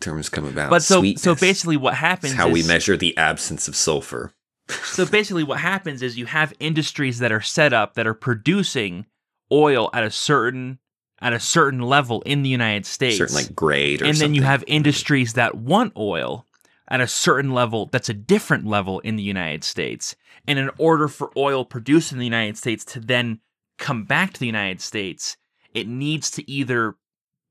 terms 0.00 0.28
come 0.28 0.44
about. 0.46 0.70
But 0.70 0.82
so 0.82 1.04
so 1.14 1.34
basically 1.34 1.76
what 1.76 1.94
happens 1.94 2.34
how 2.34 2.48
we 2.48 2.64
measure 2.64 2.96
the 2.96 3.16
absence 3.16 3.68
of 3.68 3.76
sulfur. 3.76 4.32
So 4.84 5.04
basically, 5.04 5.42
what 5.42 5.58
happens 5.58 6.02
is 6.02 6.16
you 6.16 6.26
have 6.26 6.54
industries 6.60 7.18
that 7.18 7.32
are 7.32 7.40
set 7.42 7.72
up 7.72 7.94
that 7.94 8.06
are 8.06 8.14
producing 8.14 9.06
oil 9.50 9.90
at 9.92 10.04
a 10.04 10.10
certain 10.10 10.78
at 11.22 11.32
a 11.32 11.40
certain 11.40 11.80
level 11.80 12.20
in 12.22 12.42
the 12.42 12.48
United 12.48 12.84
States, 12.84 13.16
certain 13.16 13.36
like 13.36 13.54
grade 13.54 14.02
or 14.02 14.06
and 14.06 14.16
then 14.18 14.34
you 14.34 14.42
have 14.42 14.64
industries 14.66 15.34
that 15.34 15.54
want 15.54 15.92
oil 15.96 16.46
at 16.88 17.00
a 17.00 17.06
certain 17.06 17.52
level 17.52 17.86
that's 17.86 18.08
a 18.08 18.14
different 18.14 18.66
level 18.66 18.98
in 19.00 19.16
the 19.16 19.22
United 19.22 19.64
States. 19.64 20.14
And 20.46 20.58
in 20.58 20.70
order 20.76 21.08
for 21.08 21.30
oil 21.36 21.64
produced 21.64 22.12
in 22.12 22.18
the 22.18 22.24
United 22.24 22.58
States 22.58 22.84
to 22.86 23.00
then 23.00 23.40
come 23.78 24.04
back 24.04 24.32
to 24.32 24.40
the 24.40 24.46
United 24.46 24.80
States, 24.80 25.36
it 25.72 25.86
needs 25.86 26.30
to 26.32 26.50
either 26.50 26.96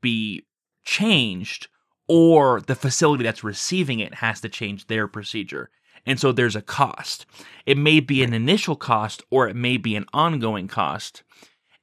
be 0.01 0.45
changed 0.83 1.69
or 2.07 2.59
the 2.61 2.75
facility 2.75 3.23
that's 3.23 3.43
receiving 3.43 3.99
it 3.99 4.15
has 4.15 4.41
to 4.41 4.49
change 4.49 4.87
their 4.87 5.07
procedure. 5.07 5.69
And 6.05 6.19
so 6.19 6.31
there's 6.31 6.55
a 6.55 6.61
cost. 6.61 7.25
It 7.65 7.77
may 7.77 7.99
be 7.99 8.23
an 8.23 8.33
initial 8.33 8.75
cost 8.75 9.23
or 9.29 9.47
it 9.47 9.55
may 9.55 9.77
be 9.77 9.95
an 9.95 10.05
ongoing 10.13 10.67
cost. 10.67 11.23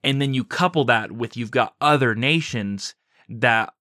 And 0.04 0.22
then 0.22 0.34
you 0.34 0.44
couple 0.44 0.84
that 0.86 1.12
with 1.12 1.36
you've 1.36 1.50
got 1.50 1.74
other 1.80 2.14
nations 2.14 2.94
that 3.28 3.74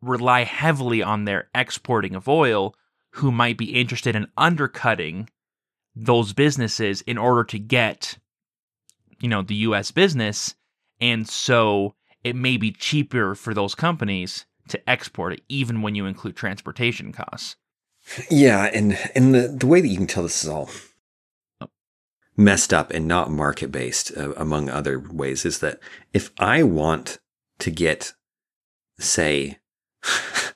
rely 0.00 0.44
heavily 0.44 1.02
on 1.02 1.24
their 1.24 1.48
exporting 1.54 2.14
of 2.14 2.28
oil 2.28 2.74
who 3.10 3.30
might 3.30 3.56
be 3.56 3.74
interested 3.74 4.16
in 4.16 4.26
undercutting 4.36 5.28
those 5.94 6.32
businesses 6.32 7.02
in 7.02 7.18
order 7.18 7.44
to 7.44 7.58
get 7.58 8.18
you 9.20 9.28
know 9.28 9.42
the 9.42 9.54
US 9.56 9.90
business 9.90 10.54
and 11.00 11.28
so 11.28 11.94
it 12.24 12.36
may 12.36 12.56
be 12.56 12.72
cheaper 12.72 13.34
for 13.34 13.54
those 13.54 13.74
companies 13.74 14.46
to 14.68 14.90
export 14.90 15.34
it 15.34 15.42
even 15.48 15.82
when 15.82 15.94
you 15.94 16.06
include 16.06 16.36
transportation 16.36 17.12
costs. 17.12 17.56
Yeah, 18.30 18.70
and 18.72 18.98
and 19.14 19.34
the 19.34 19.48
the 19.48 19.66
way 19.66 19.80
that 19.80 19.88
you 19.88 19.96
can 19.96 20.06
tell 20.06 20.22
this 20.22 20.42
is 20.42 20.50
all 20.50 20.70
messed 22.36 22.72
up 22.72 22.90
and 22.92 23.06
not 23.06 23.30
market 23.30 23.70
based, 23.72 24.10
uh, 24.16 24.32
among 24.34 24.68
other 24.70 24.98
ways, 24.98 25.44
is 25.44 25.58
that 25.60 25.78
if 26.12 26.30
I 26.38 26.62
want 26.62 27.18
to 27.58 27.70
get, 27.70 28.12
say, 28.98 29.58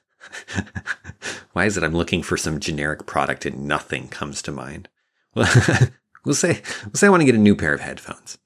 why 1.52 1.64
is 1.66 1.76
it 1.76 1.82
I'm 1.84 1.94
looking 1.94 2.22
for 2.22 2.36
some 2.36 2.60
generic 2.60 3.06
product 3.06 3.46
and 3.46 3.66
nothing 3.66 4.08
comes 4.08 4.42
to 4.42 4.52
mind? 4.52 4.88
Well, 5.34 5.50
we'll 6.24 6.34
say 6.34 6.62
we'll 6.84 6.94
say 6.94 7.06
I 7.06 7.10
want 7.10 7.20
to 7.22 7.26
get 7.26 7.34
a 7.34 7.38
new 7.38 7.56
pair 7.56 7.74
of 7.74 7.80
headphones. 7.80 8.38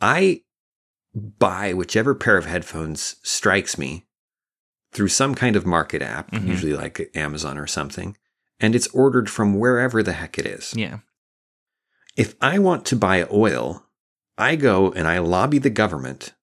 I 0.00 0.42
buy 1.14 1.72
whichever 1.74 2.14
pair 2.14 2.36
of 2.36 2.46
headphones 2.46 3.16
strikes 3.22 3.78
me 3.78 4.06
through 4.92 5.08
some 5.08 5.34
kind 5.34 5.56
of 5.56 5.66
market 5.66 6.02
app, 6.02 6.30
Mhm. 6.30 6.46
usually 6.46 6.72
like 6.74 7.10
Amazon 7.14 7.58
or 7.58 7.66
something, 7.66 8.16
and 8.60 8.74
it's 8.74 8.86
ordered 8.88 9.28
from 9.30 9.58
wherever 9.58 10.02
the 10.02 10.12
heck 10.12 10.38
it 10.38 10.46
is. 10.46 10.72
Yeah. 10.76 10.98
If 12.16 12.36
I 12.40 12.58
want 12.58 12.84
to 12.86 12.96
buy 12.96 13.26
oil, 13.32 13.86
I 14.38 14.56
go 14.56 14.92
and 14.92 15.06
I 15.06 15.18
lobby 15.18 15.58
the 15.58 15.70
government 15.70 16.34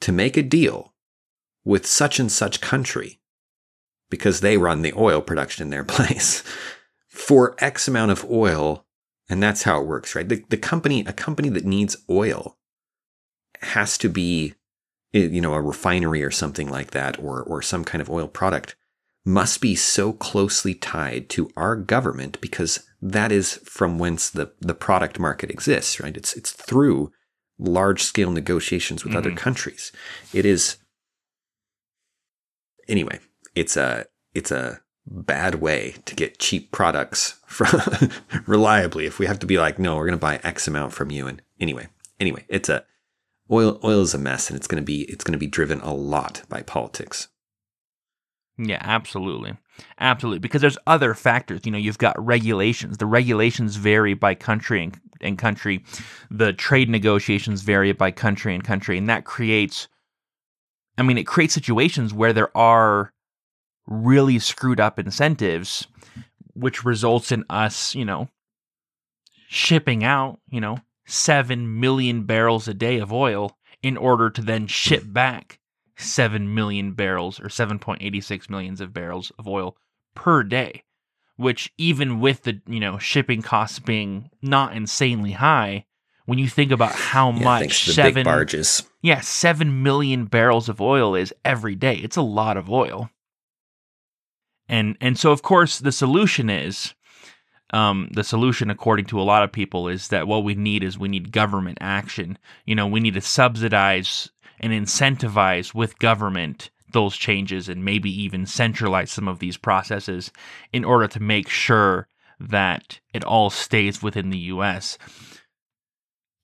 to 0.00 0.12
make 0.12 0.36
a 0.36 0.42
deal 0.42 0.94
with 1.64 1.86
such 1.86 2.18
and 2.18 2.30
such 2.30 2.60
country 2.60 3.20
because 4.10 4.40
they 4.40 4.56
run 4.56 4.82
the 4.82 4.92
oil 4.96 5.20
production 5.20 5.62
in 5.62 5.70
their 5.70 5.84
place 5.94 6.42
for 7.08 7.54
X 7.58 7.88
amount 7.88 8.10
of 8.10 8.28
oil. 8.30 8.84
And 9.28 9.42
that's 9.42 9.62
how 9.62 9.80
it 9.80 9.86
works, 9.86 10.14
right? 10.14 10.28
The, 10.28 10.44
the 10.48 10.56
company, 10.56 11.04
a 11.06 11.12
company 11.12 11.48
that 11.48 11.64
needs 11.64 11.96
oil 12.10 12.58
has 13.62 13.96
to 13.98 14.08
be, 14.08 14.54
eh, 15.14 15.26
you 15.26 15.40
know, 15.40 15.54
a 15.54 15.62
refinery 15.62 16.22
or 16.22 16.30
something 16.30 16.68
like 16.68 16.90
that, 16.90 17.18
or, 17.18 17.42
or 17.42 17.62
some 17.62 17.84
kind 17.84 18.02
of 18.02 18.10
oil 18.10 18.28
product 18.28 18.76
must 19.24 19.60
be 19.62 19.74
so 19.74 20.12
closely 20.12 20.74
tied 20.74 21.30
to 21.30 21.48
our 21.56 21.76
government 21.76 22.38
because 22.42 22.86
that 23.06 23.30
is 23.30 23.60
from 23.64 23.98
whence 23.98 24.30
the, 24.30 24.50
the 24.60 24.72
product 24.74 25.18
market 25.18 25.50
exists, 25.50 26.00
right? 26.00 26.16
It's, 26.16 26.32
it's 26.34 26.50
through 26.52 27.12
large 27.58 28.02
scale 28.02 28.30
negotiations 28.30 29.04
with 29.04 29.14
other 29.14 29.30
Mhm. 29.30 29.36
countries. 29.36 29.92
It 30.32 30.46
is, 30.46 30.78
anyway, 32.88 33.20
it's 33.54 33.76
a, 33.76 34.06
it's 34.34 34.50
a 34.50 34.80
bad 35.06 35.56
way 35.56 35.96
to 36.06 36.14
get 36.14 36.38
cheap 36.38 36.72
products 36.72 37.38
from 37.46 37.78
reliably. 38.46 39.04
If 39.04 39.18
we 39.18 39.26
have 39.26 39.38
to 39.40 39.46
be 39.46 39.58
like, 39.58 39.78
no, 39.78 39.96
we're 39.96 40.06
going 40.06 40.18
to 40.18 40.26
buy 40.26 40.40
X 40.42 40.66
amount 40.66 40.94
from 40.94 41.10
you. 41.10 41.26
And 41.26 41.42
anyway, 41.60 41.88
anyway, 42.18 42.46
it's 42.48 42.70
a, 42.70 42.84
oil, 43.50 43.78
oil 43.84 44.00
is 44.00 44.14
a 44.14 44.18
mess 44.18 44.48
and 44.48 44.56
it's 44.56 44.66
going 44.66 44.82
to 44.82 44.86
be, 44.86 45.02
it's 45.02 45.24
going 45.24 45.32
to 45.32 45.38
be 45.38 45.46
driven 45.46 45.80
a 45.82 45.92
lot 45.92 46.42
by 46.48 46.62
politics. 46.62 47.28
Yeah, 48.56 48.78
absolutely. 48.80 49.58
Absolutely. 49.98 50.38
Because 50.38 50.60
there's 50.60 50.78
other 50.86 51.14
factors. 51.14 51.60
You 51.64 51.72
know, 51.72 51.78
you've 51.78 51.98
got 51.98 52.22
regulations. 52.24 52.98
The 52.98 53.06
regulations 53.06 53.76
vary 53.76 54.14
by 54.14 54.34
country 54.34 54.82
and, 54.82 55.00
and 55.20 55.38
country. 55.38 55.84
The 56.30 56.52
trade 56.52 56.88
negotiations 56.88 57.62
vary 57.62 57.92
by 57.92 58.10
country 58.10 58.54
and 58.54 58.64
country. 58.64 58.98
And 58.98 59.08
that 59.08 59.24
creates, 59.24 59.88
I 60.98 61.02
mean, 61.02 61.18
it 61.18 61.26
creates 61.26 61.54
situations 61.54 62.12
where 62.12 62.32
there 62.32 62.56
are 62.56 63.12
really 63.86 64.38
screwed 64.38 64.80
up 64.80 64.98
incentives, 64.98 65.86
which 66.54 66.84
results 66.84 67.32
in 67.32 67.44
us, 67.50 67.94
you 67.94 68.04
know, 68.04 68.28
shipping 69.48 70.02
out, 70.02 70.40
you 70.48 70.60
know, 70.60 70.78
7 71.06 71.80
million 71.80 72.24
barrels 72.24 72.66
a 72.66 72.74
day 72.74 72.98
of 72.98 73.12
oil 73.12 73.56
in 73.82 73.96
order 73.96 74.30
to 74.30 74.40
then 74.40 74.66
ship 74.66 75.02
back 75.06 75.60
7 75.96 76.54
million 76.54 76.92
barrels 76.92 77.38
or 77.40 77.44
7.86 77.46 78.50
millions 78.50 78.80
of 78.80 78.92
barrels 78.92 79.30
of 79.38 79.46
oil 79.48 79.76
per 80.14 80.42
day 80.42 80.82
which 81.36 81.72
even 81.78 82.20
with 82.20 82.42
the 82.44 82.60
you 82.68 82.78
know 82.80 82.96
shipping 82.98 83.42
costs 83.42 83.78
being 83.80 84.30
not 84.40 84.74
insanely 84.76 85.32
high 85.32 85.84
when 86.26 86.38
you 86.38 86.48
think 86.48 86.70
about 86.70 86.92
how 86.92 87.30
Yeah, 87.32 87.42
much 87.44 87.60
thanks 87.60 87.80
to 87.80 87.90
the 87.90 87.94
seven 87.94 88.24
barges. 88.24 88.82
yeah 89.02 89.20
7 89.20 89.82
million 89.82 90.26
barrels 90.26 90.68
of 90.68 90.80
oil 90.80 91.14
is 91.14 91.34
every 91.44 91.74
day. 91.74 91.96
It's 91.96 92.16
a 92.16 92.22
lot 92.22 92.56
of 92.56 92.70
oil. 92.70 93.10
And 94.68 94.96
and 95.00 95.18
so 95.18 95.32
of 95.32 95.42
course 95.42 95.78
the 95.78 95.92
solution 95.92 96.48
is 96.48 96.94
um, 97.72 98.08
the 98.12 98.24
solution 98.24 98.70
according 98.70 99.06
to 99.06 99.20
a 99.20 99.22
lot 99.24 99.42
of 99.42 99.50
people 99.52 99.88
is 99.88 100.08
that 100.08 100.28
what 100.28 100.44
we 100.44 100.54
need 100.54 100.84
is 100.84 100.98
we 100.98 101.08
need 101.08 101.32
government 101.32 101.78
action. 101.80 102.38
You 102.64 102.74
know 102.74 102.86
we 102.86 103.00
need 103.00 103.14
to 103.14 103.20
subsidize 103.20 104.30
and 104.60 104.72
incentivize 104.72 105.74
with 105.74 105.98
government 105.98 106.70
those 106.92 107.16
changes 107.16 107.68
and 107.68 107.84
maybe 107.84 108.10
even 108.22 108.46
centralize 108.46 109.10
some 109.10 109.26
of 109.26 109.40
these 109.40 109.56
processes 109.56 110.30
in 110.72 110.84
order 110.84 111.08
to 111.08 111.20
make 111.20 111.48
sure 111.48 112.06
that 112.38 113.00
it 113.12 113.24
all 113.24 113.50
stays 113.50 114.02
within 114.02 114.30
the 114.30 114.38
US. 114.38 114.96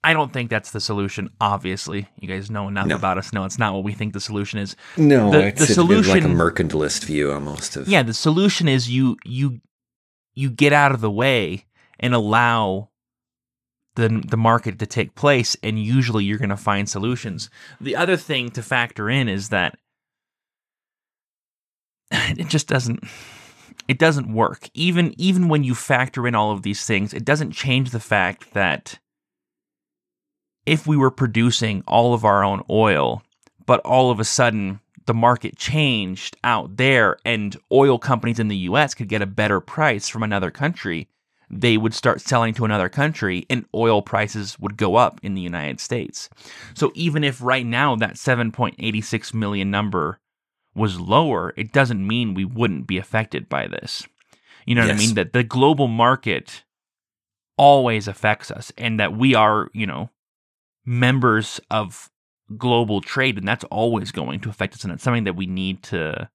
I 0.02 0.12
don't 0.14 0.32
think 0.32 0.48
that's 0.50 0.70
the 0.70 0.80
solution, 0.80 1.28
obviously. 1.40 2.08
You 2.18 2.26
guys 2.26 2.50
know 2.50 2.68
enough 2.68 2.86
No. 2.86 2.96
about 2.96 3.18
us 3.18 3.32
No, 3.32 3.44
it's 3.44 3.58
not 3.58 3.74
what 3.74 3.84
we 3.84 3.92
think 3.92 4.12
the 4.12 4.20
solution 4.20 4.58
is. 4.58 4.74
No, 4.96 5.30
The- 5.30 5.46
it's, 5.48 5.60
the 5.76 5.86
it's 5.92 6.08
like 6.08 6.24
a 6.24 6.26
mercantilist 6.26 7.04
view 7.04 7.30
almost 7.32 7.76
of 7.76 7.86
Yeah, 7.86 8.02
the 8.02 8.14
solution 8.14 8.66
is 8.66 8.90
you 8.90 9.16
you 9.24 9.60
you 10.34 10.50
get 10.50 10.72
out 10.72 10.92
of 10.92 11.00
the 11.00 11.10
way 11.10 11.66
and 11.98 12.14
allow 12.14 12.89
the 14.00 14.22
the 14.26 14.36
market 14.36 14.78
to 14.78 14.86
take 14.86 15.14
place 15.14 15.56
and 15.62 15.78
usually 15.78 16.24
you're 16.24 16.38
going 16.38 16.50
to 16.50 16.56
find 16.56 16.88
solutions. 16.88 17.50
The 17.80 17.96
other 17.96 18.16
thing 18.16 18.50
to 18.50 18.62
factor 18.62 19.08
in 19.08 19.28
is 19.28 19.50
that 19.50 19.78
it 22.10 22.48
just 22.48 22.66
doesn't 22.66 23.04
it 23.88 23.98
doesn't 23.98 24.32
work. 24.32 24.68
Even 24.74 25.14
even 25.18 25.48
when 25.48 25.64
you 25.64 25.74
factor 25.74 26.26
in 26.26 26.34
all 26.34 26.50
of 26.52 26.62
these 26.62 26.84
things, 26.84 27.14
it 27.14 27.24
doesn't 27.24 27.52
change 27.52 27.90
the 27.90 28.00
fact 28.00 28.54
that 28.54 28.98
if 30.66 30.86
we 30.86 30.96
were 30.96 31.10
producing 31.10 31.82
all 31.86 32.14
of 32.14 32.24
our 32.24 32.44
own 32.44 32.62
oil, 32.70 33.22
but 33.66 33.80
all 33.80 34.10
of 34.10 34.20
a 34.20 34.24
sudden 34.24 34.80
the 35.06 35.14
market 35.14 35.56
changed 35.56 36.36
out 36.44 36.76
there 36.76 37.16
and 37.24 37.56
oil 37.72 37.98
companies 37.98 38.38
in 38.38 38.48
the 38.48 38.56
US 38.68 38.94
could 38.94 39.08
get 39.08 39.22
a 39.22 39.26
better 39.26 39.60
price 39.60 40.08
from 40.08 40.22
another 40.22 40.50
country, 40.50 41.08
they 41.50 41.76
would 41.76 41.94
start 41.94 42.20
selling 42.20 42.54
to 42.54 42.64
another 42.64 42.88
country 42.88 43.44
and 43.50 43.66
oil 43.74 44.02
prices 44.02 44.58
would 44.60 44.76
go 44.76 44.96
up 44.96 45.18
in 45.22 45.34
the 45.34 45.40
United 45.40 45.80
States. 45.80 46.30
So 46.74 46.92
even 46.94 47.24
if 47.24 47.42
right 47.42 47.66
now 47.66 47.96
that 47.96 48.14
7.86 48.14 49.34
million 49.34 49.70
number 49.70 50.20
was 50.74 51.00
lower, 51.00 51.52
it 51.56 51.72
doesn't 51.72 52.06
mean 52.06 52.34
we 52.34 52.44
wouldn't 52.44 52.86
be 52.86 52.98
affected 52.98 53.48
by 53.48 53.66
this. 53.66 54.06
You 54.64 54.76
know 54.76 54.82
what 54.82 54.90
I 54.90 54.94
mean? 54.98 55.14
That 55.14 55.32
the 55.32 55.42
global 55.42 55.88
market 55.88 56.62
always 57.56 58.06
affects 58.06 58.50
us 58.50 58.72
and 58.78 59.00
that 59.00 59.16
we 59.16 59.34
are, 59.34 59.68
you 59.72 59.86
know, 59.86 60.10
members 60.84 61.60
of 61.70 62.10
global 62.56 63.00
trade, 63.00 63.38
and 63.38 63.46
that's 63.46 63.64
always 63.64 64.12
going 64.12 64.40
to 64.40 64.48
affect 64.48 64.74
us, 64.74 64.84
and 64.84 64.92
it's 64.92 65.02
something 65.02 65.24
that 65.24 65.36
we 65.36 65.46
need 65.46 65.82
to 65.84 66.28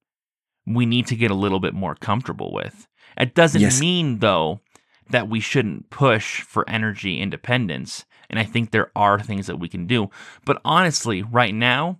we 0.68 0.86
need 0.86 1.05
to 1.07 1.16
get 1.16 1.30
a 1.30 1.36
little 1.36 1.59
bit 1.59 1.74
more 1.76 1.93
comfortable 1.95 2.51
with. 2.51 2.88
It 3.18 3.36
doesn't 3.36 3.61
Yes. 3.61 3.80
mean 3.80 4.20
though 4.20 4.61
that 5.10 5.30
we 5.30 5.39
shouldn't 5.39 5.89
push 5.89 6.41
for 6.41 6.68
energy 6.70 7.20
independence, 7.20 8.06
and 8.30 8.39
I 8.39 8.43
think 8.43 8.72
there 8.72 8.91
are 8.95 9.20
things 9.20 9.47
that 9.47 9.60
we 9.60 9.70
can 9.70 9.86
do. 9.88 10.10
But 10.45 10.62
honestly, 10.66 11.22
right 11.22 11.53
now, 11.53 11.99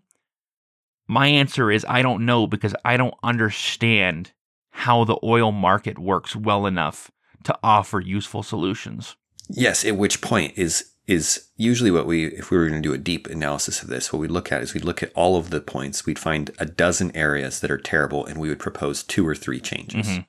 my 1.08 1.28
answer 1.28 1.72
is 1.72 1.86
I 1.88 2.01
don't 2.01 2.26
know 2.26 2.47
because 2.47 2.76
I 2.84 2.97
don't 2.97 3.14
understand 3.24 4.32
how 4.72 5.03
the 5.03 5.18
oil 5.24 5.51
market 5.51 5.99
works 5.99 6.36
well 6.36 6.66
enough 6.66 7.12
to 7.43 7.58
offer 7.64 7.99
useful 7.99 8.43
solutions. 8.43 9.16
Yes, 9.49 9.86
at 9.86 9.97
which 9.97 10.22
point 10.22 10.53
is 10.58 10.91
is 11.08 11.49
usually 11.56 11.91
what 11.91 12.08
we 12.08 12.26
if 12.26 12.49
we 12.49 12.58
were 12.58 12.68
going 12.68 12.82
to 12.82 12.89
do 12.89 12.93
a 12.93 12.97
deep 12.97 13.28
analysis 13.28 13.84
of 13.84 13.89
this, 13.89 14.12
what 14.12 14.20
we'd 14.20 14.32
look 14.32 14.51
at 14.51 14.64
is 14.64 14.74
we'd 14.74 14.84
look 14.84 15.03
at 15.03 15.12
all 15.14 15.38
of 15.38 15.51
the 15.51 15.62
points, 15.62 16.06
we'd 16.08 16.18
find 16.18 16.49
a 16.58 16.66
dozen 16.66 17.16
areas 17.16 17.60
that 17.60 17.70
are 17.70 17.78
terrible, 17.78 18.26
and 18.26 18.39
we 18.39 18.49
would 18.49 18.58
propose 18.58 19.03
two 19.03 19.26
or 19.28 19.36
three 19.36 19.60
changes 19.60 20.08
Mhm. 20.08 20.26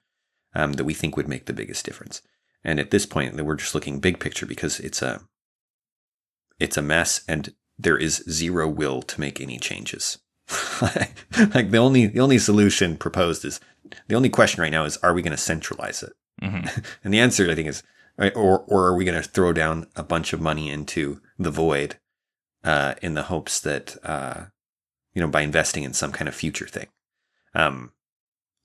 um, 0.54 0.72
that 0.74 0.84
we 0.84 0.92
think 0.92 1.16
would 1.16 1.28
make 1.28 1.46
the 1.46 1.54
biggest 1.54 1.86
difference. 1.86 2.20
And 2.66 2.80
at 2.80 2.90
this 2.90 3.06
point, 3.06 3.40
we're 3.40 3.54
just 3.54 3.76
looking 3.76 4.00
big 4.00 4.18
picture 4.18 4.44
because 4.44 4.80
it's 4.80 5.00
a 5.00 5.22
it's 6.58 6.76
a 6.76 6.82
mess, 6.82 7.22
and 7.28 7.54
there 7.78 7.96
is 7.96 8.24
zero 8.28 8.68
will 8.68 9.02
to 9.02 9.20
make 9.20 9.40
any 9.40 9.58
changes. 9.58 10.18
like 11.54 11.70
the 11.70 11.78
only 11.78 12.06
the 12.06 12.20
only 12.20 12.38
solution 12.38 12.96
proposed 12.96 13.44
is 13.44 13.60
the 14.08 14.16
only 14.16 14.28
question 14.28 14.60
right 14.60 14.72
now 14.72 14.84
is 14.84 14.96
are 14.98 15.14
we 15.14 15.22
going 15.22 15.30
to 15.30 15.36
centralize 15.36 16.02
it? 16.02 16.12
Mhm. 16.42 16.84
And 17.04 17.14
the 17.14 17.20
answer, 17.20 17.48
I 17.48 17.54
think, 17.54 17.68
is 17.68 17.84
or 18.18 18.64
or 18.66 18.86
are 18.86 18.96
we 18.96 19.04
going 19.04 19.22
to 19.22 19.28
throw 19.28 19.52
down 19.52 19.86
a 19.94 20.02
bunch 20.02 20.32
of 20.32 20.40
money 20.40 20.68
into 20.68 21.20
the 21.38 21.52
void 21.52 22.00
uh, 22.64 22.94
in 23.00 23.14
the 23.14 23.24
hopes 23.24 23.60
that 23.60 23.96
uh, 24.04 24.46
you 25.14 25.22
know 25.22 25.28
by 25.28 25.42
investing 25.42 25.84
in 25.84 25.94
some 25.94 26.10
kind 26.10 26.26
of 26.28 26.34
future 26.34 26.66
thing? 26.66 26.88
Um, 27.54 27.92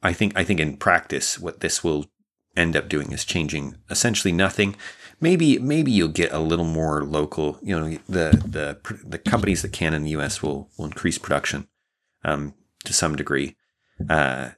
I 0.01 0.13
think 0.13 0.35
I 0.35 0.43
think 0.43 0.59
in 0.59 0.77
practice, 0.77 1.37
what 1.37 1.59
this 1.59 1.83
will 1.83 2.10
end 2.55 2.75
up 2.75 2.89
doing 2.89 3.11
is 3.11 3.25
changing 3.25 3.75
essentially 3.89 4.31
nothing. 4.31 4.75
Maybe 5.19 5.59
maybe 5.59 5.91
you'll 5.91 6.07
get 6.09 6.31
a 6.33 6.39
little 6.39 6.65
more 6.65 7.03
local. 7.03 7.59
You 7.61 7.79
know, 7.79 7.97
the 8.09 8.31
the 8.45 8.97
the 9.05 9.17
companies 9.19 9.61
that 9.61 9.71
can 9.73 9.93
in 9.93 10.03
the 10.03 10.11
U.S. 10.11 10.41
will 10.41 10.69
will 10.77 10.85
increase 10.85 11.17
production 11.17 11.67
um, 12.23 12.53
to 12.85 12.93
some 12.93 13.15
degree, 13.15 13.55
uh, 14.09 14.49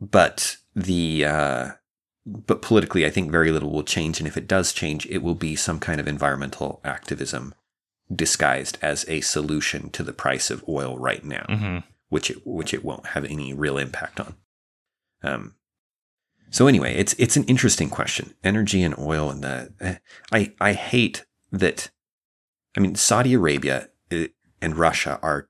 but 0.00 0.56
the 0.74 1.24
uh, 1.26 1.68
but 2.26 2.62
politically, 2.62 3.04
I 3.04 3.10
think 3.10 3.30
very 3.30 3.50
little 3.52 3.70
will 3.70 3.82
change. 3.82 4.20
And 4.20 4.26
if 4.26 4.36
it 4.36 4.48
does 4.48 4.72
change, 4.72 5.06
it 5.06 5.18
will 5.22 5.34
be 5.34 5.54
some 5.56 5.78
kind 5.80 6.00
of 6.00 6.08
environmental 6.08 6.80
activism 6.84 7.54
disguised 8.14 8.78
as 8.82 9.04
a 9.08 9.20
solution 9.20 9.90
to 9.90 10.02
the 10.02 10.12
price 10.12 10.50
of 10.50 10.64
oil 10.68 10.98
right 10.98 11.24
now, 11.24 11.44
Mhm. 11.48 11.84
which 12.08 12.30
it 12.30 12.38
which 12.46 12.72
it 12.74 12.84
won't 12.84 13.08
have 13.08 13.24
any 13.26 13.52
real 13.52 13.76
impact 13.76 14.18
on. 14.18 14.34
Um. 15.22 15.54
So 16.50 16.66
anyway, 16.66 16.94
it's 16.94 17.14
it's 17.14 17.36
an 17.36 17.44
interesting 17.44 17.88
question. 17.88 18.34
Energy 18.42 18.82
and 18.82 18.98
oil, 18.98 19.30
and 19.30 19.42
the 19.42 19.72
eh, 19.80 19.96
I 20.32 20.52
I 20.60 20.72
hate 20.72 21.24
that. 21.52 21.90
I 22.76 22.80
mean, 22.80 22.94
Saudi 22.94 23.34
Arabia 23.34 23.88
eh, 24.10 24.28
and 24.60 24.76
Russia 24.76 25.18
are 25.22 25.48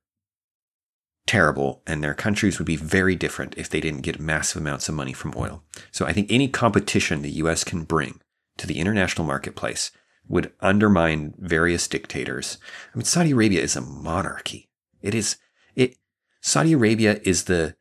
terrible, 1.27 1.83
and 1.87 2.03
their 2.03 2.15
countries 2.15 2.59
would 2.59 2.67
be 2.67 2.77
very 2.77 3.17
different 3.17 3.57
if 3.57 3.69
they 3.69 3.81
didn't 3.81 4.03
get 4.03 4.21
massive 4.21 4.61
amounts 4.61 4.89
of 4.89 4.95
money 4.95 5.13
from 5.13 5.35
oil. 5.37 5.63
So 5.91 6.07
I 6.07 6.13
think 6.13 6.31
any 6.31 6.49
competition 6.49 7.23
the 7.23 7.31
US 7.43 7.65
can 7.65 7.85
bring 7.85 8.21
to 8.59 8.67
the 8.67 8.79
international 8.79 9.27
marketplace 9.27 9.91
would 10.29 10.53
undermine 10.61 11.35
various 11.39 11.89
dictators. 11.89 12.59
I 12.95 12.99
mean, 12.99 13.05
Saudi 13.05 13.33
Arabia 13.33 13.63
is 13.63 13.75
a 13.75 13.81
monarchy. 13.81 14.69
It 15.03 15.15
is, 15.15 15.37
it, 15.75 15.97
Saudi 16.41 16.73
Arabia 16.73 17.21
is 17.25 17.45
the, 17.45 17.75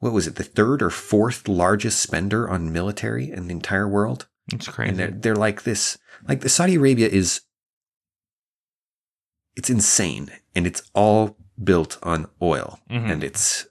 what 0.00 0.12
was 0.12 0.26
it, 0.26 0.34
the 0.36 0.44
third 0.44 0.82
or 0.82 0.90
fourth 0.90 1.46
largest 1.48 2.00
spender 2.00 2.48
on 2.48 2.72
military 2.72 3.30
in 3.30 3.46
the 3.46 3.52
entire 3.54 3.88
world? 3.88 4.26
It's 4.52 4.66
crazy. 4.68 4.90
And 4.90 4.98
they're, 4.98 5.10
they're 5.10 5.36
like 5.36 5.62
this, 5.62 5.96
like 6.26 6.40
the 6.40 6.48
Saudi 6.48 6.74
Arabia 6.74 7.08
is, 7.08 7.42
it's 9.56 9.70
insane 9.70 10.30
and 10.54 10.66
it's 10.66 10.82
all 10.94 11.36
built 11.62 11.98
on 12.02 12.26
oil 12.40 12.80
Mhm. 12.90 13.10
and 13.10 13.24
it's, 13.24 13.66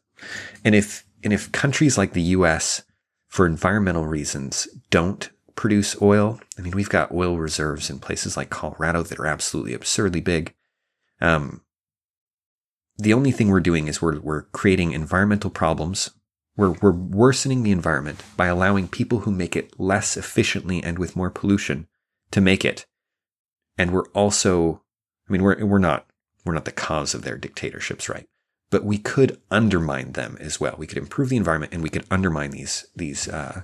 and 0.63 0.75
if, 0.75 1.05
and 1.23 1.33
if 1.33 1.51
countries 1.51 1.97
like 1.97 2.13
the 2.13 2.21
US 2.37 2.83
for 3.27 3.45
environmental 3.45 4.05
reasons 4.05 4.67
don't 4.89 5.29
produce 5.55 5.99
oil, 6.01 6.39
I 6.57 6.61
mean, 6.61 6.73
we've 6.75 6.89
got 6.89 7.11
oil 7.11 7.37
reserves 7.37 7.89
in 7.89 7.99
places 7.99 8.37
like 8.37 8.49
Colorado 8.49 9.03
that 9.03 9.19
are 9.19 9.25
absolutely 9.27 9.73
absurdly 9.73 10.21
big. 10.21 10.53
Um, 11.19 11.61
the 12.97 13.13
only 13.13 13.31
thing 13.31 13.49
we're 13.49 13.59
doing 13.59 13.87
is 13.87 14.01
we're, 14.01 14.19
we're 14.19 14.43
creating 14.43 14.91
environmental 14.91 15.49
problems. 15.49 16.11
We're, 16.59 16.71
we're 16.81 16.91
worsening 16.91 17.63
the 17.63 17.71
environment 17.71 18.21
by 18.35 18.47
allowing 18.47 18.89
people 18.89 19.19
who 19.19 19.31
make 19.31 19.55
it 19.55 19.79
less 19.79 20.17
efficiently 20.17 20.83
and 20.83 20.99
with 20.99 21.15
more 21.15 21.29
pollution 21.29 21.87
to 22.31 22.41
make 22.41 22.65
it. 22.65 22.85
And 23.77 23.91
we're 23.91 24.09
also, 24.09 24.83
I 25.29 25.31
mean, 25.31 25.41
we're, 25.41 25.65
we're 25.65 25.79
not, 25.79 26.05
we're 26.43 26.53
not 26.53 26.65
the 26.65 26.73
cause 26.73 27.13
of 27.13 27.21
their 27.21 27.37
dictatorships, 27.37 28.09
right? 28.09 28.27
But 28.71 28.83
we 28.83 28.97
could 28.97 29.39
undermine 29.49 30.11
them 30.11 30.35
as 30.41 30.59
well. 30.59 30.75
We 30.77 30.85
could 30.85 30.97
improve 30.97 31.29
the 31.29 31.37
environment 31.37 31.71
and 31.73 31.81
we 31.81 31.89
could 31.89 32.05
undermine 32.11 32.51
these, 32.51 32.85
these, 32.93 33.29
uh, 33.29 33.61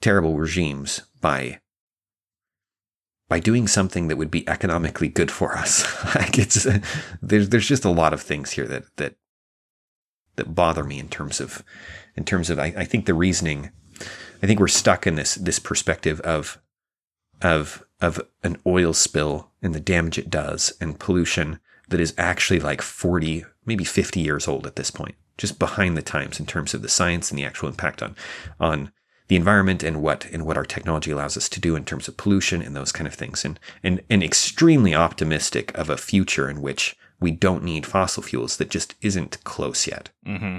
terrible 0.00 0.36
regimes 0.36 1.02
by 1.20 1.58
by 3.28 3.40
doing 3.40 3.66
something 3.66 4.06
that 4.06 4.16
would 4.16 4.30
be 4.30 4.48
economically 4.48 5.08
good 5.08 5.32
for 5.32 5.56
us. 5.56 5.84
like 6.14 6.38
it's 6.38 6.68
there's 7.20 7.48
there's 7.48 7.66
just 7.66 7.84
a 7.84 7.90
lot 7.90 8.12
of 8.12 8.22
things 8.22 8.52
here 8.52 8.68
that 8.68 8.84
that 8.96 9.16
that 10.36 10.54
bother 10.54 10.84
me 10.84 10.98
in 10.98 11.08
terms 11.08 11.40
of 11.40 11.62
in 12.16 12.24
terms 12.24 12.50
of 12.50 12.58
I, 12.58 12.74
I 12.76 12.84
think 12.84 13.06
the 13.06 13.14
reasoning. 13.14 13.70
I 14.42 14.46
think 14.46 14.60
we're 14.60 14.68
stuck 14.68 15.06
in 15.06 15.14
this 15.14 15.36
this 15.36 15.58
perspective 15.58 16.20
of 16.20 16.58
of 17.42 17.84
of 18.00 18.20
an 18.42 18.58
oil 18.66 18.92
spill 18.92 19.50
and 19.62 19.74
the 19.74 19.80
damage 19.80 20.18
it 20.18 20.30
does 20.30 20.74
and 20.80 20.98
pollution 20.98 21.60
that 21.88 22.00
is 22.00 22.14
actually 22.18 22.60
like 22.60 22.82
40 22.82 23.44
maybe 23.64 23.84
50 23.84 24.20
years 24.20 24.46
old 24.48 24.66
at 24.66 24.76
this 24.76 24.90
point 24.90 25.14
just 25.38 25.58
behind 25.58 25.96
the 25.96 26.02
times 26.02 26.38
in 26.40 26.46
terms 26.46 26.74
of 26.74 26.82
the 26.82 26.88
science 26.88 27.30
and 27.30 27.38
the 27.38 27.44
actual 27.44 27.68
impact 27.68 28.02
on 28.02 28.14
on 28.60 28.92
the 29.28 29.36
environment 29.36 29.82
and 29.82 30.02
what 30.02 30.26
and 30.26 30.46
what 30.46 30.56
our 30.56 30.64
technology 30.64 31.10
allows 31.10 31.36
us 31.36 31.48
to 31.48 31.60
do 31.60 31.74
in 31.74 31.84
terms 31.84 32.08
of 32.08 32.16
pollution 32.16 32.62
and 32.62 32.76
those 32.76 32.92
kind 32.92 33.06
of 33.06 33.14
things 33.14 33.44
and 33.44 33.58
and 33.82 34.02
and 34.08 34.22
extremely 34.22 34.94
optimistic 34.94 35.76
of 35.76 35.90
a 35.90 35.96
future 35.96 36.48
in 36.48 36.60
which 36.60 36.96
we 37.20 37.30
don't 37.30 37.64
need 37.64 37.86
fossil 37.86 38.22
fuels 38.22 38.56
that 38.58 38.70
just 38.70 38.94
isn't 39.00 39.42
close 39.44 39.86
yet. 39.86 40.10
Mm-hmm. 40.26 40.58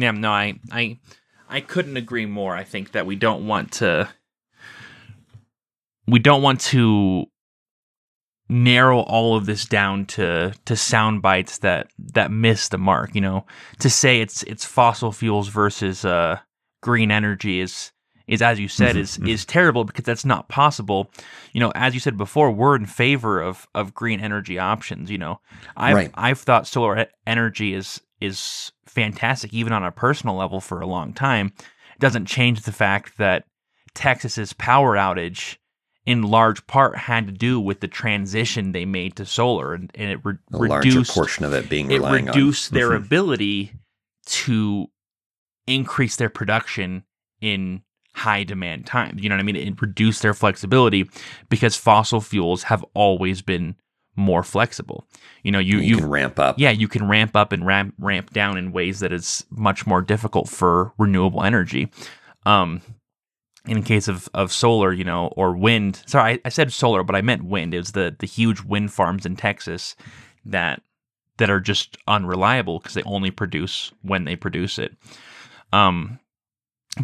Yeah, 0.00 0.10
no, 0.12 0.30
I, 0.30 0.58
I, 0.70 0.98
I 1.48 1.60
couldn't 1.60 1.96
agree 1.96 2.26
more. 2.26 2.54
I 2.54 2.64
think 2.64 2.92
that 2.92 3.06
we 3.06 3.16
don't 3.16 3.46
want 3.46 3.72
to, 3.72 4.08
we 6.06 6.18
don't 6.18 6.42
want 6.42 6.60
to 6.60 7.26
narrow 8.48 8.98
all 8.98 9.36
of 9.36 9.46
this 9.46 9.64
down 9.64 10.04
to 10.04 10.52
to 10.64 10.74
sound 10.74 11.22
bites 11.22 11.58
that 11.58 11.88
that 11.98 12.32
miss 12.32 12.68
the 12.68 12.78
mark. 12.78 13.14
You 13.14 13.20
know, 13.20 13.46
to 13.78 13.88
say 13.88 14.20
it's 14.20 14.42
it's 14.44 14.64
fossil 14.64 15.12
fuels 15.12 15.48
versus 15.48 16.04
uh, 16.04 16.40
green 16.82 17.10
energy 17.10 17.60
is 17.60 17.92
is 18.30 18.40
as 18.40 18.58
you 18.60 18.68
said 18.68 18.94
Mhm, 18.96 19.00
is 19.00 19.18
mhm. 19.18 19.28
is 19.28 19.44
terrible 19.44 19.84
because 19.84 20.04
that's 20.04 20.24
not 20.24 20.48
possible. 20.48 21.10
You 21.52 21.60
know, 21.60 21.72
as 21.74 21.92
you 21.94 22.00
said 22.00 22.16
before, 22.16 22.50
we're 22.50 22.76
in 22.76 22.86
favor 22.86 23.40
of 23.42 23.66
of 23.74 23.92
green 23.92 24.20
energy 24.20 24.58
options. 24.58 25.10
You 25.10 25.18
know, 25.18 25.40
I've 25.76 25.96
Right. 25.96 26.10
I've 26.14 26.38
thought 26.40 26.66
solar 26.66 27.06
energy 27.26 27.74
is 27.74 28.00
is 28.20 28.72
fantastic, 28.86 29.52
even 29.52 29.72
on 29.72 29.84
a 29.84 29.90
personal 29.90 30.36
level, 30.36 30.60
for 30.60 30.80
a 30.80 30.86
long 30.86 31.12
time. 31.12 31.52
It 31.94 32.00
doesn't 32.00 32.26
change 32.26 32.62
the 32.62 32.72
fact 32.72 33.18
that 33.18 33.44
Texas's 33.94 34.52
power 34.52 34.94
outage, 34.96 35.56
in 36.06 36.22
large 36.22 36.66
part, 36.66 36.96
had 36.96 37.26
to 37.26 37.32
do 37.32 37.58
with 37.58 37.80
the 37.80 37.88
transition 37.88 38.72
they 38.72 38.84
made 38.84 39.16
to 39.16 39.24
solar, 39.26 39.74
and, 39.74 39.90
and 39.94 40.10
it 40.10 40.20
re- 40.22 40.34
A 40.52 40.56
larger 40.56 40.88
reduced 40.88 41.14
portion 41.14 41.44
of 41.44 41.52
it 41.54 41.68
being 41.68 41.90
it 41.90 42.00
reduced 42.02 42.72
on 42.72 42.78
their 42.78 42.90
Mhm. 42.90 43.04
ability 43.06 43.72
to 44.26 44.86
increase 45.66 46.16
their 46.16 46.30
production 46.30 47.04
in 47.40 47.82
high 48.14 48.44
demand 48.44 48.86
times. 48.86 49.22
You 49.22 49.28
know 49.28 49.36
what 49.36 49.40
I 49.40 49.44
mean? 49.44 49.56
It 49.56 49.80
reduced 49.80 50.22
their 50.22 50.34
flexibility 50.34 51.08
because 51.48 51.76
fossil 51.76 52.20
fuels 52.20 52.64
have 52.64 52.84
always 52.94 53.42
been 53.42 53.76
more 54.16 54.42
flexible. 54.42 55.04
You 55.42 55.52
know, 55.52 55.58
you 55.58 55.78
you, 55.78 55.98
ramp 56.04 56.38
up. 56.38 56.58
yeah, 56.58 56.70
you 56.70 56.88
can 56.88 57.08
ramp 57.08 57.36
up 57.36 57.52
and 57.52 57.66
ramp 57.66 57.94
ramp 57.98 58.30
down 58.30 58.58
in 58.58 58.72
ways 58.72 59.00
that 59.00 59.12
is 59.12 59.44
much 59.50 59.86
more 59.86 60.02
difficult 60.02 60.48
for 60.48 60.92
renewable 60.98 61.42
energy. 61.42 61.90
Um, 62.46 62.82
in 63.66 63.82
case 63.82 64.08
of, 64.08 64.28
of 64.32 64.52
solar, 64.52 64.92
you 64.92 65.04
know, 65.04 65.26
or 65.36 65.54
wind. 65.54 66.02
Sorry, 66.06 66.34
I, 66.34 66.40
I 66.46 66.48
said 66.48 66.72
solar, 66.72 67.02
but 67.02 67.14
I 67.14 67.20
meant 67.20 67.44
wind. 67.44 67.74
It 67.74 67.78
was 67.78 67.92
the 67.92 68.14
the 68.18 68.26
huge 68.26 68.62
wind 68.62 68.92
farms 68.92 69.26
in 69.26 69.36
Texas 69.36 69.96
that 70.44 70.82
that 71.36 71.50
are 71.50 71.60
just 71.60 71.96
unreliable 72.06 72.78
because 72.78 72.94
they 72.94 73.02
only 73.04 73.30
produce 73.30 73.92
when 74.02 74.24
they 74.24 74.36
produce 74.36 74.78
it. 74.78 74.96
Um, 75.72 76.18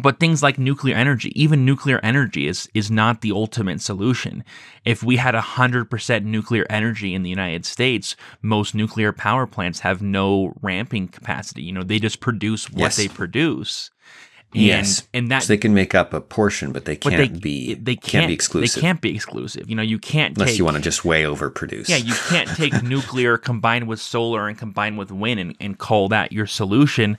but 0.01 0.19
things 0.19 0.43
like 0.43 0.59
nuclear 0.59 0.95
energy, 0.95 1.31
even 1.41 1.63
nuclear 1.65 1.99
energy 2.03 2.47
is 2.47 2.69
is 2.73 2.91
not 2.91 3.21
the 3.21 3.31
ultimate 3.31 3.81
solution. 3.81 4.43
If 4.85 5.01
we 5.01 5.15
had 5.15 5.33
100% 5.33 6.23
nuclear 6.23 6.65
energy 6.69 7.13
in 7.13 7.23
the 7.23 7.29
United 7.29 7.65
States, 7.65 8.15
most 8.41 8.75
nuclear 8.75 9.13
power 9.13 9.47
plants 9.47 9.79
have 9.79 10.01
no 10.01 10.53
ramping 10.61 11.07
capacity. 11.07 11.63
You 11.63 11.71
know, 11.73 11.83
they 11.83 11.99
just 11.99 12.19
produce 12.19 12.69
what 12.69 12.79
Yes. 12.79 12.97
they 12.97 13.07
produce. 13.07 13.89
And, 14.57 14.65
yes, 14.65 15.07
and 15.13 15.29
that 15.31 15.43
so 15.43 15.47
they 15.47 15.57
can 15.57 15.73
make 15.73 15.93
up 15.93 16.13
a 16.13 16.21
portion, 16.21 16.71
but 16.71 16.85
they 16.85 16.95
can't 16.95 17.15
they 17.15 17.27
be 17.39 17.73
they 17.75 17.95
can't, 17.95 18.11
can't 18.11 18.27
be 18.27 18.33
exclusive 18.33 18.75
They 18.75 18.81
can't 18.81 19.01
be 19.01 19.15
exclusive. 19.15 19.69
You 19.69 19.75
know, 19.75 19.81
you 19.81 19.99
can't 19.99 20.35
unless 20.37 20.51
take 20.51 20.57
you 20.57 20.65
want 20.65 20.77
to 20.77 20.83
just 20.83 21.05
way 21.05 21.23
overproduce. 21.23 21.89
yeah, 21.89 21.97
you 21.97 22.13
can't 22.29 22.49
take 22.49 22.81
nuclear 22.83 23.37
combined 23.37 23.87
with 23.87 23.99
solar 23.99 24.47
and 24.47 24.57
combined 24.57 24.97
with 24.97 25.11
wind 25.11 25.39
and, 25.39 25.55
and 25.59 25.77
call 25.77 26.09
that 26.09 26.31
your 26.31 26.47
solution 26.47 27.17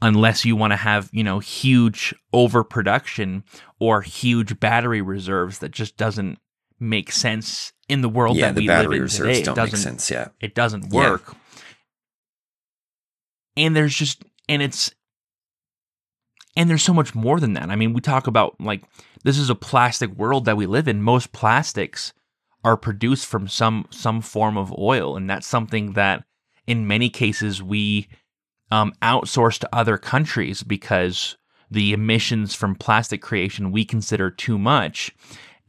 unless 0.00 0.44
you 0.44 0.54
want 0.56 0.72
to 0.72 0.76
have, 0.76 1.08
you 1.12 1.24
know, 1.24 1.40
huge 1.40 2.14
overproduction 2.32 3.44
or 3.80 4.02
huge 4.02 4.60
battery 4.60 5.02
reserves 5.02 5.58
that 5.58 5.70
just 5.70 5.96
doesn't 5.96 6.38
make 6.80 7.10
sense 7.10 7.72
in 7.88 8.00
the 8.02 8.08
world 8.08 8.36
yeah, 8.36 8.46
that 8.46 8.54
the 8.54 8.60
we 8.62 8.68
live 8.68 8.92
in 8.92 9.08
today. 9.08 9.40
It 9.40 9.44
doesn't 9.44 9.78
sense. 9.78 10.10
Yeah, 10.10 10.28
it 10.40 10.54
doesn't 10.54 10.92
Yeah. 10.92 11.10
work. 11.10 11.34
And 13.56 13.74
there's 13.74 13.94
just 13.94 14.22
and 14.48 14.62
it's 14.62 14.92
and 16.58 16.68
there's 16.68 16.82
so 16.82 16.92
much 16.92 17.14
more 17.14 17.38
than 17.38 17.52
that. 17.52 17.70
I 17.70 17.76
mean, 17.76 17.92
we 17.92 18.00
talk 18.00 18.26
about 18.26 18.60
like 18.60 18.82
this 19.22 19.38
is 19.38 19.48
a 19.48 19.54
plastic 19.54 20.10
world 20.10 20.44
that 20.44 20.56
we 20.56 20.66
live 20.66 20.88
in. 20.88 21.02
Most 21.02 21.30
plastics 21.32 22.12
are 22.64 22.76
produced 22.76 23.26
from 23.26 23.46
some 23.46 23.86
some 23.90 24.20
form 24.20 24.58
of 24.58 24.76
oil, 24.76 25.16
and 25.16 25.30
that's 25.30 25.46
something 25.46 25.92
that 25.92 26.24
in 26.66 26.88
many 26.88 27.08
cases 27.08 27.62
we 27.62 28.08
um, 28.72 28.92
outsource 29.00 29.58
to 29.60 29.68
other 29.72 29.96
countries 29.96 30.64
because 30.64 31.36
the 31.70 31.92
emissions 31.92 32.56
from 32.56 32.74
plastic 32.74 33.22
creation 33.22 33.70
we 33.70 33.84
consider 33.84 34.28
too 34.28 34.58
much, 34.58 35.14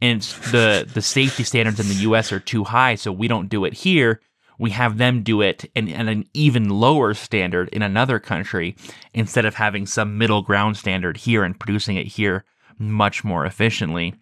and 0.02 0.22
the 0.50 0.90
the 0.92 1.02
safety 1.02 1.44
standards 1.44 1.78
in 1.78 1.86
the 1.86 2.02
U.S. 2.02 2.32
are 2.32 2.40
too 2.40 2.64
high, 2.64 2.96
so 2.96 3.12
we 3.12 3.28
don't 3.28 3.48
do 3.48 3.64
it 3.64 3.74
here. 3.74 4.20
We 4.60 4.70
have 4.70 4.98
them 4.98 5.22
do 5.22 5.40
it 5.40 5.64
in, 5.74 5.88
at 5.88 6.06
an 6.06 6.26
even 6.34 6.68
lower 6.68 7.14
standard 7.14 7.70
in 7.70 7.80
another 7.80 8.18
country 8.18 8.76
instead 9.14 9.46
of 9.46 9.54
having 9.54 9.86
some 9.86 10.18
middle 10.18 10.42
ground 10.42 10.76
standard 10.76 11.16
here 11.16 11.44
and 11.44 11.58
producing 11.58 11.96
it 11.96 12.06
here 12.06 12.44
much 12.78 13.24
more 13.24 13.46
efficiently. 13.46 14.14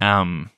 Um, 0.00 0.50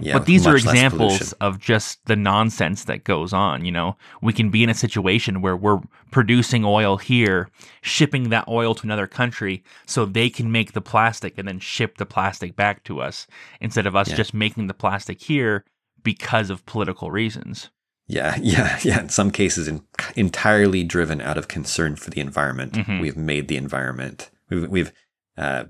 yeah. 0.00 0.12
but 0.12 0.26
these 0.26 0.46
are 0.46 0.56
examples 0.56 1.32
of 1.34 1.58
just 1.58 1.98
the 2.06 2.14
nonsense 2.14 2.84
that 2.84 3.02
goes 3.02 3.32
on. 3.32 3.64
You 3.64 3.72
know, 3.72 3.96
we 4.22 4.32
can 4.32 4.48
be 4.48 4.62
in 4.62 4.70
a 4.70 4.74
situation 4.74 5.42
where 5.42 5.56
we're 5.56 5.80
producing 6.12 6.64
oil 6.64 6.98
here, 6.98 7.48
shipping 7.82 8.28
that 8.28 8.46
oil 8.46 8.76
to 8.76 8.84
another 8.84 9.08
country 9.08 9.64
so 9.86 10.04
they 10.06 10.30
can 10.30 10.52
make 10.52 10.72
the 10.72 10.80
plastic 10.80 11.36
and 11.36 11.48
then 11.48 11.58
ship 11.58 11.98
the 11.98 12.06
plastic 12.06 12.54
back 12.54 12.84
to 12.84 13.00
us 13.00 13.26
instead 13.60 13.86
of 13.86 13.96
us 13.96 14.10
Yeah. 14.10 14.16
just 14.16 14.34
making 14.34 14.68
the 14.68 14.74
plastic 14.74 15.20
here 15.20 15.64
because 16.04 16.48
of 16.48 16.64
political 16.64 17.10
reasons. 17.10 17.70
Yeah, 18.10 18.36
yeah, 18.42 18.78
yeah. 18.82 19.00
In 19.00 19.08
some 19.08 19.30
cases, 19.30 19.68
in, 19.68 19.82
entirely 20.16 20.82
driven 20.82 21.20
out 21.20 21.38
of 21.38 21.48
concern 21.48 21.96
for 21.96 22.10
the 22.10 22.20
environment. 22.20 22.72
Mhm. 22.72 23.00
We've 23.00 23.16
made 23.16 23.48
the 23.48 23.56
environment. 23.56 24.30
We've, 24.48 24.68
we've 24.68 24.92
uh, 25.38 25.64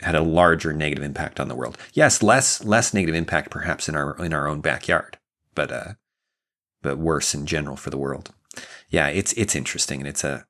had 0.00 0.14
a 0.14 0.20
larger 0.20 0.72
negative 0.72 1.02
impact 1.02 1.40
on 1.40 1.48
the 1.48 1.54
world. 1.54 1.78
Yes, 1.94 2.22
less 2.22 2.62
less 2.62 2.92
negative 2.92 3.14
impact 3.14 3.50
perhaps 3.50 3.88
in 3.88 3.94
our 3.96 4.16
in 4.24 4.32
our 4.32 4.46
own 4.46 4.60
backyard, 4.60 5.18
but 5.54 5.72
uh, 5.72 5.92
but 6.82 6.98
worse 6.98 7.34
in 7.34 7.46
general 7.46 7.76
for 7.76 7.90
the 7.90 7.98
world. 7.98 8.32
Yeah, 8.90 9.08
it's 9.08 9.32
it's 9.32 9.56
interesting, 9.56 10.00
and 10.00 10.08
it's 10.08 10.24
a 10.24 10.46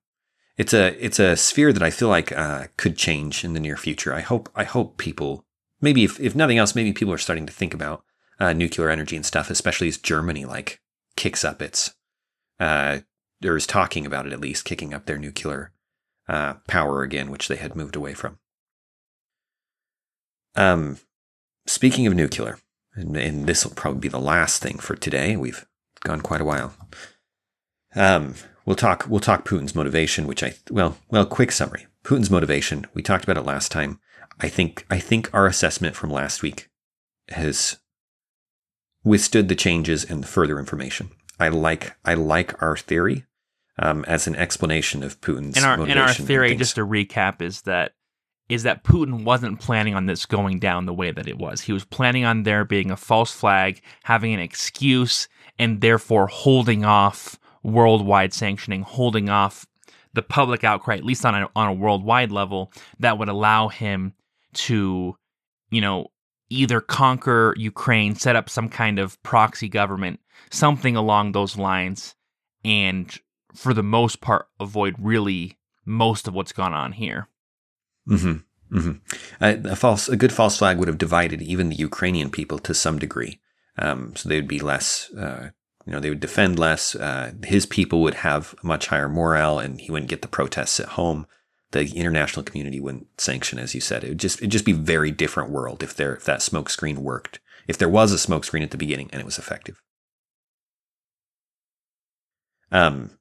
it's 0.56 0.74
a 0.74 1.02
it's 1.04 1.20
a 1.20 1.36
sphere 1.36 1.72
that 1.72 1.82
I 1.82 1.90
feel 1.90 2.08
like 2.08 2.32
uh, 2.32 2.66
could 2.76 2.96
change 2.96 3.44
in 3.44 3.52
the 3.54 3.60
near 3.60 3.76
future. 3.76 4.12
I 4.12 4.20
hope 4.20 4.50
I 4.56 4.64
hope 4.64 4.98
people 4.98 5.44
maybe 5.80 6.02
if 6.04 6.18
if 6.20 6.34
nothing 6.34 6.58
else, 6.58 6.74
maybe 6.74 6.92
people 6.92 7.14
are 7.14 7.18
starting 7.18 7.46
to 7.46 7.52
think 7.52 7.74
about 7.74 8.02
uh, 8.40 8.52
nuclear 8.52 8.90
energy 8.90 9.16
and 9.16 9.24
stuff, 9.24 9.50
especially 9.50 9.88
as 9.88 9.98
Germany 9.98 10.44
like 10.44 10.80
kicks 11.18 11.44
up 11.44 11.60
its 11.60 11.94
uh, 12.60 13.00
or 13.44 13.56
is 13.56 13.66
talking 13.66 14.06
about 14.06 14.26
it 14.26 14.32
at 14.32 14.40
least, 14.40 14.64
kicking 14.64 14.94
up 14.94 15.04
their 15.04 15.18
nuclear 15.18 15.72
uh, 16.28 16.54
power 16.66 17.02
again, 17.02 17.30
which 17.30 17.48
they 17.48 17.56
had 17.56 17.76
moved 17.76 17.96
away 17.96 18.14
from. 18.14 18.38
Um, 20.54 20.98
speaking 21.66 22.06
of 22.06 22.14
nuclear, 22.14 22.58
and, 22.94 23.16
and 23.16 23.46
this 23.46 23.64
will 23.64 23.74
probably 23.74 24.00
be 24.00 24.08
the 24.08 24.18
last 24.18 24.62
thing 24.62 24.78
for 24.78 24.96
today. 24.96 25.36
We've 25.36 25.66
gone 26.04 26.20
quite 26.20 26.40
a 26.40 26.44
while. 26.44 26.74
Um, 27.94 28.34
we'll 28.64 28.76
talk. 28.76 29.06
We'll 29.08 29.20
talk 29.20 29.46
Putin's 29.46 29.74
motivation, 29.74 30.26
which 30.26 30.42
I 30.42 30.54
well, 30.70 30.98
well, 31.10 31.26
quick 31.26 31.52
summary. 31.52 31.86
Putin's 32.04 32.30
motivation. 32.30 32.86
We 32.94 33.02
talked 33.02 33.24
about 33.24 33.36
it 33.36 33.46
last 33.46 33.72
time. 33.72 34.00
I 34.40 34.48
think. 34.48 34.86
I 34.90 34.98
think 34.98 35.32
our 35.32 35.46
assessment 35.46 35.96
from 35.96 36.10
last 36.10 36.42
week 36.42 36.68
has 37.28 37.78
withstood 39.04 39.48
the 39.48 39.54
changes 39.54 40.04
and 40.04 40.26
further 40.26 40.58
information. 40.58 41.10
I 41.40 41.48
like. 41.48 41.94
I 42.04 42.14
like 42.14 42.60
our 42.62 42.76
theory 42.76 43.24
um, 43.78 44.04
as 44.06 44.26
an 44.26 44.34
explanation 44.36 45.02
of 45.02 45.20
Putin's 45.20 45.56
And 45.56 45.64
our 45.64 45.76
motivation. 45.76 45.98
and 45.98 46.08
our 46.08 46.14
theory, 46.14 46.48
things. 46.50 46.58
just 46.60 46.74
to 46.76 46.86
recap, 46.86 47.40
is 47.40 47.62
that 47.62 47.92
is 48.48 48.62
that 48.62 48.82
Putin 48.82 49.24
wasn't 49.24 49.60
planning 49.60 49.94
on 49.94 50.06
this 50.06 50.24
going 50.24 50.58
down 50.58 50.86
the 50.86 50.94
way 50.94 51.10
that 51.10 51.28
it 51.28 51.36
was. 51.36 51.60
He 51.60 51.72
was 51.72 51.84
planning 51.84 52.24
on 52.24 52.44
there 52.44 52.64
being 52.64 52.90
a 52.90 52.96
false 52.96 53.30
flag, 53.30 53.82
having 54.04 54.32
an 54.32 54.40
excuse, 54.40 55.28
and 55.58 55.82
therefore 55.82 56.28
holding 56.28 56.82
off 56.82 57.38
worldwide 57.62 58.32
sanctioning, 58.32 58.82
holding 58.82 59.28
off 59.28 59.66
the 60.14 60.22
public 60.22 60.64
outcry, 60.64 60.96
at 60.96 61.04
least 61.04 61.26
on 61.26 61.34
a, 61.34 61.48
on 61.54 61.68
a 61.68 61.72
worldwide 61.74 62.32
level, 62.32 62.72
that 62.98 63.18
would 63.18 63.28
allow 63.28 63.68
him 63.68 64.14
to, 64.54 65.14
you 65.70 65.80
know, 65.82 66.06
either 66.50 66.80
conquer 66.80 67.54
Ukraine, 67.56 68.14
set 68.14 68.36
up 68.36 68.48
some 68.48 68.68
kind 68.68 68.98
of 68.98 69.22
proxy 69.22 69.68
government, 69.68 70.20
something 70.50 70.96
along 70.96 71.32
those 71.32 71.56
lines, 71.56 72.14
and 72.64 73.18
for 73.54 73.74
the 73.74 73.82
most 73.82 74.20
part, 74.20 74.48
avoid 74.60 74.94
really 74.98 75.58
most 75.84 76.28
of 76.28 76.34
what's 76.34 76.52
gone 76.52 76.72
on 76.72 76.92
here. 76.92 77.28
Mm-hmm. 78.08 78.76
Mm-hmm. 78.76 79.44
A, 79.44 79.72
a 79.72 79.76
false, 79.76 80.08
a 80.08 80.16
good 80.16 80.32
false 80.32 80.58
flag 80.58 80.78
would 80.78 80.88
have 80.88 80.98
divided 80.98 81.40
even 81.40 81.70
the 81.70 81.76
Ukrainian 81.76 82.30
people 82.30 82.58
to 82.60 82.74
some 82.74 82.98
degree. 82.98 83.40
Um, 83.78 84.14
so 84.16 84.28
they 84.28 84.36
would 84.36 84.48
be 84.48 84.60
less, 84.60 85.10
uh, 85.14 85.50
you 85.86 85.92
know, 85.92 86.00
they 86.00 86.10
would 86.10 86.20
defend 86.20 86.58
less. 86.58 86.94
Uh, 86.94 87.32
his 87.44 87.64
people 87.64 88.02
would 88.02 88.14
have 88.14 88.54
much 88.62 88.88
higher 88.88 89.08
morale, 89.08 89.58
and 89.58 89.80
he 89.80 89.90
wouldn't 89.90 90.10
get 90.10 90.22
the 90.22 90.28
protests 90.28 90.80
at 90.80 90.90
home. 90.90 91.26
The 91.72 91.94
international 91.94 92.44
community 92.44 92.80
wouldn't 92.80 93.20
sanction, 93.20 93.58
as 93.58 93.74
you 93.74 93.80
said. 93.80 94.02
It 94.04 94.08
would 94.08 94.18
just, 94.20 94.38
it'd 94.38 94.50
just 94.50 94.64
be 94.64 94.72
a 94.72 94.76
very 94.76 95.10
different 95.10 95.50
world 95.50 95.82
if 95.82 95.94
there, 95.94 96.14
if 96.16 96.24
that 96.24 96.42
smoke 96.42 96.70
screen 96.70 97.02
worked. 97.02 97.40
If 97.66 97.76
there 97.76 97.88
was 97.88 98.12
a 98.12 98.18
smoke 98.18 98.44
screen 98.44 98.62
at 98.62 98.70
the 98.70 98.78
beginning 98.78 99.10
and 99.12 99.20
it 99.20 99.26
was 99.26 99.38
effective. 99.38 99.82
Um, 102.72 103.18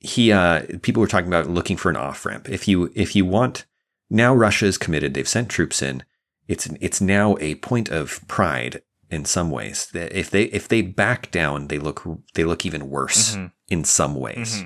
he, 0.00 0.32
uh, 0.32 0.62
people 0.82 1.00
were 1.00 1.06
talking 1.06 1.28
about 1.28 1.48
looking 1.48 1.76
for 1.76 1.90
an 1.90 1.96
off 1.96 2.26
ramp. 2.26 2.48
If 2.48 2.66
you, 2.66 2.90
if 2.94 3.14
you 3.14 3.24
want 3.24 3.66
now 4.10 4.34
Russia 4.34 4.66
is 4.66 4.78
committed. 4.78 5.14
They've 5.14 5.28
sent 5.28 5.48
troops 5.48 5.82
in. 5.82 6.04
It's 6.48 6.66
it's 6.80 7.00
now 7.00 7.36
a 7.40 7.56
point 7.56 7.88
of 7.88 8.20
pride 8.28 8.82
in 9.10 9.24
some 9.24 9.50
ways. 9.50 9.90
If 9.94 10.30
they 10.30 10.44
if 10.44 10.68
they 10.68 10.82
back 10.82 11.30
down, 11.30 11.68
they 11.68 11.78
look 11.78 12.06
they 12.34 12.44
look 12.44 12.64
even 12.64 12.88
worse 12.88 13.34
Mhm. 13.34 13.52
in 13.68 13.84
some 13.84 14.14
ways. 14.14 14.64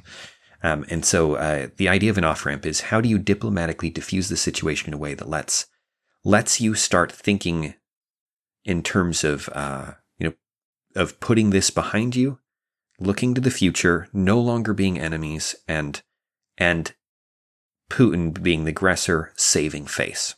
Um, 0.62 0.84
and 0.90 1.04
so 1.04 1.34
uh, 1.34 1.68
the 1.76 1.88
idea 1.88 2.10
of 2.10 2.18
an 2.18 2.24
off 2.24 2.44
ramp 2.44 2.66
is 2.66 2.82
how 2.82 3.00
do 3.00 3.08
you 3.08 3.18
diplomatically 3.18 3.90
diffuse 3.90 4.28
the 4.28 4.36
situation 4.36 4.88
in 4.88 4.94
a 4.94 4.98
way 4.98 5.14
that 5.14 5.28
lets 5.28 5.66
lets 6.22 6.60
you 6.60 6.74
start 6.74 7.10
thinking 7.10 7.74
in 8.64 8.82
terms 8.82 9.24
of 9.24 9.48
uh, 9.52 9.92
you 10.18 10.28
know 10.28 10.34
of 10.94 11.18
putting 11.20 11.50
this 11.50 11.70
behind 11.70 12.14
you, 12.14 12.38
looking 12.98 13.34
to 13.34 13.40
the 13.40 13.50
future, 13.50 14.08
no 14.12 14.38
longer 14.38 14.74
being 14.74 14.98
enemies, 14.98 15.54
and 15.66 16.02
and 16.58 16.94
Putin 17.88 18.40
being 18.42 18.64
the 18.64 18.70
aggressor, 18.70 19.32
saving 19.36 19.86
face. 19.86 20.34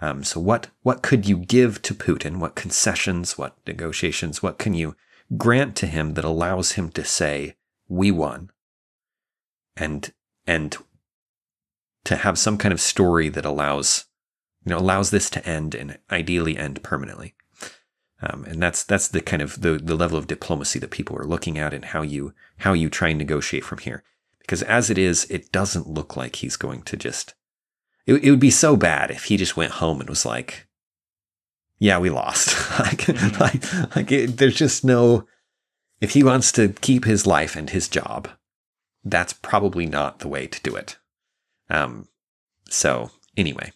Um, 0.00 0.24
so 0.24 0.40
what 0.40 0.68
what 0.82 1.02
could 1.02 1.28
you 1.28 1.36
give 1.36 1.82
to 1.82 1.94
Putin? 1.94 2.38
What 2.38 2.54
concessions? 2.54 3.36
What 3.36 3.56
negotiations? 3.66 4.42
What 4.42 4.58
can 4.58 4.74
you 4.74 4.96
grant 5.36 5.76
to 5.76 5.86
him 5.86 6.14
that 6.14 6.24
allows 6.24 6.72
him 6.72 6.90
to 6.90 7.04
say 7.04 7.56
we 7.88 8.10
won, 8.10 8.50
and 9.76 10.12
and 10.46 10.76
to 12.04 12.16
have 12.16 12.38
some 12.38 12.56
kind 12.56 12.72
of 12.72 12.80
story 12.80 13.28
that 13.28 13.44
allows 13.44 14.06
you 14.64 14.70
know 14.70 14.78
allows 14.78 15.10
this 15.10 15.28
to 15.30 15.46
end 15.46 15.74
and 15.74 15.98
ideally 16.10 16.56
end 16.56 16.82
permanently. 16.82 17.34
Um, 18.22 18.44
and 18.44 18.62
that's 18.62 18.82
that's 18.82 19.08
the 19.08 19.20
kind 19.20 19.42
of 19.42 19.60
the 19.60 19.72
the 19.72 19.96
level 19.96 20.16
of 20.18 20.26
diplomacy 20.26 20.78
that 20.78 20.90
people 20.90 21.18
are 21.18 21.26
looking 21.26 21.58
at 21.58 21.74
and 21.74 21.86
how 21.86 22.02
you 22.02 22.32
how 22.58 22.72
you 22.72 22.88
try 22.88 23.08
and 23.08 23.18
negotiate 23.18 23.64
from 23.64 23.78
here 23.78 24.02
because 24.46 24.62
as 24.62 24.90
it 24.90 24.96
is, 24.96 25.24
it 25.28 25.50
doesn't 25.50 25.88
look 25.88 26.16
like 26.16 26.36
he's 26.36 26.56
going 26.56 26.82
to 26.82 26.96
just. 26.96 27.34
It, 28.06 28.24
it 28.24 28.30
would 28.30 28.40
be 28.40 28.50
so 28.50 28.76
bad 28.76 29.10
if 29.10 29.24
he 29.24 29.36
just 29.36 29.56
went 29.56 29.72
home 29.72 30.00
and 30.00 30.08
was 30.08 30.24
like, 30.24 30.68
"Yeah, 31.80 31.98
we 31.98 32.10
lost." 32.10 32.54
like, 32.78 33.08
like, 33.40 33.96
like 33.96 34.12
it, 34.12 34.36
there's 34.36 34.54
just 34.54 34.84
no. 34.84 35.26
If 36.00 36.12
he 36.12 36.22
wants 36.22 36.52
to 36.52 36.68
keep 36.68 37.04
his 37.04 37.26
life 37.26 37.56
and 37.56 37.70
his 37.70 37.88
job, 37.88 38.28
that's 39.06 39.32
probably 39.32 39.86
not 39.86 40.18
the 40.18 40.28
way 40.28 40.46
to 40.46 40.62
do 40.62 40.74
it. 40.74 40.96
Um, 41.70 42.08
so 42.68 43.10
anyway, 43.36 43.72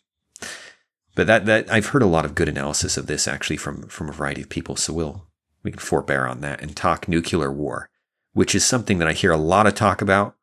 but 1.15 1.27
that 1.27 1.47
that 1.47 1.73
I've 1.73 1.87
heard 1.87 2.03
a 2.03 2.07
lot 2.07 2.25
of 2.25 2.35
good 2.35 2.49
analysis 2.49 2.97
of 2.97 3.07
this 3.07 3.29
actually 3.29 3.57
from 3.57 3.89
from 3.89 4.09
a 4.09 4.13
variety 4.13 4.43
of 4.43 4.49
people. 4.49 4.77
So 4.77 4.93
we'll 4.93 5.27
we 5.63 5.71
can 5.71 5.81
forbear 5.81 6.27
on 6.27 6.41
that 6.41 6.61
and 6.61 6.77
talk 6.77 7.09
nuclear 7.09 7.53
war, 7.53 7.91
which 8.33 8.55
is 8.55 8.65
something 8.65 8.99
that 8.99 9.09
I 9.09 9.13
hear 9.13 9.31
a 9.31 9.37
lot 9.37 9.67
of 9.67 9.75
talk 9.75 10.03
about 10.03 10.37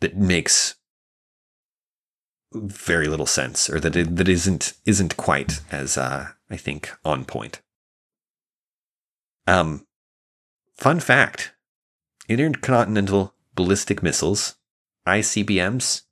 that 0.00 0.16
makes 0.16 0.74
very 2.52 3.06
little 3.06 3.26
sense, 3.26 3.70
or 3.70 3.78
that 3.80 3.96
it, 3.96 4.16
that 4.16 4.28
isn't 4.28 4.74
isn't 4.84 5.16
quite 5.16 5.60
as 5.70 5.96
uh, 5.96 6.28
I 6.50 6.56
think 6.56 6.92
on 7.04 7.24
point. 7.24 7.62
Um, 9.46 9.86
fun 10.74 10.98
fact: 10.98 11.52
intercontinental 12.28 13.34
ballistic 13.54 14.02
missiles 14.02 14.56
(ICBMs) 15.06 16.02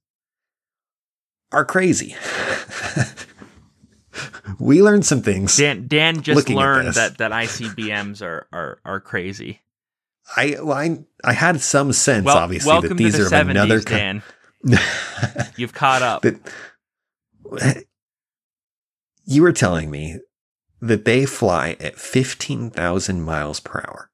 are 1.53 1.65
crazy. 1.65 2.17
we 4.59 4.83
learned 4.83 5.07
some 5.07 5.23
things. 5.23 5.57
Dan 5.57 5.87
Dan 5.87 6.23
just 6.23 6.49
learned 6.49 6.95
that 6.95 7.19
that 7.19 7.33
ICBMs 7.33 8.23
are 8.23 8.47
are 8.53 8.81
are 8.85 9.01
crazy. 9.01 9.61
I 10.37 10.57
well, 10.63 10.77
I 10.77 10.99
I 11.25 11.33
had 11.33 11.61
some 11.61 11.93
sense 11.93 12.27
well, 12.27 12.39
obviously 12.39 12.81
that 12.81 12.97
these 12.97 13.17
the 13.17 13.25
are 13.25 13.31
70s, 13.31 13.51
another 13.51 13.81
Dan. 13.81 14.23
You've 15.57 15.73
caught 15.73 16.03
up. 16.03 16.23
But, 16.23 16.37
you 19.25 19.43
were 19.43 19.53
telling 19.53 19.91
me 19.91 20.19
that 20.81 21.05
they 21.05 21.27
fly 21.27 21.77
at 21.81 21.97
15,000 21.97 23.23
miles 23.23 23.61
per 23.61 23.81
hour. 23.81 24.11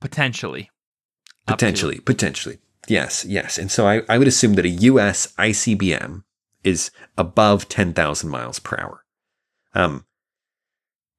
Potentially. 0.00 0.70
Potentially, 1.50 2.00
potentially. 2.00 2.58
Yes, 2.88 3.24
yes. 3.24 3.58
And 3.58 3.70
so 3.70 3.86
I, 3.86 4.02
I 4.08 4.18
would 4.18 4.28
assume 4.28 4.54
that 4.54 4.64
a 4.64 4.70
US 4.70 5.32
ICBM 5.38 6.24
is 6.64 6.90
above 7.16 7.68
10,000 7.68 8.28
miles 8.28 8.58
per 8.58 8.76
hour. 8.78 9.04
Um, 9.74 10.06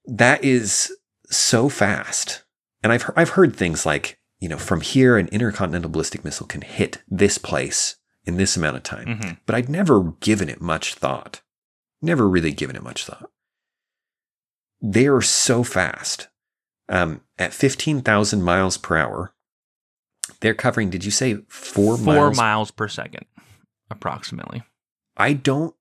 that 0.06 0.44
is 0.44 0.92
so 1.30 1.70
fast. 1.70 2.44
And 2.84 2.92
I've, 2.92 3.10
I've 3.16 3.30
heard 3.30 3.56
things 3.56 3.86
like, 3.86 4.20
you 4.40 4.50
know, 4.50 4.58
from 4.58 4.82
here, 4.82 5.18
an 5.18 5.28
intercontinental 5.28 5.92
ballistic 5.92 6.26
missile 6.26 6.48
can 6.48 6.62
hit 6.62 7.02
this 7.08 7.38
place 7.38 7.98
in 8.26 8.38
this 8.38 8.58
amount 8.58 8.78
of 8.78 8.84
time. 8.84 9.08
Mm-hmm. 9.08 9.32
But 9.46 9.56
I'd 9.56 9.70
never 9.70 10.14
given 10.20 10.50
it 10.50 10.62
much 10.62 10.96
thought. 10.96 11.42
Never 12.02 12.28
really 12.28 12.52
given 12.52 12.76
it 12.76 12.84
much 12.84 13.06
thought. 13.06 13.30
They 14.82 15.08
are 15.08 15.22
so 15.22 15.64
fast. 15.64 16.28
Um, 16.90 17.22
at 17.38 17.54
15,000 17.54 18.42
miles 18.42 18.78
per 18.78 18.98
hour, 18.98 19.34
they're 20.42 20.54
covering, 20.54 20.90
did 20.90 21.06
you 21.06 21.12
say 21.12 21.36
four, 21.48 21.98
four 21.98 22.16
miles? 22.16 22.38
miles 22.38 22.72
per 22.72 22.88
second, 22.88 23.26
approximately. 23.90 24.64
I 25.16 25.34
don't. 25.34 25.76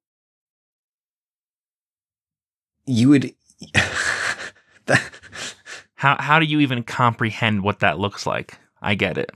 You 2.86 3.08
would. 3.11 3.34
that, 4.86 5.02
how 5.94 6.16
how 6.20 6.38
do 6.38 6.46
you 6.46 6.61
even 6.61 6.82
comprehend 6.82 7.62
what 7.62 7.80
that 7.80 7.98
looks 7.98 8.26
like? 8.26 8.58
I 8.80 8.94
get 8.94 9.18
it. 9.18 9.30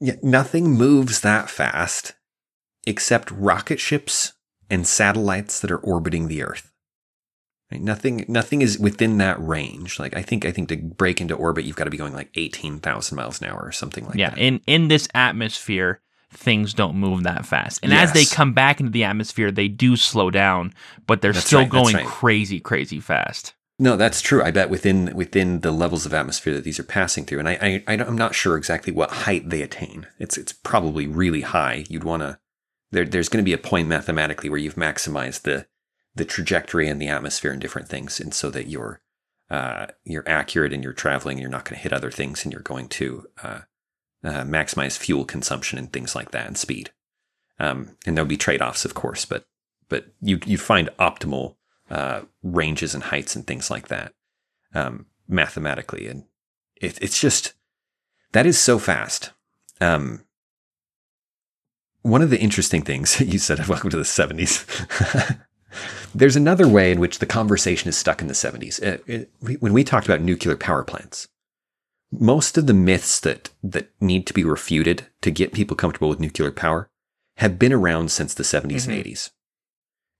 Yeah, 0.00 0.16
nothing 0.22 0.72
moves 0.72 1.20
that 1.20 1.50
fast 1.50 2.14
except 2.86 3.30
rocket 3.30 3.78
ships 3.78 4.32
and 4.70 4.86
satellites 4.86 5.60
that 5.60 5.70
are 5.70 5.78
orbiting 5.78 6.28
the 6.28 6.42
Earth. 6.42 6.69
Right? 7.70 7.80
Nothing 7.80 8.24
nothing 8.28 8.62
is 8.62 8.78
within 8.78 9.18
that 9.18 9.36
range. 9.44 9.98
Like 9.98 10.16
I 10.16 10.22
think 10.22 10.44
I 10.44 10.50
think 10.50 10.68
to 10.70 10.76
break 10.76 11.20
into 11.20 11.34
orbit 11.34 11.64
you've 11.64 11.76
got 11.76 11.84
to 11.84 11.90
be 11.90 11.96
going 11.96 12.12
like 12.12 12.30
18,000 12.34 13.16
miles 13.16 13.40
an 13.40 13.48
hour 13.48 13.60
or 13.62 13.72
something 13.72 14.06
like 14.06 14.16
yeah, 14.16 14.30
that. 14.30 14.38
Yeah, 14.38 14.44
in 14.44 14.60
in 14.66 14.88
this 14.88 15.08
atmosphere 15.14 16.00
things 16.32 16.74
don't 16.74 16.96
move 16.96 17.24
that 17.24 17.44
fast. 17.44 17.80
And 17.82 17.92
yes. 17.92 18.08
as 18.08 18.12
they 18.12 18.24
come 18.24 18.52
back 18.52 18.80
into 18.80 18.92
the 18.92 19.04
atmosphere, 19.04 19.50
they 19.50 19.68
do 19.68 19.96
slow 19.96 20.30
down, 20.30 20.72
but 21.06 21.20
they're 21.20 21.32
that's 21.32 21.46
still 21.46 21.60
right, 21.60 21.68
going 21.68 21.96
right. 21.96 22.06
crazy, 22.06 22.60
crazy 22.60 23.00
fast. 23.00 23.54
No, 23.80 23.96
that's 23.96 24.20
true. 24.20 24.42
I 24.42 24.50
bet 24.50 24.68
within 24.68 25.14
within 25.16 25.60
the 25.60 25.72
levels 25.72 26.04
of 26.04 26.12
atmosphere 26.12 26.54
that 26.54 26.64
these 26.64 26.78
are 26.78 26.84
passing 26.84 27.24
through, 27.24 27.38
and 27.38 27.48
I, 27.48 27.82
I 27.88 27.94
I'm 27.94 28.18
not 28.18 28.34
sure 28.34 28.56
exactly 28.56 28.92
what 28.92 29.10
height 29.10 29.48
they 29.48 29.62
attain. 29.62 30.06
It's 30.18 30.36
it's 30.36 30.52
probably 30.52 31.06
really 31.06 31.40
high. 31.40 31.86
You'd 31.88 32.04
want 32.04 32.22
to 32.22 32.38
there, 32.90 33.04
there's 33.04 33.28
going 33.28 33.42
to 33.42 33.48
be 33.48 33.54
a 33.54 33.58
point 33.58 33.88
mathematically 33.88 34.50
where 34.50 34.58
you've 34.58 34.74
maximized 34.74 35.42
the 35.42 35.66
the 36.20 36.26
trajectory 36.26 36.86
and 36.86 37.00
the 37.00 37.08
atmosphere 37.08 37.50
and 37.50 37.62
different 37.62 37.88
things, 37.88 38.20
and 38.20 38.34
so 38.34 38.50
that 38.50 38.66
you're 38.66 39.00
uh, 39.48 39.86
you're 40.04 40.28
accurate 40.28 40.74
and 40.74 40.84
you're 40.84 40.92
traveling. 40.92 41.38
And 41.38 41.40
You're 41.40 41.50
not 41.50 41.64
going 41.64 41.76
to 41.76 41.82
hit 41.82 41.94
other 41.94 42.10
things, 42.10 42.44
and 42.44 42.52
you're 42.52 42.60
going 42.60 42.88
to 42.88 43.26
uh, 43.42 43.60
uh, 44.22 44.44
maximize 44.44 44.98
fuel 44.98 45.24
consumption 45.24 45.78
and 45.78 45.90
things 45.90 46.14
like 46.14 46.30
that 46.32 46.46
and 46.46 46.58
speed. 46.58 46.90
Um, 47.58 47.96
and 48.04 48.16
there'll 48.16 48.28
be 48.28 48.36
trade 48.36 48.60
offs, 48.60 48.84
of 48.84 48.92
course, 48.92 49.24
but 49.24 49.46
but 49.88 50.08
you 50.20 50.40
you 50.44 50.58
find 50.58 50.90
optimal 50.98 51.56
uh, 51.90 52.20
ranges 52.42 52.94
and 52.94 53.04
heights 53.04 53.34
and 53.34 53.46
things 53.46 53.70
like 53.70 53.88
that 53.88 54.12
um, 54.74 55.06
mathematically, 55.26 56.06
and 56.06 56.24
it, 56.76 56.98
it's 57.00 57.18
just 57.18 57.54
that 58.32 58.44
is 58.44 58.58
so 58.58 58.78
fast. 58.78 59.32
Um, 59.80 60.26
one 62.02 62.20
of 62.20 62.28
the 62.28 62.38
interesting 62.38 62.82
things 62.82 63.18
you 63.22 63.38
said, 63.38 63.66
welcome 63.68 63.88
to 63.88 63.96
the 63.96 64.02
70s. 64.02 65.38
There's 66.14 66.36
another 66.36 66.68
way 66.68 66.90
in 66.90 67.00
which 67.00 67.18
the 67.18 67.26
conversation 67.26 67.88
is 67.88 67.96
stuck 67.96 68.20
in 68.20 68.28
the 68.28 68.34
70s. 68.34 68.80
It, 68.82 69.04
it, 69.06 69.60
when 69.60 69.72
we 69.72 69.84
talked 69.84 70.06
about 70.06 70.20
nuclear 70.20 70.56
power 70.56 70.82
plants, 70.82 71.28
most 72.12 72.58
of 72.58 72.66
the 72.66 72.74
myths 72.74 73.20
that, 73.20 73.50
that 73.62 73.90
need 74.00 74.26
to 74.26 74.34
be 74.34 74.44
refuted 74.44 75.06
to 75.22 75.30
get 75.30 75.52
people 75.52 75.76
comfortable 75.76 76.08
with 76.08 76.20
nuclear 76.20 76.50
power 76.50 76.90
have 77.36 77.58
been 77.58 77.72
around 77.72 78.10
since 78.10 78.34
the 78.34 78.42
70s 78.42 78.62
mm-hmm. 78.62 78.90
and 78.90 79.04
80s. 79.04 79.30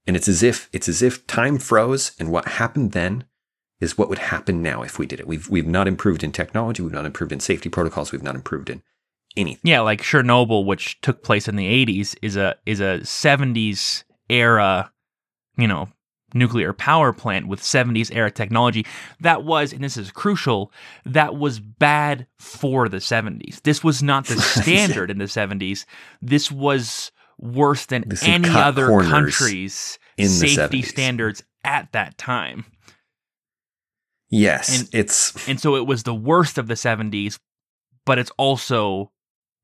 And 0.07 0.17
it's 0.17 0.29
as 0.29 0.43
if 0.43 0.69
it's 0.73 0.89
as 0.89 1.03
if 1.03 1.27
time 1.27 1.59
froze 1.59 2.13
and 2.19 2.31
what 2.31 2.49
happened 2.49 2.93
then 2.93 3.25
is 3.81 3.99
what 3.99 4.09
would 4.09 4.19
happen 4.19 4.63
now 4.63 4.83
if 4.83 4.99
we 4.99 5.07
did 5.07 5.21
it. 5.21 5.27
We've 5.27 5.49
we've 5.49 5.67
not 5.67 5.89
improved 5.89 6.25
in 6.25 6.33
technology, 6.33 6.83
we've 6.83 6.93
not 6.93 7.07
improved 7.07 7.33
in 7.33 7.41
safety 7.41 7.69
protocols, 7.69 8.13
we've 8.13 8.23
not 8.23 8.35
improved 8.35 8.71
in 8.71 8.83
anything. 9.37 9.61
Yeah, 9.63 9.81
like 9.81 10.03
Chernobyl, 10.03 10.65
which 10.65 11.01
took 11.01 11.23
place 11.23 11.49
in 11.49 11.57
the 11.57 11.87
80s, 11.87 12.17
is 12.23 12.37
a 12.37 12.57
is 12.67 12.81
a 12.81 13.01
70s 13.03 14.05
era, 14.29 14.91
you 15.61 15.69
know, 15.69 15.89
nuclear 16.33 16.73
power 16.73 17.13
plant 17.13 17.49
with 17.49 17.61
70s 17.61 18.15
era 18.15 18.31
technology 18.31 18.87
that 19.19 19.43
was 19.43 19.73
and 19.73 19.83
this 19.83 19.97
is 19.97 20.13
crucial 20.13 20.73
that 21.05 21.37
was 21.37 21.59
bad 21.59 22.25
for 22.39 22.89
the 22.89 22.99
70s 22.99 23.61
this 23.63 23.83
was 23.83 24.01
not 24.01 24.27
the 24.27 24.41
standard 24.41 25.11
in 25.11 25.19
the 25.19 25.25
70s 25.25 25.87
this 26.23 26.49
was 26.49 27.11
worse 27.41 27.87
than 27.87 28.05
this 28.07 28.23
any 28.23 28.49
other 28.49 28.87
country's 29.01 29.99
safety 30.21 30.83
standards 30.83 31.43
at 31.65 31.91
that 31.91 32.17
time 32.17 32.65
yes 34.29 34.83
and, 34.83 34.89
it's 34.93 35.49
and 35.49 35.59
so 35.59 35.75
it 35.75 35.85
was 35.85 36.05
the 36.05 36.15
worst 36.15 36.59
of 36.59 36.69
the 36.69 36.75
70s 36.75 37.41
but 38.07 38.21
it's 38.21 38.31
also 38.39 39.11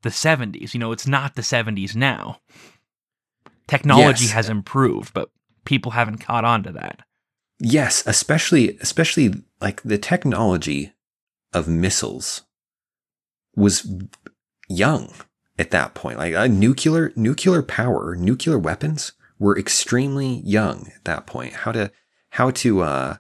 the 0.03 0.09
70s. 0.11 0.75
You 0.75 0.81
know, 0.81 0.93
it's 0.93 1.07
not 1.07 1.35
the 1.35 1.43
70s 1.43 1.97
now. 1.97 2.39
Technology 3.67 4.25
yes. 4.25 4.33
has 4.33 4.49
improved, 4.49 5.13
but 5.13 5.31
people 5.67 5.93
haven't 5.93 6.19
caught 6.19 6.45
on 6.45 6.63
to 6.63 6.73
that. 6.73 7.01
Yes, 7.59 8.03
especially 8.07 8.79
especially 8.81 9.35
like 9.61 9.83
the 9.83 9.99
technology 9.99 10.93
of 11.53 11.69
missiles 11.69 12.43
was 13.55 13.91
young 14.69 15.13
at 15.59 15.71
that 15.71 15.95
point. 15.95 16.19
Like 16.19 16.35
uh, 16.35 16.47
nuclear 16.47 17.13
nuclear 17.17 17.63
power, 17.63 18.15
nuclear 18.15 18.59
weapons 18.59 19.13
were 19.39 19.59
extremely 19.59 20.41
young 20.45 20.91
at 20.95 21.05
that 21.05 21.27
point. 21.27 21.53
How 21.55 21.73
to 21.73 21.91
how 22.31 22.51
to 22.51 22.83
uh 22.83 23.17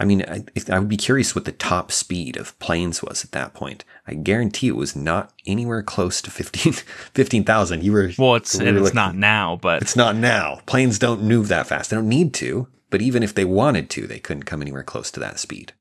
I 0.00 0.06
mean, 0.06 0.24
I, 0.26 0.42
I, 0.70 0.78
would 0.78 0.88
be 0.88 0.96
curious 0.96 1.34
what 1.34 1.44
the 1.44 1.52
top 1.52 1.92
speed 1.92 2.38
of 2.38 2.58
planes 2.58 3.02
was 3.02 3.22
at 3.22 3.32
that 3.32 3.52
point. 3.52 3.84
I 4.06 4.14
guarantee 4.14 4.68
it 4.68 4.76
was 4.76 4.96
not 4.96 5.34
anywhere 5.46 5.82
close 5.82 6.22
to 6.22 6.30
15,000. 6.30 6.86
15, 7.12 7.44
you 7.82 7.92
were 7.92 8.10
well, 8.16 8.36
it's 8.36 8.58
we 8.58 8.66
it's 8.66 8.80
looking, 8.80 8.94
not 8.94 9.14
now, 9.14 9.58
but 9.60 9.82
it's 9.82 9.96
not 9.96 10.16
now. 10.16 10.62
Planes 10.64 10.98
don't 10.98 11.22
move 11.22 11.48
that 11.48 11.66
fast. 11.66 11.90
They 11.90 11.96
don't 11.96 12.08
need 12.08 12.32
to, 12.34 12.66
but 12.88 13.02
even 13.02 13.22
if 13.22 13.34
they 13.34 13.44
wanted 13.44 13.90
to, 13.90 14.06
they 14.06 14.18
couldn't 14.18 14.44
come 14.44 14.62
anywhere 14.62 14.82
close 14.82 15.10
to 15.10 15.20
that 15.20 15.38
speed. 15.38 15.74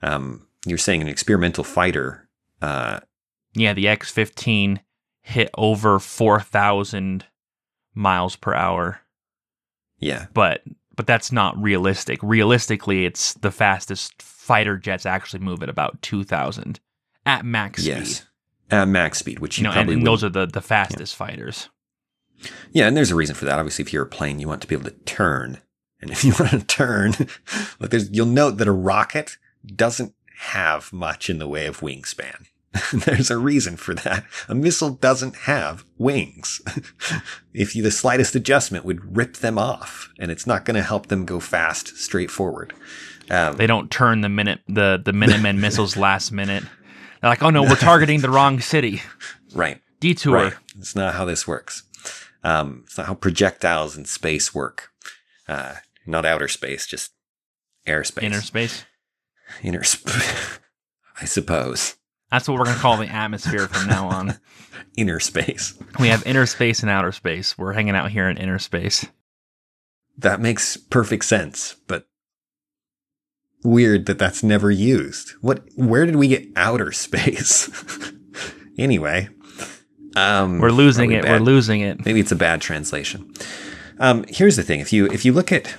Um, 0.00 0.46
you're 0.64 0.78
saying 0.78 1.02
an 1.02 1.08
experimental 1.08 1.64
fighter. 1.64 2.28
Uh, 2.62 3.00
yeah, 3.54 3.72
the 3.72 3.88
X 3.88 4.12
15 4.12 4.80
hit 5.22 5.50
over 5.58 5.98
4,000 5.98 7.24
miles 7.94 8.36
per 8.36 8.54
hour. 8.54 9.00
Yeah. 9.98 10.26
But 10.32 10.62
but 11.00 11.06
that's 11.06 11.32
not 11.32 11.56
realistic. 11.56 12.18
Realistically, 12.22 13.06
it's 13.06 13.32
the 13.32 13.50
fastest 13.50 14.20
fighter 14.20 14.76
jets 14.76 15.06
actually 15.06 15.40
move 15.40 15.62
at 15.62 15.70
about 15.70 16.02
2,000 16.02 16.78
at 17.24 17.42
max 17.42 17.86
yes. 17.86 18.16
speed. 18.16 18.26
At 18.70 18.86
max 18.86 19.18
speed, 19.18 19.38
which 19.38 19.56
you, 19.56 19.62
you 19.62 19.68
know, 19.68 19.72
probably 19.72 19.94
and, 19.94 20.00
and 20.00 20.06
those 20.06 20.22
are 20.22 20.28
the, 20.28 20.44
the 20.44 20.60
fastest 20.60 21.14
yeah. 21.14 21.26
fighters. 21.26 21.70
Yeah, 22.72 22.86
and 22.86 22.94
there's 22.94 23.10
a 23.10 23.14
reason 23.14 23.34
for 23.34 23.46
that. 23.46 23.58
Obviously, 23.58 23.82
if 23.82 23.94
you're 23.94 24.02
a 24.02 24.06
plane, 24.06 24.40
you 24.40 24.46
want 24.46 24.60
to 24.60 24.68
be 24.68 24.74
able 24.74 24.90
to 24.90 24.96
turn. 25.06 25.62
And 26.02 26.10
if 26.10 26.22
you 26.22 26.34
want 26.38 26.50
to 26.50 26.66
turn, 26.66 27.14
like 27.80 27.88
there's, 27.88 28.10
you'll 28.10 28.26
note 28.26 28.58
that 28.58 28.68
a 28.68 28.72
rocket 28.72 29.38
doesn't 29.64 30.12
have 30.36 30.92
much 30.92 31.30
in 31.30 31.38
the 31.38 31.48
way 31.48 31.64
of 31.64 31.80
wingspan. 31.80 32.44
There's 32.92 33.30
a 33.30 33.38
reason 33.38 33.76
for 33.76 33.94
that. 33.94 34.24
A 34.48 34.54
missile 34.54 34.90
doesn't 34.90 35.36
have 35.36 35.84
wings. 35.98 36.60
if 37.54 37.74
you, 37.74 37.82
the 37.82 37.90
slightest 37.90 38.36
adjustment 38.36 38.84
would 38.84 39.16
rip 39.16 39.38
them 39.38 39.58
off, 39.58 40.10
and 40.18 40.30
it's 40.30 40.46
not 40.46 40.64
going 40.64 40.76
to 40.76 40.82
help 40.82 41.08
them 41.08 41.24
go 41.24 41.40
fast 41.40 41.96
straight 41.96 42.30
forward. 42.30 42.72
Um, 43.28 43.56
they 43.56 43.66
don't 43.66 43.90
turn 43.90 44.22
the 44.22 44.28
minute 44.28 44.60
the 44.68 45.00
the 45.04 45.12
Minutemen 45.12 45.60
missiles 45.60 45.96
last 45.96 46.32
minute. 46.32 46.64
They're 47.20 47.30
like, 47.30 47.42
oh 47.42 47.50
no, 47.50 47.62
we're 47.62 47.76
targeting 47.76 48.20
the 48.20 48.30
wrong 48.30 48.60
city. 48.60 49.02
Right. 49.54 49.80
Detour. 50.00 50.34
Right. 50.34 50.54
It's 50.78 50.96
not 50.96 51.14
how 51.14 51.24
this 51.24 51.46
works. 51.46 51.82
Um, 52.42 52.84
it's 52.86 52.96
not 52.96 53.06
how 53.06 53.14
projectiles 53.14 53.96
in 53.96 54.04
space 54.06 54.54
work. 54.54 54.90
Uh, 55.46 55.74
not 56.06 56.24
outer 56.24 56.48
space, 56.48 56.86
just 56.86 57.12
airspace. 57.86 58.22
Inner 58.22 58.40
space. 58.40 58.84
Inner 59.62 59.84
space. 59.84 60.58
I 61.20 61.26
suppose. 61.26 61.96
That's 62.30 62.48
what 62.48 62.58
we're 62.58 62.64
going 62.64 62.76
to 62.76 62.82
call 62.82 62.96
the 62.96 63.06
atmosphere 63.06 63.66
from 63.66 63.88
now 63.88 64.08
on. 64.08 64.38
inner 64.96 65.20
space. 65.20 65.74
We 65.98 66.08
have 66.08 66.26
inner 66.26 66.46
space 66.46 66.80
and 66.80 66.90
outer 66.90 67.12
space. 67.12 67.56
We're 67.56 67.72
hanging 67.72 67.94
out 67.94 68.10
here 68.10 68.28
in 68.28 68.36
inner 68.36 68.58
space. 68.58 69.06
That 70.18 70.40
makes 70.40 70.76
perfect 70.76 71.24
sense, 71.24 71.76
but 71.86 72.06
weird 73.64 74.06
that 74.06 74.18
that's 74.18 74.42
never 74.42 74.70
used. 74.70 75.30
What? 75.40 75.62
Where 75.76 76.06
did 76.06 76.16
we 76.16 76.28
get 76.28 76.46
outer 76.56 76.92
space? 76.92 77.70
anyway, 78.78 79.28
um, 80.16 80.58
we're 80.58 80.70
losing 80.70 81.12
it. 81.12 81.22
Bad. 81.22 81.40
We're 81.40 81.46
losing 81.46 81.80
it. 81.80 82.04
Maybe 82.04 82.20
it's 82.20 82.32
a 82.32 82.36
bad 82.36 82.60
translation. 82.60 83.32
Um, 83.98 84.24
here's 84.28 84.56
the 84.56 84.62
thing: 84.62 84.80
if 84.80 84.92
you 84.92 85.06
if 85.06 85.24
you 85.24 85.32
look 85.32 85.52
at 85.52 85.74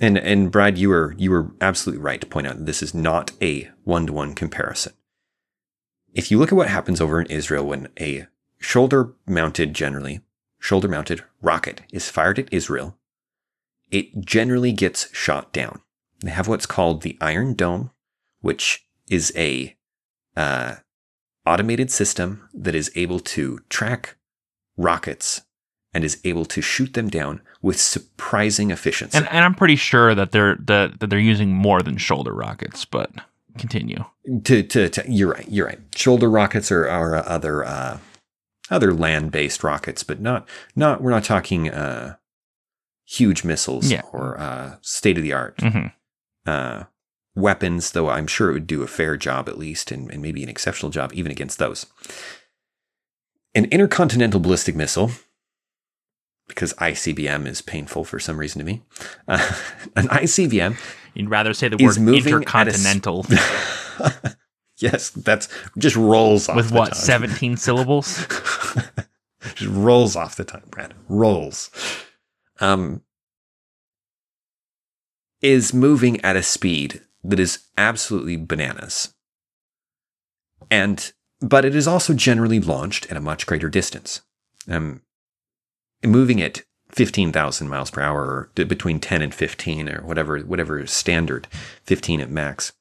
and 0.00 0.18
and 0.18 0.50
Brad, 0.50 0.76
you 0.76 0.88
were 0.88 1.14
you 1.18 1.30
were 1.30 1.52
absolutely 1.60 2.02
right 2.02 2.20
to 2.20 2.26
point 2.26 2.48
out 2.48 2.64
this 2.64 2.82
is 2.82 2.94
not 2.94 3.30
a 3.40 3.70
one 3.84 4.06
to 4.06 4.12
one 4.12 4.34
comparison. 4.34 4.92
If 6.14 6.30
you 6.30 6.38
look 6.38 6.52
at 6.52 6.56
what 6.56 6.68
happens 6.68 7.00
over 7.00 7.20
in 7.20 7.26
Israel 7.26 7.66
when 7.66 7.88
a 8.00 8.26
shoulder 8.58 9.14
mounted, 9.26 9.74
generally 9.74 10.20
shoulder 10.58 10.88
mounted 10.88 11.22
rocket 11.40 11.82
is 11.92 12.10
fired 12.10 12.38
at 12.38 12.52
Israel, 12.52 12.96
it 13.90 14.20
generally 14.20 14.72
gets 14.72 15.14
shot 15.14 15.52
down. 15.52 15.80
They 16.20 16.30
have 16.30 16.48
what's 16.48 16.66
called 16.66 17.02
the 17.02 17.16
Iron 17.20 17.54
Dome, 17.54 17.90
which 18.40 18.86
is 19.08 19.32
a 19.36 19.76
uh, 20.36 20.76
automated 21.46 21.90
system 21.90 22.48
that 22.52 22.74
is 22.74 22.90
able 22.94 23.20
to 23.20 23.60
track 23.68 24.16
rockets 24.76 25.42
and 25.94 26.04
is 26.04 26.20
able 26.24 26.44
to 26.44 26.60
shoot 26.60 26.94
them 26.94 27.08
down 27.08 27.40
with 27.62 27.80
surprising 27.80 28.70
efficiency. 28.70 29.16
And, 29.16 29.28
and 29.28 29.44
I'm 29.44 29.54
pretty 29.54 29.76
sure 29.76 30.14
that 30.14 30.32
they're 30.32 30.56
that, 30.60 31.00
that 31.00 31.08
they're 31.08 31.18
using 31.18 31.52
more 31.52 31.82
than 31.82 31.96
shoulder 31.96 32.32
rockets, 32.32 32.84
but 32.84 33.10
continue. 33.58 34.04
To, 34.44 34.62
to, 34.62 34.88
to 34.88 35.04
you're 35.08 35.32
right. 35.32 35.46
You're 35.48 35.66
right. 35.66 35.80
Shoulder 35.94 36.30
rockets 36.30 36.70
are, 36.72 36.88
are 36.88 37.16
uh, 37.16 37.22
other 37.22 37.64
uh, 37.64 37.98
other 38.70 38.92
land 38.92 39.30
based 39.32 39.64
rockets, 39.64 40.02
but 40.02 40.20
not 40.20 40.48
not 40.76 41.02
we're 41.02 41.10
not 41.10 41.24
talking 41.24 41.70
uh, 41.70 42.16
huge 43.06 43.44
missiles 43.44 43.90
yeah. 43.90 44.02
or 44.12 44.38
uh, 44.38 44.76
state 44.82 45.16
of 45.16 45.22
the 45.22 45.32
art. 45.32 45.56
Mm-hmm. 45.58 45.86
Uh, 46.46 46.84
weapons, 47.34 47.92
though 47.92 48.08
I'm 48.10 48.26
sure 48.26 48.50
it 48.50 48.54
would 48.54 48.66
do 48.66 48.82
a 48.82 48.88
fair 48.88 49.16
job 49.16 49.48
at 49.48 49.58
least, 49.58 49.90
and, 49.90 50.10
and 50.10 50.20
maybe 50.20 50.42
an 50.42 50.48
exceptional 50.48 50.90
job 50.90 51.12
even 51.14 51.32
against 51.32 51.58
those. 51.58 51.86
An 53.54 53.64
intercontinental 53.66 54.40
ballistic 54.40 54.74
missile, 54.74 55.10
because 56.48 56.72
ICBM 56.74 57.46
is 57.46 57.62
painful 57.62 58.04
for 58.04 58.18
some 58.18 58.38
reason 58.38 58.58
to 58.58 58.64
me. 58.64 58.82
Uh, 59.26 59.38
an 59.96 60.08
ICBM. 60.08 60.76
You'd 61.14 61.30
rather 61.30 61.54
say 61.54 61.68
the 61.68 61.76
word 61.82 61.96
intercontinental. 61.96 63.26
yes, 64.78 65.10
that's 65.10 65.48
just 65.76 65.96
rolls 65.96 66.48
off 66.48 66.56
with 66.56 66.72
what 66.72 66.96
seventeen 66.96 67.56
syllables. 67.58 68.26
just 69.54 69.70
rolls 69.70 70.16
off 70.16 70.36
the 70.36 70.44
tongue, 70.44 70.62
Brad. 70.70 70.94
Rolls. 71.08 71.70
Um, 72.60 73.02
is 75.40 75.72
moving 75.72 76.20
at 76.22 76.36
a 76.36 76.42
speed 76.42 77.02
that 77.22 77.38
is 77.38 77.66
absolutely 77.76 78.36
bananas. 78.36 79.14
And, 80.70 81.12
but 81.40 81.64
it 81.64 81.74
is 81.74 81.86
also 81.86 82.14
generally 82.14 82.60
launched 82.60 83.10
at 83.10 83.16
a 83.16 83.20
much 83.20 83.46
greater 83.46 83.68
distance. 83.68 84.22
Um, 84.68 85.02
moving 86.04 86.40
at 86.40 86.62
15,000 86.92 87.68
miles 87.68 87.90
per 87.90 88.00
hour 88.00 88.50
or 88.56 88.64
between 88.64 88.98
10 88.98 89.22
and 89.22 89.34
15 89.34 89.88
or 89.88 90.02
whatever, 90.02 90.38
whatever 90.40 90.86
standard, 90.86 91.46
15 91.84 92.20
at 92.20 92.30
max. 92.30 92.72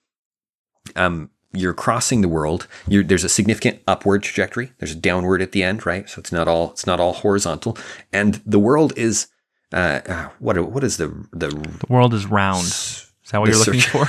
Um, 0.96 1.30
you're 1.54 1.74
crossing 1.74 2.22
the 2.22 2.28
world. 2.28 2.68
You're, 2.88 3.04
there's 3.04 3.24
a 3.24 3.30
significant 3.30 3.82
upward 3.88 4.24
trajectory. 4.24 4.72
There's 4.80 4.92
a 4.92 4.96
downward 4.96 5.42
at 5.42 5.52
the 5.52 5.64
end, 5.64 5.86
right? 5.86 6.10
So 6.10 6.20
it's 6.20 6.32
not 6.32 6.48
all 6.48 6.72
it's 6.72 6.86
not 6.86 7.00
all 7.00 7.14
horizontal. 7.14 7.78
And 8.14 8.42
the 8.46 8.60
world 8.60 8.94
is 8.98 9.28
uh, 9.74 10.02
uh 10.06 10.30
what 10.40 10.58
what 10.72 10.84
is 10.84 10.98
the 10.98 11.08
the 11.32 11.48
the 11.50 11.86
world 11.90 12.14
is 12.14 12.26
round. 12.26 12.66
Is 12.66 13.32
that 13.32 13.40
what 13.40 13.50
you're 13.50 13.58
looking 13.58 13.82
for? 13.82 14.08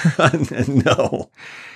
no, 0.69 1.31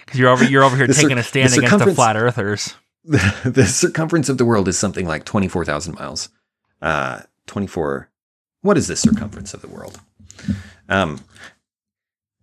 because 0.04 0.20
you're 0.20 0.30
over 0.30 0.44
you're 0.44 0.64
over 0.64 0.76
here 0.76 0.86
the 0.86 0.94
taking 0.94 1.10
cir- 1.10 1.18
a 1.18 1.22
stand 1.22 1.52
the 1.52 1.64
against 1.64 1.84
the 1.84 1.94
flat 1.94 2.16
earthers. 2.16 2.74
The, 3.04 3.50
the, 3.52 3.66
circumference 3.66 4.28
of 4.28 4.38
the 4.38 4.44
world 4.44 4.68
is 4.68 4.78
something 4.78 5.06
like 5.06 5.24
twenty 5.24 5.48
four 5.48 5.64
thousand 5.64 5.94
miles. 5.96 6.28
Uh, 6.82 7.22
twenty 7.46 7.66
four. 7.66 8.10
What 8.60 8.76
is 8.76 8.88
the 8.88 8.96
circumference 8.96 9.54
of 9.54 9.62
the 9.62 9.68
world? 9.68 10.00
Um, 10.88 11.20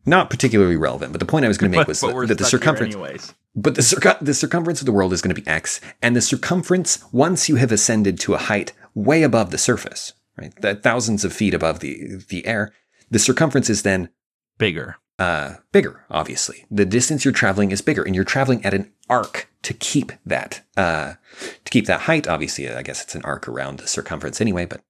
not 0.05 0.29
particularly 0.29 0.75
relevant, 0.75 1.11
but 1.11 1.19
the 1.19 1.25
point 1.25 1.45
I 1.45 1.47
was 1.47 1.57
going 1.57 1.71
to 1.71 1.77
make 1.77 1.87
was 1.87 2.01
that, 2.01 2.27
that 2.27 2.37
the 2.37 2.45
circumference. 2.45 3.33
But 3.55 3.75
the, 3.75 3.81
circ- 3.83 4.19
the 4.19 4.33
circumference 4.33 4.79
of 4.81 4.85
the 4.85 4.91
world 4.91 5.13
is 5.13 5.21
going 5.21 5.35
to 5.35 5.41
be 5.41 5.47
x, 5.47 5.81
and 6.01 6.15
the 6.15 6.21
circumference 6.21 7.03
once 7.11 7.49
you 7.49 7.55
have 7.57 7.71
ascended 7.71 8.19
to 8.21 8.33
a 8.33 8.37
height 8.37 8.73
way 8.95 9.23
above 9.23 9.51
the 9.51 9.57
surface, 9.57 10.13
right, 10.37 10.53
that 10.61 10.83
thousands 10.83 11.23
of 11.25 11.33
feet 11.33 11.53
above 11.53 11.79
the 11.79 12.23
the 12.29 12.45
air, 12.45 12.73
the 13.11 13.19
circumference 13.19 13.69
is 13.69 13.83
then 13.83 14.09
bigger. 14.57 14.97
Uh, 15.19 15.55
bigger, 15.73 16.05
obviously. 16.09 16.65
The 16.71 16.85
distance 16.85 17.25
you're 17.25 17.33
traveling 17.33 17.71
is 17.71 17.81
bigger, 17.81 18.03
and 18.03 18.15
you're 18.15 18.23
traveling 18.23 18.63
at 18.63 18.73
an 18.73 18.89
arc 19.09 19.49
to 19.63 19.73
keep 19.73 20.13
that 20.25 20.61
uh, 20.77 21.15
to 21.65 21.71
keep 21.71 21.87
that 21.87 22.01
height. 22.01 22.25
Obviously, 22.25 22.69
I 22.69 22.81
guess 22.81 23.03
it's 23.03 23.15
an 23.15 23.21
arc 23.23 23.45
around 23.45 23.79
the 23.79 23.87
circumference 23.87 24.39
anyway, 24.39 24.65
but 24.65 24.81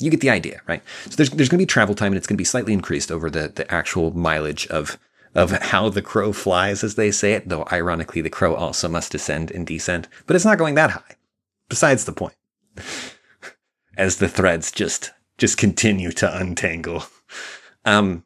you 0.00 0.10
get 0.10 0.20
the 0.20 0.30
idea, 0.30 0.60
right? 0.66 0.82
So 1.04 1.10
there's 1.10 1.30
there's 1.30 1.48
going 1.48 1.58
to 1.58 1.62
be 1.62 1.66
travel 1.66 1.94
time, 1.94 2.08
and 2.08 2.16
it's 2.16 2.26
going 2.26 2.34
to 2.36 2.40
be 2.40 2.44
slightly 2.44 2.72
increased 2.72 3.12
over 3.12 3.30
the 3.30 3.46
the 3.46 3.72
actual 3.72 4.10
mileage 4.10 4.66
of 4.66 4.98
of 5.36 5.52
how 5.52 5.88
the 5.88 6.02
crow 6.02 6.32
flies, 6.32 6.82
as 6.82 6.96
they 6.96 7.12
say 7.12 7.34
it. 7.34 7.48
Though 7.48 7.68
ironically, 7.70 8.22
the 8.22 8.28
crow 8.28 8.56
also 8.56 8.88
must 8.88 9.12
descend 9.12 9.52
and 9.52 9.64
descend, 9.64 10.08
but 10.26 10.34
it's 10.34 10.44
not 10.44 10.58
going 10.58 10.74
that 10.74 10.90
high. 10.90 11.14
Besides 11.68 12.06
the 12.06 12.12
point, 12.12 12.34
as 13.96 14.16
the 14.16 14.28
threads 14.28 14.72
just 14.72 15.12
just 15.38 15.58
continue 15.58 16.10
to 16.12 16.36
untangle. 16.36 17.04
Um, 17.88 18.24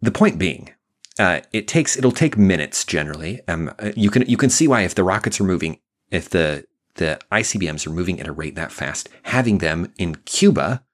the 0.00 0.10
point 0.10 0.38
being, 0.38 0.70
uh, 1.18 1.40
it 1.52 1.68
takes 1.68 1.96
it'll 1.96 2.12
take 2.12 2.38
minutes 2.38 2.84
generally. 2.84 3.40
Um, 3.48 3.72
uh, 3.78 3.92
you 3.96 4.10
can 4.10 4.22
you 4.22 4.36
can 4.36 4.50
see 4.50 4.66
why 4.66 4.82
if 4.82 4.94
the 4.94 5.04
rockets 5.04 5.40
are 5.40 5.44
moving, 5.44 5.78
if 6.10 6.30
the 6.30 6.66
the 6.94 7.18
ICBMs 7.30 7.86
are 7.86 7.90
moving 7.90 8.20
at 8.20 8.26
a 8.26 8.32
rate 8.32 8.54
that 8.56 8.72
fast, 8.72 9.08
having 9.24 9.58
them 9.58 9.92
in 9.98 10.16
Cuba 10.24 10.84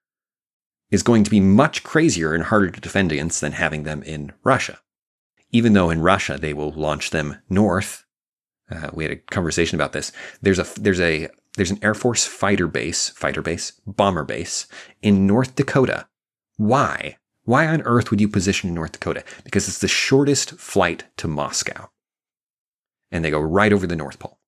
is 0.91 1.03
going 1.03 1.25
to 1.25 1.31
be 1.31 1.41
much 1.41 1.83
crazier 1.83 2.35
and 2.35 2.45
harder 2.45 2.71
to 2.71 2.81
defend 2.81 3.13
against 3.13 3.41
than 3.41 3.53
having 3.53 3.83
them 3.83 4.03
in 4.03 4.33
Russia. 4.45 4.79
Even 5.51 5.73
though 5.73 5.91
in 5.91 6.01
Russia 6.01 6.39
they 6.39 6.55
will 6.55 6.73
launch 6.73 7.11
them 7.11 7.39
north. 7.49 8.05
Uh, 8.71 8.91
we 8.93 9.05
had 9.05 9.13
a 9.13 9.17
conversation 9.17 9.77
about 9.77 9.93
this. 9.93 10.11
There's 10.43 10.59
a 10.59 10.67
there's 10.81 11.01
a 11.01 11.29
there's 11.57 11.71
an 11.71 11.79
Air 11.83 11.95
Force 11.95 12.27
fighter 12.27 12.67
base, 12.67 13.11
fighter 13.11 13.43
base, 13.43 13.73
bomber 13.87 14.25
base 14.25 14.67
in 15.03 15.27
North 15.27 15.55
Dakota. 15.55 16.09
Why? 16.57 17.17
Why 17.47 17.69
on 17.69 17.81
earth 17.83 18.11
would 18.11 18.21
you 18.21 18.29
position 18.29 18.69
in 18.69 18.75
North 18.75 18.93
Dakota? 18.93 19.25
Because 19.45 19.69
it's 19.69 19.79
the 19.79 19.89
shortest 19.89 20.59
flight 20.59 21.05
to 21.17 21.29
Moscow. 21.29 21.89
And 23.11 23.25
they 23.25 23.31
go 23.31 23.41
right 23.41 23.73
over 23.73 23.87
the 23.87 23.97
North 23.97 24.19
Pole. 24.19 24.39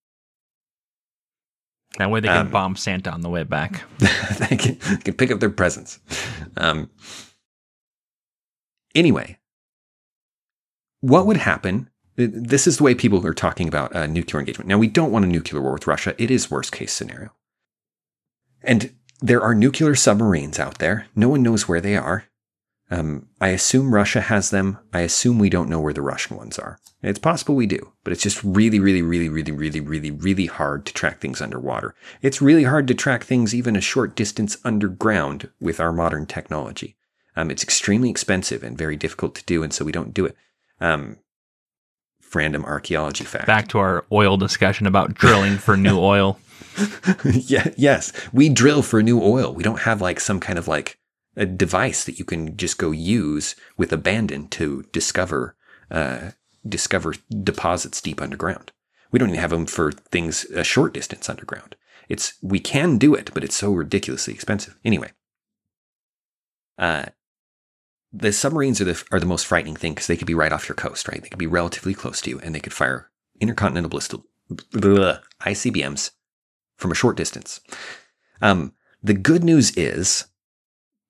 That 1.97 2.11
way 2.11 2.21
they 2.21 2.29
can 2.29 2.47
um, 2.47 2.51
bomb 2.51 2.77
Santa 2.77 3.11
on 3.11 3.23
the 3.23 3.31
way 3.31 3.45
back. 3.45 3.85
they, 3.99 4.57
can, 4.57 4.79
they, 4.79 4.97
can, 4.97 5.15
pick 5.15 5.31
up 5.31 5.39
their 5.41 5.49
presents. 5.49 6.01
Um, 6.57 6.91
anyway, 8.95 9.39
what 11.01 11.27
would 11.27 11.39
happen? 11.39 11.89
This 12.17 12.67
is 12.67 12.79
the 12.79 12.83
way 12.83 12.97
people 12.97 13.25
are 13.25 13.33
talking 13.33 13.69
about 13.69 13.95
uh, 13.95 14.07
nuclear 14.07 14.41
engagement. 14.41 14.69
Now, 14.69 14.77
we 14.79 14.89
don't 14.89 15.13
want 15.13 15.25
a 15.25 15.29
nuclear 15.29 15.63
war 15.63 15.73
with 15.73 15.87
Russia. 15.87 16.15
It 16.19 16.33
is 16.33 16.51
worst 16.51 16.73
case 16.73 16.93
scenario. 16.93 17.31
And 18.61 18.93
there 19.21 19.41
are 19.41 19.55
nuclear 19.55 19.95
submarines 19.95 20.59
out 20.59 20.79
there. 20.79 21.07
No 21.15 21.29
one 21.29 21.45
knows 21.45 21.69
where 21.69 21.81
they 21.81 21.97
are. 21.97 22.28
Um, 22.91 23.29
I 23.41 23.49
assume 23.49 23.95
Russia 23.95 24.21
has 24.21 24.51
them. 24.51 24.79
I 24.93 25.01
assume 25.01 25.39
we 25.39 25.51
don't 25.51 25.69
know 25.69 25.81
where 25.81 25.93
the 25.93 26.03
Russian 26.03 26.37
ones 26.37 26.59
are. 26.59 26.79
It's 27.03 27.19
possible 27.19 27.55
we 27.55 27.67
do, 27.67 27.93
but 28.03 28.13
it's 28.13 28.23
just 28.23 28.43
really, 28.43 28.81
really, 28.81 29.03
really, 29.03 29.29
really, 29.29 29.53
really, 29.53 29.81
really, 29.81 30.11
really 30.11 30.47
hard 30.47 30.87
to 30.87 30.95
track 30.95 31.21
things 31.21 31.41
underwater. 31.41 31.95
It's 32.23 32.43
really 32.43 32.65
hard 32.65 32.89
to 32.89 32.95
track 32.95 33.25
things 33.25 33.55
even 33.55 33.77
a 33.77 33.81
short 33.81 34.17
distance 34.17 34.57
underground 34.65 35.51
with 35.61 35.81
our 35.81 35.93
modern 35.93 36.27
technology. 36.27 36.97
Um, 37.37 37.51
it's 37.51 37.63
extremely 37.63 38.11
expensive 38.11 38.63
and 38.65 38.77
very 38.77 38.97
difficult 38.97 39.35
to 39.37 39.45
do, 39.45 39.63
and 39.63 39.73
so 39.73 39.85
we 39.85 39.93
don't 39.93 40.15
do 40.15 40.25
it. 40.25 40.35
Um, 40.81 41.19
random 42.35 42.65
archaeology 42.65 43.25
fact. 43.25 43.47
Back 43.47 43.69
to 43.69 43.79
our 43.79 44.05
oil 44.11 44.37
discussion 44.37 44.87
about 44.87 45.15
drilling 45.15 45.59
for 45.59 45.77
new 45.77 45.99
oil. 46.01 46.39
yeah, 47.25 47.69
yes, 47.77 48.13
we 48.33 48.49
drill 48.49 48.83
for 48.83 49.03
new 49.03 49.23
oil. 49.23 49.53
We 49.53 49.63
don't 49.63 49.81
have 49.81 50.01
like 50.01 50.21
some 50.21 50.41
kind 50.41 50.59
of 50.59 50.67
like 50.67 50.98
a 51.39 51.47
device 51.47 52.05
that 52.05 52.19
you 52.19 52.25
can 52.25 52.57
just 52.57 52.77
go 52.77 52.91
use 52.91 53.55
with 53.77 53.93
abandon 53.93 54.49
to 54.49 54.85
discover 54.93 55.57
uh, 55.91 56.33
discover 56.69 57.15
deposits 57.43 58.03
deep 58.03 58.21
underground. 58.21 58.73
We 59.11 59.19
don't 59.19 59.31
even 59.31 59.41
have 59.41 59.51
them 59.51 59.65
for 59.65 59.93
things 59.93 60.45
a 60.47 60.65
short 60.65 60.93
distance 60.93 61.31
underground. 61.31 61.77
It's 62.09 62.35
we 62.43 62.59
can 62.59 62.99
do 62.99 63.15
it, 63.15 63.31
but 63.33 63.45
it's 63.45 63.55
so 63.55 63.73
ridiculously 63.73 64.35
expensive. 64.35 64.77
Anyway, 64.85 65.13
uh, 66.77 67.07
the 68.13 68.33
submarines 68.33 68.81
are 68.81 68.85
the 68.85 69.05
are 69.13 69.21
the 69.21 69.27
most 69.27 69.47
frightening 69.47 69.77
thing 69.77 69.93
because 69.93 70.09
they 70.09 70.17
could 70.17 70.27
be 70.27 70.35
right 70.35 70.53
off 70.53 70.69
your 70.69 70.77
coast, 70.77 71.09
right? 71.09 71.23
They 71.23 71.29
could 71.29 71.39
be 71.39 71.47
relatively 71.47 71.95
close 71.95 72.21
to 72.23 72.31
you, 72.31 72.41
and 72.41 72.55
they 72.55 72.61
could 72.61 72.73
fire 72.73 73.11
intercontinental 73.41 73.91
ballistic 73.91 74.21
ICBMs 74.51 76.11
from 76.77 76.91
a 76.91 76.97
short 76.97 77.17
distance. 77.17 77.61
Um, 78.41 78.73
the 79.03 79.15
good 79.15 79.45
news 79.45 79.77
is 79.77 80.27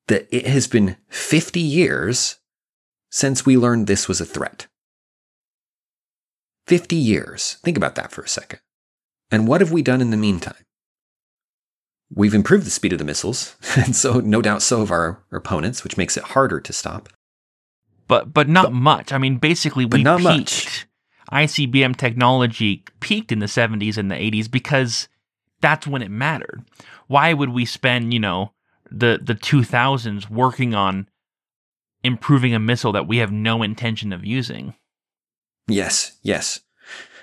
that 0.09 0.27
it 0.35 0.47
has 0.47 0.67
been 0.67 0.97
50 1.09 1.61
years 1.61 2.37
since 3.11 3.47
we 3.47 3.57
learned 3.57 3.87
this 3.87 4.09
was 4.09 4.21
a 4.21 4.27
threat. 4.27 4.67
50 6.67 6.97
years. 6.97 7.55
Think 7.63 7.77
about 7.77 7.95
that 7.95 8.13
for 8.13 8.23
a 8.23 8.29
second. 8.29 8.61
And 9.31 9.47
what 9.47 9.61
have 9.61 9.73
we 9.73 9.83
done 9.83 10.01
in 10.01 10.11
the 10.11 10.17
meantime? 10.17 10.65
We've 12.15 12.35
improved 12.35 12.67
the 12.67 12.71
speed 12.71 12.93
of 12.93 12.99
the 12.99 13.05
missiles, 13.05 13.57
and 13.77 13.95
so 13.95 14.21
no 14.21 14.41
doubt 14.41 14.63
so 14.63 14.81
have 14.81 14.91
our 14.91 15.23
opponents, 15.31 15.85
which 15.85 15.97
makes 15.97 16.17
it 16.17 16.25
harder 16.25 16.61
to 16.61 16.73
stop. 16.73 17.11
But 18.07 18.33
but 18.33 18.49
not 18.49 18.67
but, 18.67 18.73
much. 18.73 19.13
I 19.13 19.19
mean, 19.19 19.37
basically, 19.37 19.85
we 19.85 20.03
not 20.03 20.21
peaked. 20.21 20.25
Much. 20.25 20.87
ICBM 21.31 21.97
technology 21.97 22.85
peaked 23.01 23.33
in 23.33 23.39
the 23.41 23.47
70s 23.47 23.99
and 23.99 24.11
the 24.11 24.15
80s 24.15 24.51
because 24.51 25.09
that's 25.61 25.87
when 25.87 26.01
it 26.01 26.11
mattered. 26.11 26.65
Why 27.07 27.35
would 27.35 27.51
we 27.51 27.67
spend, 27.67 28.15
you 28.15 28.21
know, 28.21 28.53
the 28.91 29.19
the 29.23 29.35
2000s 29.35 30.31
working 30.31 30.75
on 30.75 31.09
improving 32.03 32.55
a 32.55 32.59
missile 32.59 32.93
that 32.93 33.09
we 33.09 33.19
have 33.19 33.33
no 33.33 33.63
intention 33.63 34.13
of 34.13 34.25
using? 34.25 34.75
Yes, 35.67 36.19
yes. 36.23 36.61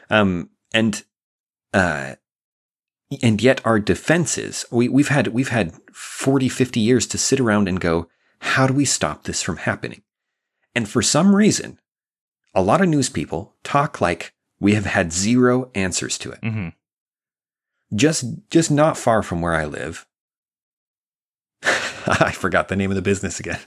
Um, 0.10 0.50
and 0.74 1.04
uh, 1.74 2.16
and 3.22 3.42
yet 3.42 3.62
our 3.66 3.80
defenses, 3.80 4.66
we, 4.72 4.88
we've 4.90 5.10
had 5.10 5.28
we've 5.28 5.50
had 5.50 5.74
40, 5.94 6.50
50 6.50 6.80
years 6.80 7.08
to 7.08 7.18
sit 7.18 7.40
around 7.40 7.68
and 7.68 7.80
go, 7.80 8.10
how 8.40 8.68
do 8.68 8.74
we 8.74 8.86
stop 8.86 9.24
this 9.24 9.42
from 9.42 9.58
happening? 9.58 10.02
And 10.74 10.90
for 10.90 11.02
some 11.02 11.36
reason, 11.36 11.80
a 12.54 12.62
lot 12.62 12.82
of 12.82 12.90
news 12.90 13.10
people 13.10 13.56
talk 13.64 14.02
like 14.02 14.34
we 14.60 14.74
have 14.74 14.86
had 14.86 15.12
zero 15.12 15.70
answers 15.76 16.18
to 16.20 16.32
it. 16.32 16.42
Mm-hmm. 16.42 16.70
Just 17.96 18.26
just 18.50 18.72
not 18.72 18.98
far 18.98 19.22
from 19.22 19.42
where 19.42 19.54
I 19.54 19.66
live. 19.66 20.06
I 22.08 22.32
forgot 22.32 22.68
the 22.68 22.76
name 22.76 22.92
of 22.92 22.96
the 22.96 23.02
business 23.02 23.40
again. 23.40 23.60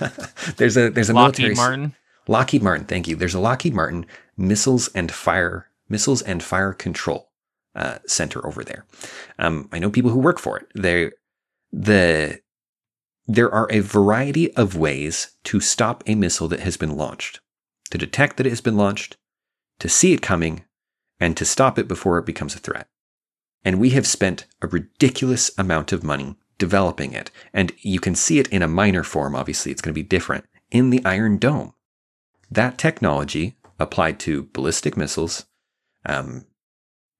there's 0.56 0.76
a 0.76 0.90
there's 0.90 1.10
a 1.10 1.14
Lockheed 1.14 1.44
military 1.44 1.54
Martin. 1.54 1.94
Lockheed 2.28 2.62
Martin, 2.62 2.86
thank 2.86 3.08
you. 3.08 3.16
There's 3.16 3.34
a 3.34 3.40
Lockheed 3.40 3.74
Martin 3.74 4.06
missiles 4.36 4.88
and 4.88 5.10
fire 5.10 5.68
missiles 5.88 6.22
and 6.22 6.42
fire 6.42 6.72
control 6.72 7.30
uh, 7.74 7.98
center 8.06 8.44
over 8.46 8.64
there. 8.64 8.86
Um, 9.38 9.68
I 9.72 9.78
know 9.78 9.90
people 9.90 10.10
who 10.10 10.18
work 10.18 10.38
for 10.38 10.58
it. 10.58 10.68
They 10.74 11.10
the 11.72 12.40
there 13.26 13.52
are 13.52 13.70
a 13.70 13.80
variety 13.80 14.52
of 14.56 14.76
ways 14.76 15.36
to 15.44 15.60
stop 15.60 16.02
a 16.06 16.14
missile 16.14 16.48
that 16.48 16.60
has 16.60 16.76
been 16.76 16.96
launched, 16.96 17.40
to 17.90 17.98
detect 17.98 18.36
that 18.36 18.46
it 18.46 18.50
has 18.50 18.60
been 18.60 18.76
launched, 18.76 19.16
to 19.78 19.88
see 19.88 20.12
it 20.12 20.22
coming, 20.22 20.64
and 21.20 21.36
to 21.36 21.44
stop 21.44 21.78
it 21.78 21.86
before 21.86 22.18
it 22.18 22.26
becomes 22.26 22.54
a 22.54 22.58
threat. 22.58 22.88
And 23.64 23.78
we 23.78 23.90
have 23.90 24.06
spent 24.06 24.46
a 24.60 24.66
ridiculous 24.66 25.52
amount 25.56 25.92
of 25.92 26.02
money 26.02 26.36
developing 26.62 27.12
it. 27.12 27.28
And 27.52 27.72
you 27.80 27.98
can 27.98 28.14
see 28.14 28.38
it 28.38 28.46
in 28.50 28.62
a 28.62 28.68
minor 28.68 29.02
form. 29.02 29.34
Obviously, 29.34 29.72
it's 29.72 29.82
going 29.82 29.92
to 29.92 30.00
be 30.00 30.08
different 30.16 30.44
in 30.70 30.90
the 30.90 31.04
Iron 31.04 31.36
Dome. 31.36 31.74
That 32.52 32.78
technology 32.78 33.56
applied 33.80 34.20
to 34.20 34.44
ballistic 34.52 34.96
missiles, 34.96 35.44
um, 36.06 36.46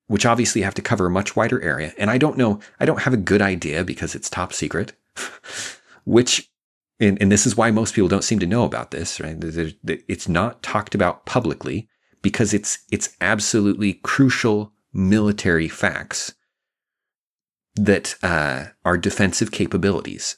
which 0.06 0.24
obviously 0.24 0.62
have 0.62 0.74
to 0.74 0.82
cover 0.90 1.06
a 1.06 1.10
much 1.10 1.34
wider 1.34 1.60
area. 1.60 1.92
And 1.98 2.08
I 2.08 2.18
don't 2.18 2.36
know, 2.36 2.60
I 2.78 2.86
don't 2.86 3.00
have 3.00 3.12
a 3.12 3.28
good 3.32 3.42
idea 3.42 3.82
because 3.82 4.14
it's 4.14 4.30
top 4.30 4.52
secret, 4.52 4.92
which, 6.04 6.48
and, 7.00 7.20
and, 7.20 7.32
this 7.32 7.44
is 7.44 7.56
why 7.56 7.72
most 7.72 7.96
people 7.96 8.08
don't 8.08 8.22
seem 8.22 8.38
to 8.38 8.46
know 8.46 8.62
about 8.62 8.92
this, 8.92 9.18
right? 9.18 9.36
It's 9.82 10.28
not 10.28 10.62
talked 10.62 10.94
about 10.94 11.26
publicly 11.26 11.88
because 12.22 12.54
it's, 12.54 12.78
it's 12.92 13.16
absolutely 13.20 13.94
crucial 13.94 14.72
military 14.92 15.66
facts 15.66 16.32
that 17.74 18.16
uh, 18.22 18.66
are 18.84 18.98
defensive 18.98 19.50
capabilities. 19.50 20.36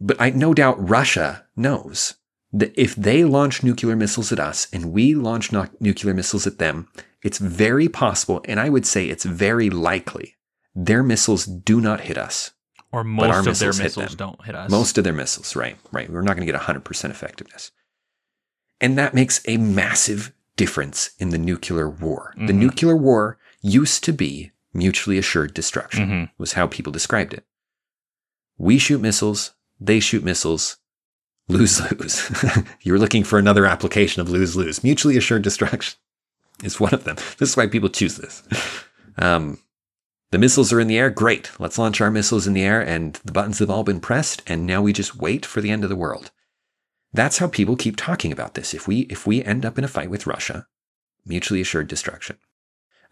But 0.00 0.20
I 0.20 0.30
no 0.30 0.54
doubt 0.54 0.88
Russia 0.88 1.46
knows 1.56 2.14
that 2.52 2.72
if 2.80 2.94
they 2.94 3.24
launch 3.24 3.62
nuclear 3.62 3.96
missiles 3.96 4.32
at 4.32 4.40
us 4.40 4.68
and 4.72 4.92
we 4.92 5.14
launch 5.14 5.52
no- 5.52 5.68
nuclear 5.80 6.14
missiles 6.14 6.46
at 6.46 6.58
them, 6.58 6.88
it's 7.22 7.38
very 7.38 7.88
possible, 7.88 8.40
and 8.44 8.60
I 8.60 8.68
would 8.68 8.86
say 8.86 9.06
it's 9.06 9.24
very 9.24 9.70
likely, 9.70 10.36
their 10.74 11.02
missiles 11.02 11.44
do 11.44 11.80
not 11.80 12.02
hit 12.02 12.16
us. 12.16 12.52
Or 12.90 13.04
most 13.04 13.46
of 13.46 13.58
their 13.58 13.72
missiles 13.72 14.10
hit 14.10 14.18
don't 14.18 14.42
hit 14.44 14.54
us. 14.54 14.70
Most 14.70 14.96
of 14.96 15.04
their 15.04 15.12
missiles, 15.12 15.54
right, 15.54 15.76
right. 15.92 16.08
We're 16.08 16.22
not 16.22 16.36
going 16.36 16.46
to 16.46 16.52
get 16.52 16.60
100% 16.60 17.10
effectiveness. 17.10 17.70
And 18.80 18.96
that 18.96 19.12
makes 19.12 19.42
a 19.46 19.56
massive 19.56 20.32
difference 20.56 21.10
in 21.18 21.30
the 21.30 21.38
nuclear 21.38 21.90
war. 21.90 22.32
Mm-hmm. 22.36 22.46
The 22.46 22.52
nuclear 22.52 22.96
war 22.96 23.38
used 23.60 24.04
to 24.04 24.12
be 24.12 24.52
mutually 24.72 25.18
assured 25.18 25.54
destruction, 25.54 26.08
mm-hmm. 26.08 26.24
was 26.38 26.52
how 26.52 26.66
people 26.66 26.92
described 26.92 27.34
it. 27.34 27.44
We 28.56 28.78
shoot 28.78 29.00
missiles, 29.00 29.54
they 29.80 30.00
shoot 30.00 30.24
missiles, 30.24 30.78
lose 31.48 31.80
lose. 31.98 32.30
You're 32.82 32.98
looking 32.98 33.24
for 33.24 33.38
another 33.38 33.66
application 33.66 34.20
of 34.20 34.30
lose 34.30 34.56
lose. 34.56 34.84
Mutually 34.84 35.16
assured 35.16 35.42
destruction 35.42 35.98
is 36.64 36.80
one 36.80 36.94
of 36.94 37.04
them. 37.04 37.16
This 37.38 37.50
is 37.50 37.56
why 37.56 37.66
people 37.66 37.88
choose 37.88 38.16
this. 38.16 38.42
Um, 39.16 39.58
the 40.30 40.38
missiles 40.38 40.72
are 40.72 40.80
in 40.80 40.88
the 40.88 40.98
air. 40.98 41.10
Great. 41.10 41.50
Let's 41.58 41.78
launch 41.78 42.00
our 42.00 42.10
missiles 42.10 42.46
in 42.46 42.52
the 42.52 42.62
air. 42.62 42.80
And 42.80 43.14
the 43.24 43.32
buttons 43.32 43.60
have 43.60 43.70
all 43.70 43.84
been 43.84 44.00
pressed. 44.00 44.42
And 44.46 44.66
now 44.66 44.82
we 44.82 44.92
just 44.92 45.16
wait 45.16 45.46
for 45.46 45.60
the 45.60 45.70
end 45.70 45.84
of 45.84 45.90
the 45.90 45.96
world. 45.96 46.30
That's 47.12 47.38
how 47.38 47.48
people 47.48 47.76
keep 47.76 47.96
talking 47.96 48.30
about 48.30 48.54
this. 48.54 48.74
If 48.74 48.86
we, 48.86 49.00
if 49.02 49.26
we 49.26 49.42
end 49.42 49.64
up 49.64 49.78
in 49.78 49.84
a 49.84 49.88
fight 49.88 50.10
with 50.10 50.26
Russia, 50.26 50.66
mutually 51.24 51.62
assured 51.62 51.88
destruction. 51.88 52.36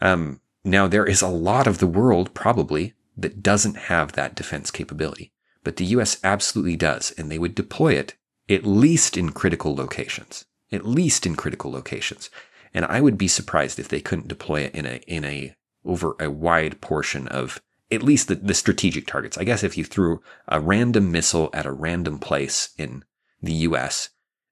Um, 0.02 0.40
now 0.66 0.86
there 0.86 1.06
is 1.06 1.22
a 1.22 1.28
lot 1.28 1.66
of 1.66 1.78
the 1.78 1.86
world 1.86 2.34
probably 2.34 2.94
that 3.16 3.42
doesn't 3.42 3.76
have 3.76 4.12
that 4.12 4.34
defense 4.34 4.70
capability, 4.70 5.32
but 5.64 5.76
the 5.76 5.84
US 5.86 6.18
absolutely 6.22 6.76
does. 6.76 7.12
And 7.12 7.30
they 7.30 7.38
would 7.38 7.54
deploy 7.54 7.94
it 7.94 8.14
at 8.48 8.66
least 8.66 9.16
in 9.16 9.30
critical 9.30 9.74
locations, 9.74 10.44
at 10.70 10.86
least 10.86 11.26
in 11.26 11.34
critical 11.36 11.70
locations. 11.70 12.30
And 12.74 12.84
I 12.84 13.00
would 13.00 13.16
be 13.16 13.28
surprised 13.28 13.78
if 13.78 13.88
they 13.88 14.00
couldn't 14.00 14.28
deploy 14.28 14.60
it 14.60 14.74
in 14.74 14.86
a, 14.86 14.96
in 15.06 15.24
a, 15.24 15.54
over 15.84 16.14
a 16.20 16.30
wide 16.30 16.80
portion 16.80 17.26
of 17.28 17.60
at 17.90 18.02
least 18.02 18.28
the, 18.28 18.34
the 18.34 18.54
strategic 18.54 19.06
targets. 19.06 19.38
I 19.38 19.44
guess 19.44 19.62
if 19.62 19.78
you 19.78 19.84
threw 19.84 20.20
a 20.48 20.60
random 20.60 21.10
missile 21.10 21.48
at 21.52 21.66
a 21.66 21.72
random 21.72 22.18
place 22.18 22.70
in 22.76 23.04
the 23.40 23.52
US, 23.52 24.10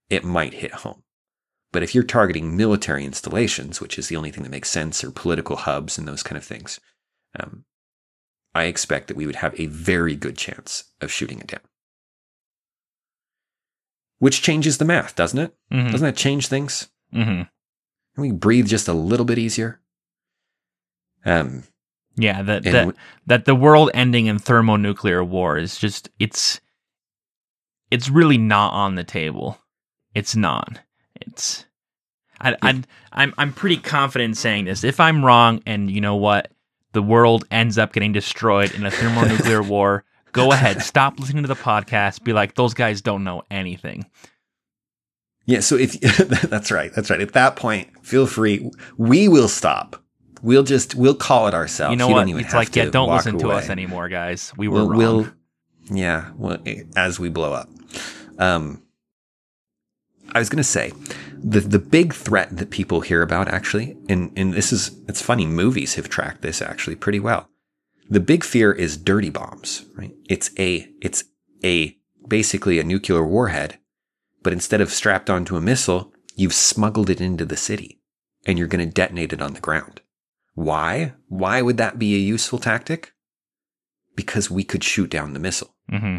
it 0.09 0.25
might 0.25 0.55
hit 0.55 0.73
home. 0.73 1.03
But 1.75 1.83
if 1.83 1.95
you're 1.95 2.05
targeting 2.05 2.57
military 2.57 3.05
installations, 3.05 3.83
which 3.83 3.99
is 3.99 4.09
the 4.09 4.17
only 4.17 4.31
thing 4.31 4.45
that 4.45 4.51
makes 4.51 4.71
sense, 4.71 5.05
or 5.05 5.11
political 5.11 5.57
hubs 5.57 5.99
and 5.99 6.09
those 6.09 6.23
kind 6.23 6.39
of 6.39 6.45
things, 6.45 6.81
um, 7.39 7.67
I 8.55 8.65
expect 8.65 9.09
that 9.09 9.17
we 9.17 9.27
would 9.27 9.37
have 9.37 9.59
a 9.61 9.67
very 9.67 10.17
good 10.17 10.39
chance 10.39 10.85
of 11.03 11.13
shooting 11.13 11.41
it 11.41 11.49
down 11.49 11.61
which 14.25 14.41
changes 14.41 14.79
the 14.79 14.87
math, 14.87 15.15
doesn't 15.15 15.39
it? 15.39 15.55
Mm-hmm. 15.71 15.91
Doesn't 15.91 16.07
that 16.07 16.17
change 16.17 16.47
things? 16.47 16.89
Mm-hmm. 17.13 17.43
Can 17.43 17.51
we 18.17 18.33
breathe 18.33 18.67
just 18.67 18.89
a 18.89 18.95
little 18.95 19.27
bit 19.27 19.37
easier? 19.37 19.81
Um, 21.27 21.65
yeah, 22.17 22.43
that 22.43 22.63
that, 22.65 22.73
w- 22.73 22.97
that 23.27 23.45
the 23.45 23.55
world 23.55 23.91
ending 23.93 24.25
in 24.25 24.39
thermonuclear 24.39 25.23
war 25.23 25.59
is 25.59 25.77
just 25.77 26.09
it's 26.19 26.59
it's 27.91 28.09
really 28.09 28.39
not 28.39 28.73
on 28.73 28.95
the 28.95 29.05
table. 29.05 29.59
It's 30.15 30.35
not. 30.35 30.81
It's 31.21 31.65
I. 32.41 32.57
I 32.63 32.83
I'm 33.13 33.35
I'm 33.39 33.53
pretty 33.53 33.77
confident 33.77 34.31
in 34.31 34.35
saying 34.35 34.65
this. 34.65 34.85
If 34.85 34.99
I'm 35.01 35.25
wrong, 35.25 35.63
and 35.67 35.91
you 35.91 36.01
know 36.01 36.17
what, 36.17 36.51
the 36.93 37.03
world 37.03 37.45
ends 37.51 37.79
up 37.79 37.93
getting 37.93 38.13
destroyed 38.13 38.75
in 38.75 38.85
a 38.85 38.91
thermonuclear 38.91 39.63
war, 39.69 40.05
Go 40.35 40.51
ahead, 40.51 40.83
stop 40.83 41.21
listening 41.21 41.45
to 41.45 41.49
the 41.49 41.55
podcast. 41.55 42.25
Be 42.25 42.33
like, 42.33 42.57
those 42.57 42.75
guys 42.75 43.01
don't 43.01 43.23
know 43.23 43.45
anything. 43.53 44.05
Yeah, 45.47 45.61
so 45.61 45.77
if 45.77 46.01
that's 46.01 46.73
right, 46.73 46.93
that's 46.93 47.09
right. 47.09 47.21
At 47.21 47.35
that 47.35 47.55
point, 47.55 47.89
feel 48.05 48.27
free. 48.27 48.69
We 48.99 49.29
will 49.29 49.49
stop. 49.49 50.03
We'll 50.43 50.65
just 50.65 50.97
we'll 50.97 51.15
call 51.15 51.47
it 51.47 51.55
ourselves. 51.55 51.93
You 51.93 51.97
know 51.97 52.09
you 52.09 52.35
what? 52.35 52.45
it's 52.45 52.53
like, 52.53 52.75
yeah, 52.75 52.87
don't 52.87 53.11
listen 53.11 53.37
away. 53.37 53.43
to 53.43 53.51
us 53.51 53.71
anymore, 53.71 54.09
guys. 54.09 54.53
We 54.57 54.67
were 54.67 54.85
we'll, 54.85 54.89
wrong. 54.89 55.33
We'll, 55.89 55.97
yeah, 55.97 56.33
well, 56.37 56.59
as 56.97 57.21
we 57.21 57.29
blow 57.29 57.53
up. 57.53 57.69
Um, 58.39 58.83
I 60.35 60.39
was 60.41 60.49
going 60.49 60.59
to 60.59 60.65
say 60.65 60.93
the 61.39 61.61
the 61.61 61.79
big 61.79 62.13
threat 62.13 62.57
that 62.57 62.71
people 62.71 63.01
hear 63.01 63.23
about 63.23 63.49
actually, 63.49 63.97
and 64.09 64.33
and 64.37 64.53
this 64.53 64.73
is 64.73 64.91
it's 65.09 65.23
funny. 65.23 65.47
Movies 65.47 65.95
have 65.95 66.09
tracked 66.09 66.43
this 66.43 66.61
actually 66.61 66.97
pretty 66.97 67.21
well. 67.21 67.49
The 68.11 68.21
big 68.21 68.45
fear 68.45 68.73
is 68.73 68.97
dirty 68.97 69.31
bombs. 69.31 69.85
Right? 69.97 70.15
It's 70.29 70.51
a 70.59 70.89
it's 71.01 71.25
a 71.63 71.97
basically 72.27 72.79
a 72.79 72.85
nuclear 72.85 73.25
warhead, 73.25 73.79
but 74.43 74.53
instead 74.53 74.81
of 74.81 74.93
strapped 74.93 75.31
onto 75.31 75.57
a 75.57 75.61
missile, 75.61 76.13
you've 76.35 76.55
smuggled 76.55 77.11
it 77.11 77.21
into 77.21 77.45
the 77.45 77.57
city, 77.57 78.01
and 78.47 78.59
you're 78.59 78.69
going 78.69 78.87
to 78.87 78.93
detonate 78.93 79.33
it 79.33 79.43
on 79.43 79.55
the 79.55 79.61
ground. 79.61 80.01
Why? 80.55 81.15
Why 81.29 81.63
would 81.63 81.77
that 81.77 81.99
be 81.99 82.15
a 82.15 82.19
useful 82.19 82.59
tactic? 82.59 83.13
Because 84.17 84.51
we 84.51 84.65
could 84.65 84.85
shoot 84.85 85.11
down 85.11 85.33
the 85.33 85.41
missile. 85.41 85.75
Mm-hmm. 85.91 86.19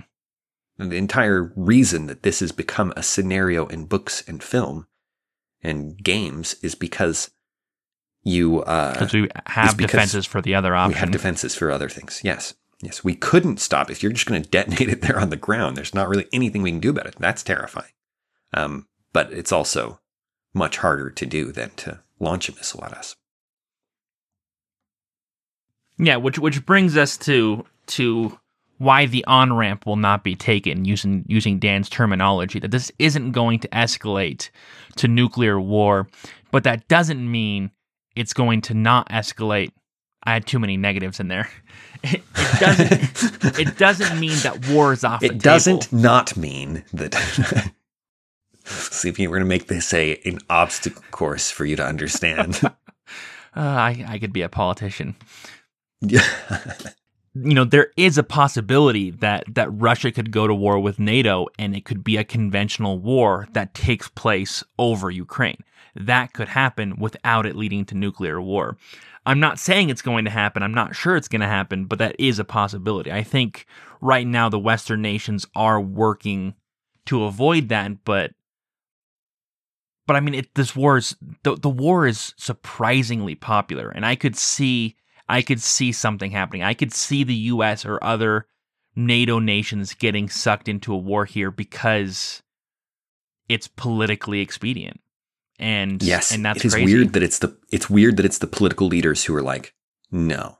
And 0.77 0.91
the 0.91 0.97
entire 0.97 1.53
reason 1.55 2.07
that 2.07 2.23
this 2.23 2.41
has 2.41 2.51
become 2.51 2.91
a 2.95 3.03
scenario 3.03 3.65
in 3.67 3.85
books 3.85 4.23
and 4.27 4.43
film 4.43 4.87
and 5.61 5.97
games 6.03 6.55
is 6.61 6.75
because 6.75 7.31
you 8.23 8.61
uh 8.63 8.93
Because 8.93 9.13
we 9.13 9.29
have 9.45 9.77
because 9.77 9.91
defenses 9.91 10.25
for 10.25 10.41
the 10.41 10.55
other 10.55 10.75
option. 10.75 10.95
we 10.95 10.99
have 10.99 11.11
defenses 11.11 11.55
for 11.55 11.71
other 11.71 11.89
things. 11.89 12.21
Yes. 12.23 12.55
Yes. 12.81 13.03
We 13.03 13.15
couldn't 13.15 13.59
stop 13.59 13.89
if 13.89 14.03
you're 14.03 14.11
just 14.11 14.25
going 14.25 14.41
to 14.43 14.49
detonate 14.49 14.89
it 14.89 15.01
there 15.01 15.19
on 15.19 15.29
the 15.29 15.37
ground. 15.37 15.77
There's 15.77 15.93
not 15.93 16.09
really 16.09 16.27
anything 16.33 16.61
we 16.61 16.71
can 16.71 16.79
do 16.81 16.89
about 16.89 17.07
it. 17.07 17.15
That's 17.19 17.41
terrifying. 17.43 17.91
Um, 18.53 18.87
but 19.13 19.31
it's 19.31 19.51
also 19.51 19.99
much 20.53 20.77
harder 20.77 21.09
to 21.09 21.25
do 21.25 21.51
than 21.51 21.69
to 21.77 22.01
launch 22.19 22.49
a 22.49 22.55
missile 22.55 22.83
at 22.83 22.93
us. 22.93 23.15
Yeah, 25.97 26.17
which 26.17 26.37
which 26.39 26.65
brings 26.65 26.97
us 26.97 27.15
to 27.19 27.65
to 27.87 28.37
why 28.77 29.05
the 29.05 29.23
on 29.25 29.53
ramp 29.53 29.85
will 29.85 29.95
not 29.95 30.23
be 30.23 30.35
taken 30.35 30.85
using 30.85 31.23
using 31.27 31.59
Dan's 31.59 31.89
terminology 31.89 32.59
that 32.59 32.71
this 32.71 32.91
isn't 32.99 33.31
going 33.31 33.59
to 33.59 33.67
escalate 33.69 34.49
to 34.97 35.07
nuclear 35.07 35.59
war, 35.59 36.07
but 36.51 36.63
that 36.63 36.87
doesn't 36.87 37.29
mean 37.29 37.71
it's 38.15 38.33
going 38.33 38.61
to 38.61 38.73
not 38.73 39.09
escalate. 39.09 39.71
I 40.23 40.33
had 40.33 40.47
too 40.47 40.59
many 40.59 40.77
negatives 40.77 41.19
in 41.19 41.27
there. 41.27 41.49
It, 42.03 42.21
it 42.35 42.59
doesn't. 42.59 43.59
it 43.59 43.77
doesn't 43.79 44.19
mean 44.19 44.37
that 44.43 44.67
war 44.69 44.93
is 44.93 45.03
off. 45.03 45.21
the 45.21 45.27
It 45.27 45.39
doesn't 45.39 45.91
not 45.91 46.37
mean 46.37 46.83
that. 46.93 47.15
See 48.63 49.09
if 49.09 49.17
you 49.17 49.27
we're 49.27 49.37
going 49.37 49.47
to 49.47 49.49
make 49.49 49.67
this 49.67 49.91
a 49.91 50.15
an 50.23 50.37
obstacle 50.47 51.03
course 51.09 51.49
for 51.49 51.65
you 51.65 51.75
to 51.77 51.83
understand. 51.83 52.59
Uh, 52.63 52.69
I 53.55 54.05
I 54.07 54.19
could 54.19 54.33
be 54.33 54.43
a 54.43 54.49
politician. 54.49 55.15
yeah. 56.01 56.21
You 57.35 57.53
know 57.53 57.65
there 57.65 57.91
is 57.97 58.17
a 58.17 58.23
possibility 58.23 59.11
that 59.11 59.43
that 59.53 59.69
Russia 59.69 60.11
could 60.11 60.31
go 60.31 60.47
to 60.47 60.55
war 60.55 60.79
with 60.79 60.99
NATO 60.99 61.47
and 61.59 61.75
it 61.75 61.83
could 61.83 62.03
be 62.03 62.15
a 62.17 62.23
conventional 62.23 62.97
war 62.97 63.47
that 63.51 63.73
takes 63.73 64.07
place 64.07 64.63
over 64.79 65.11
Ukraine. 65.11 65.61
That 65.95 66.33
could 66.33 66.47
happen 66.47 66.97
without 66.97 67.45
it 67.45 67.55
leading 67.55 67.85
to 67.85 67.95
nuclear 67.95 68.41
war. 68.41 68.77
I'm 69.25 69.39
not 69.39 69.59
saying 69.59 69.89
it's 69.89 70.01
going 70.01 70.25
to 70.25 70.31
happen. 70.31 70.63
I'm 70.63 70.73
not 70.73 70.95
sure 70.95 71.15
it's 71.15 71.27
going 71.27 71.41
to 71.41 71.47
happen, 71.47 71.85
but 71.85 71.99
that 71.99 72.15
is 72.19 72.37
a 72.37 72.43
possibility. 72.45 73.11
I 73.11 73.23
think 73.23 73.65
right 73.99 74.27
now 74.27 74.49
the 74.49 74.59
western 74.59 75.01
nations 75.01 75.47
are 75.55 75.81
working 75.81 76.53
to 77.07 77.23
avoid 77.23 77.69
that, 77.69 78.03
but 78.05 78.31
but 80.07 80.15
I 80.15 80.19
mean 80.21 80.35
it, 80.35 80.55
this 80.55 80.75
war 80.75 80.97
is 80.97 81.17
the 81.43 81.55
the 81.55 81.69
war 81.69 82.07
is 82.07 82.33
surprisingly 82.37 83.35
popular 83.35 83.89
and 83.89 84.05
I 84.05 84.15
could 84.15 84.37
see 84.37 84.95
I 85.27 85.41
could 85.41 85.61
see 85.61 85.91
something 85.91 86.31
happening. 86.31 86.63
I 86.63 86.73
could 86.73 86.93
see 86.93 87.23
the 87.23 87.35
US 87.35 87.85
or 87.85 88.03
other 88.03 88.47
NATO 88.95 89.39
nations 89.39 89.93
getting 89.93 90.29
sucked 90.29 90.67
into 90.67 90.93
a 90.93 90.97
war 90.97 91.25
here 91.25 91.51
because 91.51 92.43
it's 93.49 93.67
politically 93.67 94.41
expedient. 94.41 95.01
And 95.57 96.03
Yes, 96.03 96.31
and 96.33 96.45
that's 96.45 96.59
it 96.59 96.65
is 96.65 96.73
crazy. 96.73 96.93
weird 96.93 97.13
that 97.13 97.23
it's 97.23 97.39
the 97.39 97.57
it's 97.71 97.89
weird 97.89 98.17
that 98.17 98.25
it's 98.25 98.39
the 98.39 98.47
political 98.47 98.87
leaders 98.87 99.23
who 99.23 99.35
are 99.35 99.41
like, 99.41 99.73
no, 100.11 100.59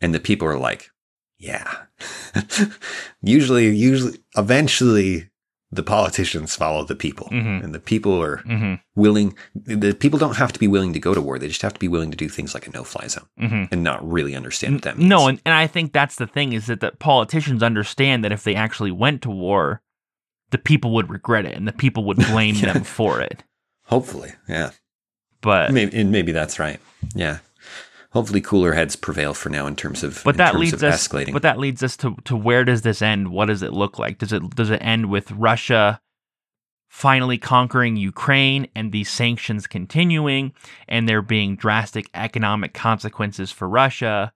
and 0.00 0.14
the 0.14 0.20
people 0.20 0.48
are 0.48 0.58
like, 0.58 0.90
yeah. 1.38 1.74
usually, 3.22 3.74
usually, 3.74 4.18
eventually, 4.36 5.30
the 5.72 5.82
politicians 5.82 6.54
follow 6.54 6.84
the 6.84 6.94
people, 6.94 7.28
Mhm. 7.32 7.64
and 7.64 7.74
the 7.74 7.80
people 7.80 8.22
are 8.22 8.38
Mhm, 8.46 8.80
willing. 8.94 9.34
The 9.54 9.92
people 9.94 10.18
don't 10.18 10.36
have 10.36 10.52
to 10.52 10.58
be 10.60 10.68
willing 10.68 10.92
to 10.92 11.00
go 11.00 11.14
to 11.14 11.20
war; 11.20 11.38
they 11.38 11.48
just 11.48 11.62
have 11.62 11.74
to 11.74 11.80
be 11.80 11.88
willing 11.88 12.10
to 12.12 12.16
do 12.16 12.28
things 12.28 12.54
like 12.54 12.66
a 12.66 12.70
no-fly 12.70 13.06
zone 13.08 13.26
mhm. 13.40 13.68
and 13.72 13.82
not 13.82 14.06
really 14.08 14.36
understand 14.36 14.74
what 14.74 14.82
that 14.82 14.98
means. 14.98 15.08
No, 15.08 15.26
and, 15.28 15.40
and 15.44 15.54
I 15.54 15.66
think 15.66 15.92
that's 15.92 16.16
the 16.16 16.26
thing 16.28 16.52
is 16.52 16.66
that 16.66 16.80
the 16.80 16.92
politicians 16.92 17.62
understand 17.62 18.24
that 18.24 18.32
if 18.32 18.44
they 18.44 18.54
actually 18.54 18.92
went 18.92 19.22
to 19.22 19.30
war, 19.30 19.80
the 20.50 20.58
people 20.58 20.92
would 20.92 21.10
regret 21.10 21.44
it 21.44 21.56
and 21.56 21.66
the 21.66 21.72
people 21.72 22.04
would 22.04 22.18
blame 22.18 22.54
Yeah. 22.54 22.72
them 22.74 22.84
for 22.84 23.20
it. 23.20 23.42
hopefully, 23.86 24.32
yeah, 24.48 24.70
But 25.40 25.72
maybe, 25.72 25.96
and 25.98 26.10
maybe 26.12 26.30
that's 26.32 26.58
right. 26.60 26.78
Yeah, 27.14 27.38
hopefully, 28.14 28.40
cooler 28.40 28.72
heads 28.72 28.96
prevail 28.96 29.34
for 29.34 29.50
now 29.50 29.66
in 29.66 29.76
terms 29.76 30.02
of 30.02 30.22
but 30.24 30.38
that 30.38 30.56
leads 30.56 30.72
of 30.72 30.82
us 30.84 31.06
escalating. 31.06 31.32
but 31.34 31.42
that 31.42 31.58
leads 31.58 31.82
us 31.82 31.96
to 31.98 32.16
to 32.24 32.34
where 32.34 32.64
does 32.64 32.82
this 32.82 33.02
end? 33.02 33.28
What 33.28 33.46
does 33.46 33.62
it 33.62 33.74
look 33.74 33.98
like? 33.98 34.18
Does 34.18 34.32
it 34.32 34.56
does 34.56 34.70
it 34.70 34.80
end 34.80 35.10
with 35.10 35.30
russia 35.32 36.00
finally 36.88 37.36
conquering 37.36 37.96
ukraine 37.96 38.68
and 38.76 38.92
these 38.92 39.10
sanctions 39.10 39.66
continuing 39.66 40.52
and 40.86 41.08
there 41.08 41.20
being 41.20 41.56
drastic 41.56 42.08
economic 42.14 42.72
consequences 42.72 43.50
for 43.50 43.68
russia 43.68 44.32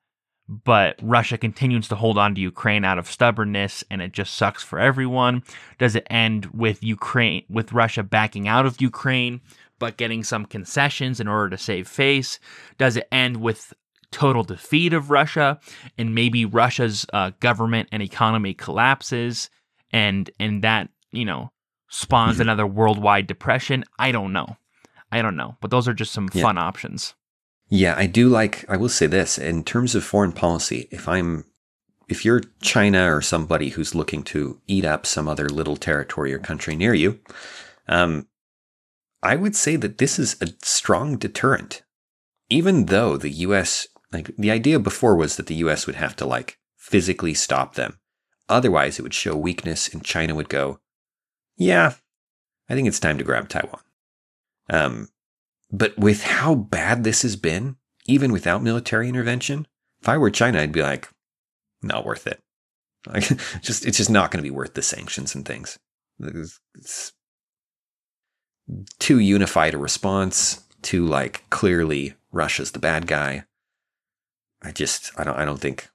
but 0.48 0.98
russia 1.00 1.38
continues 1.38 1.86
to 1.86 1.94
hold 1.94 2.18
on 2.18 2.34
to 2.34 2.40
ukraine 2.40 2.84
out 2.84 2.98
of 2.98 3.08
stubbornness 3.08 3.84
and 3.92 4.02
it 4.02 4.10
just 4.12 4.34
sucks 4.34 4.62
for 4.64 4.80
everyone? 4.80 5.44
Does 5.78 5.94
it 5.94 6.04
end 6.10 6.46
with 6.46 6.82
ukraine 6.82 7.44
with 7.48 7.72
russia 7.72 8.02
backing 8.02 8.48
out 8.48 8.66
of 8.66 8.80
ukraine 8.80 9.40
but 9.78 9.96
getting 9.96 10.24
some 10.24 10.44
concessions 10.46 11.20
in 11.20 11.28
order 11.28 11.50
to 11.50 11.58
save 11.58 11.88
face? 11.88 12.38
Does 12.78 12.96
it 12.96 13.08
end 13.12 13.38
with 13.38 13.72
total 14.10 14.42
defeat 14.42 14.92
of 14.92 15.10
Russia 15.10 15.60
and 15.98 16.14
maybe 16.14 16.44
Russia's 16.44 17.04
uh, 17.12 17.32
government 17.40 17.88
and 17.92 18.02
economy 18.02 18.54
collapses 18.54 19.50
and 19.92 20.30
and 20.40 20.62
that 20.64 20.88
you 21.12 21.24
know 21.24 21.50
spawns 21.88 22.40
another 22.40 22.66
worldwide 22.66 23.26
depression? 23.26 23.84
I 23.98 24.12
don't 24.12 24.32
know. 24.32 24.56
I 25.10 25.22
don't 25.22 25.36
know. 25.36 25.56
But 25.60 25.70
those 25.70 25.88
are 25.88 25.94
just 25.94 26.12
some 26.12 26.28
Yeah. 26.32 26.42
fun 26.42 26.58
options. 26.58 27.14
Yeah, 27.70 27.94
I 27.98 28.06
do 28.06 28.30
like, 28.30 28.64
I 28.68 28.78
will 28.78 28.88
say 28.88 29.06
this 29.06 29.36
in 29.36 29.62
terms 29.62 29.94
of 29.94 30.02
foreign 30.02 30.32
policy, 30.32 30.88
if 30.90 31.06
I'm, 31.06 31.44
if 32.08 32.24
you're 32.24 32.40
China 32.62 33.14
or 33.14 33.20
somebody 33.20 33.68
who's 33.68 33.94
looking 33.94 34.22
to 34.24 34.58
eat 34.66 34.86
up 34.86 35.04
some 35.04 35.28
other 35.28 35.50
little 35.50 35.76
territory 35.76 36.32
or 36.32 36.38
country 36.38 36.76
near 36.76 36.94
you, 36.94 37.20
um, 37.86 38.26
I 39.22 39.36
would 39.36 39.56
say 39.56 39.76
that 39.76 39.98
this 39.98 40.18
is 40.18 40.36
a 40.40 40.48
strong 40.62 41.16
deterrent. 41.16 41.82
Even 42.50 42.86
though 42.86 43.16
the 43.16 43.30
US, 43.30 43.88
like 44.12 44.30
the 44.36 44.50
idea 44.50 44.78
before 44.78 45.16
was 45.16 45.36
that 45.36 45.46
the 45.46 45.56
US 45.56 45.86
would 45.86 45.96
have 45.96 46.16
to 46.16 46.26
like 46.26 46.58
physically 46.76 47.34
stop 47.34 47.74
them. 47.74 47.98
Otherwise, 48.48 48.98
it 48.98 49.02
would 49.02 49.14
show 49.14 49.36
weakness 49.36 49.88
and 49.88 50.04
China 50.04 50.34
would 50.34 50.48
go, 50.48 50.80
yeah, 51.56 51.94
I 52.68 52.74
think 52.74 52.88
it's 52.88 53.00
time 53.00 53.18
to 53.18 53.24
grab 53.24 53.48
Taiwan. 53.48 53.80
Um, 54.70 55.08
but 55.70 55.98
with 55.98 56.22
how 56.22 56.54
bad 56.54 57.04
this 57.04 57.22
has 57.22 57.36
been, 57.36 57.76
even 58.06 58.32
without 58.32 58.62
military 58.62 59.08
intervention, 59.08 59.66
if 60.00 60.08
I 60.08 60.16
were 60.16 60.30
China, 60.30 60.60
I'd 60.60 60.72
be 60.72 60.82
like, 60.82 61.08
not 61.82 62.04
worth 62.04 62.26
it. 62.26 62.40
Like, 63.06 63.22
just 63.62 63.86
it's 63.86 63.96
just 63.96 64.10
not 64.10 64.30
going 64.30 64.42
to 64.42 64.46
be 64.46 64.54
worth 64.54 64.74
the 64.74 64.82
sanctions 64.82 65.34
and 65.34 65.46
things. 65.46 65.78
It's, 66.18 66.60
it's 66.74 67.12
too 68.98 69.18
unified 69.18 69.74
a 69.74 69.78
response. 69.78 70.64
Too 70.82 71.04
like 71.06 71.42
clearly 71.50 72.14
Russia's 72.30 72.72
the 72.72 72.78
bad 72.78 73.06
guy. 73.06 73.44
I 74.62 74.70
just 74.72 75.10
I 75.18 75.24
don't 75.24 75.36
I 75.36 75.44
don't 75.44 75.60
think 75.60 75.88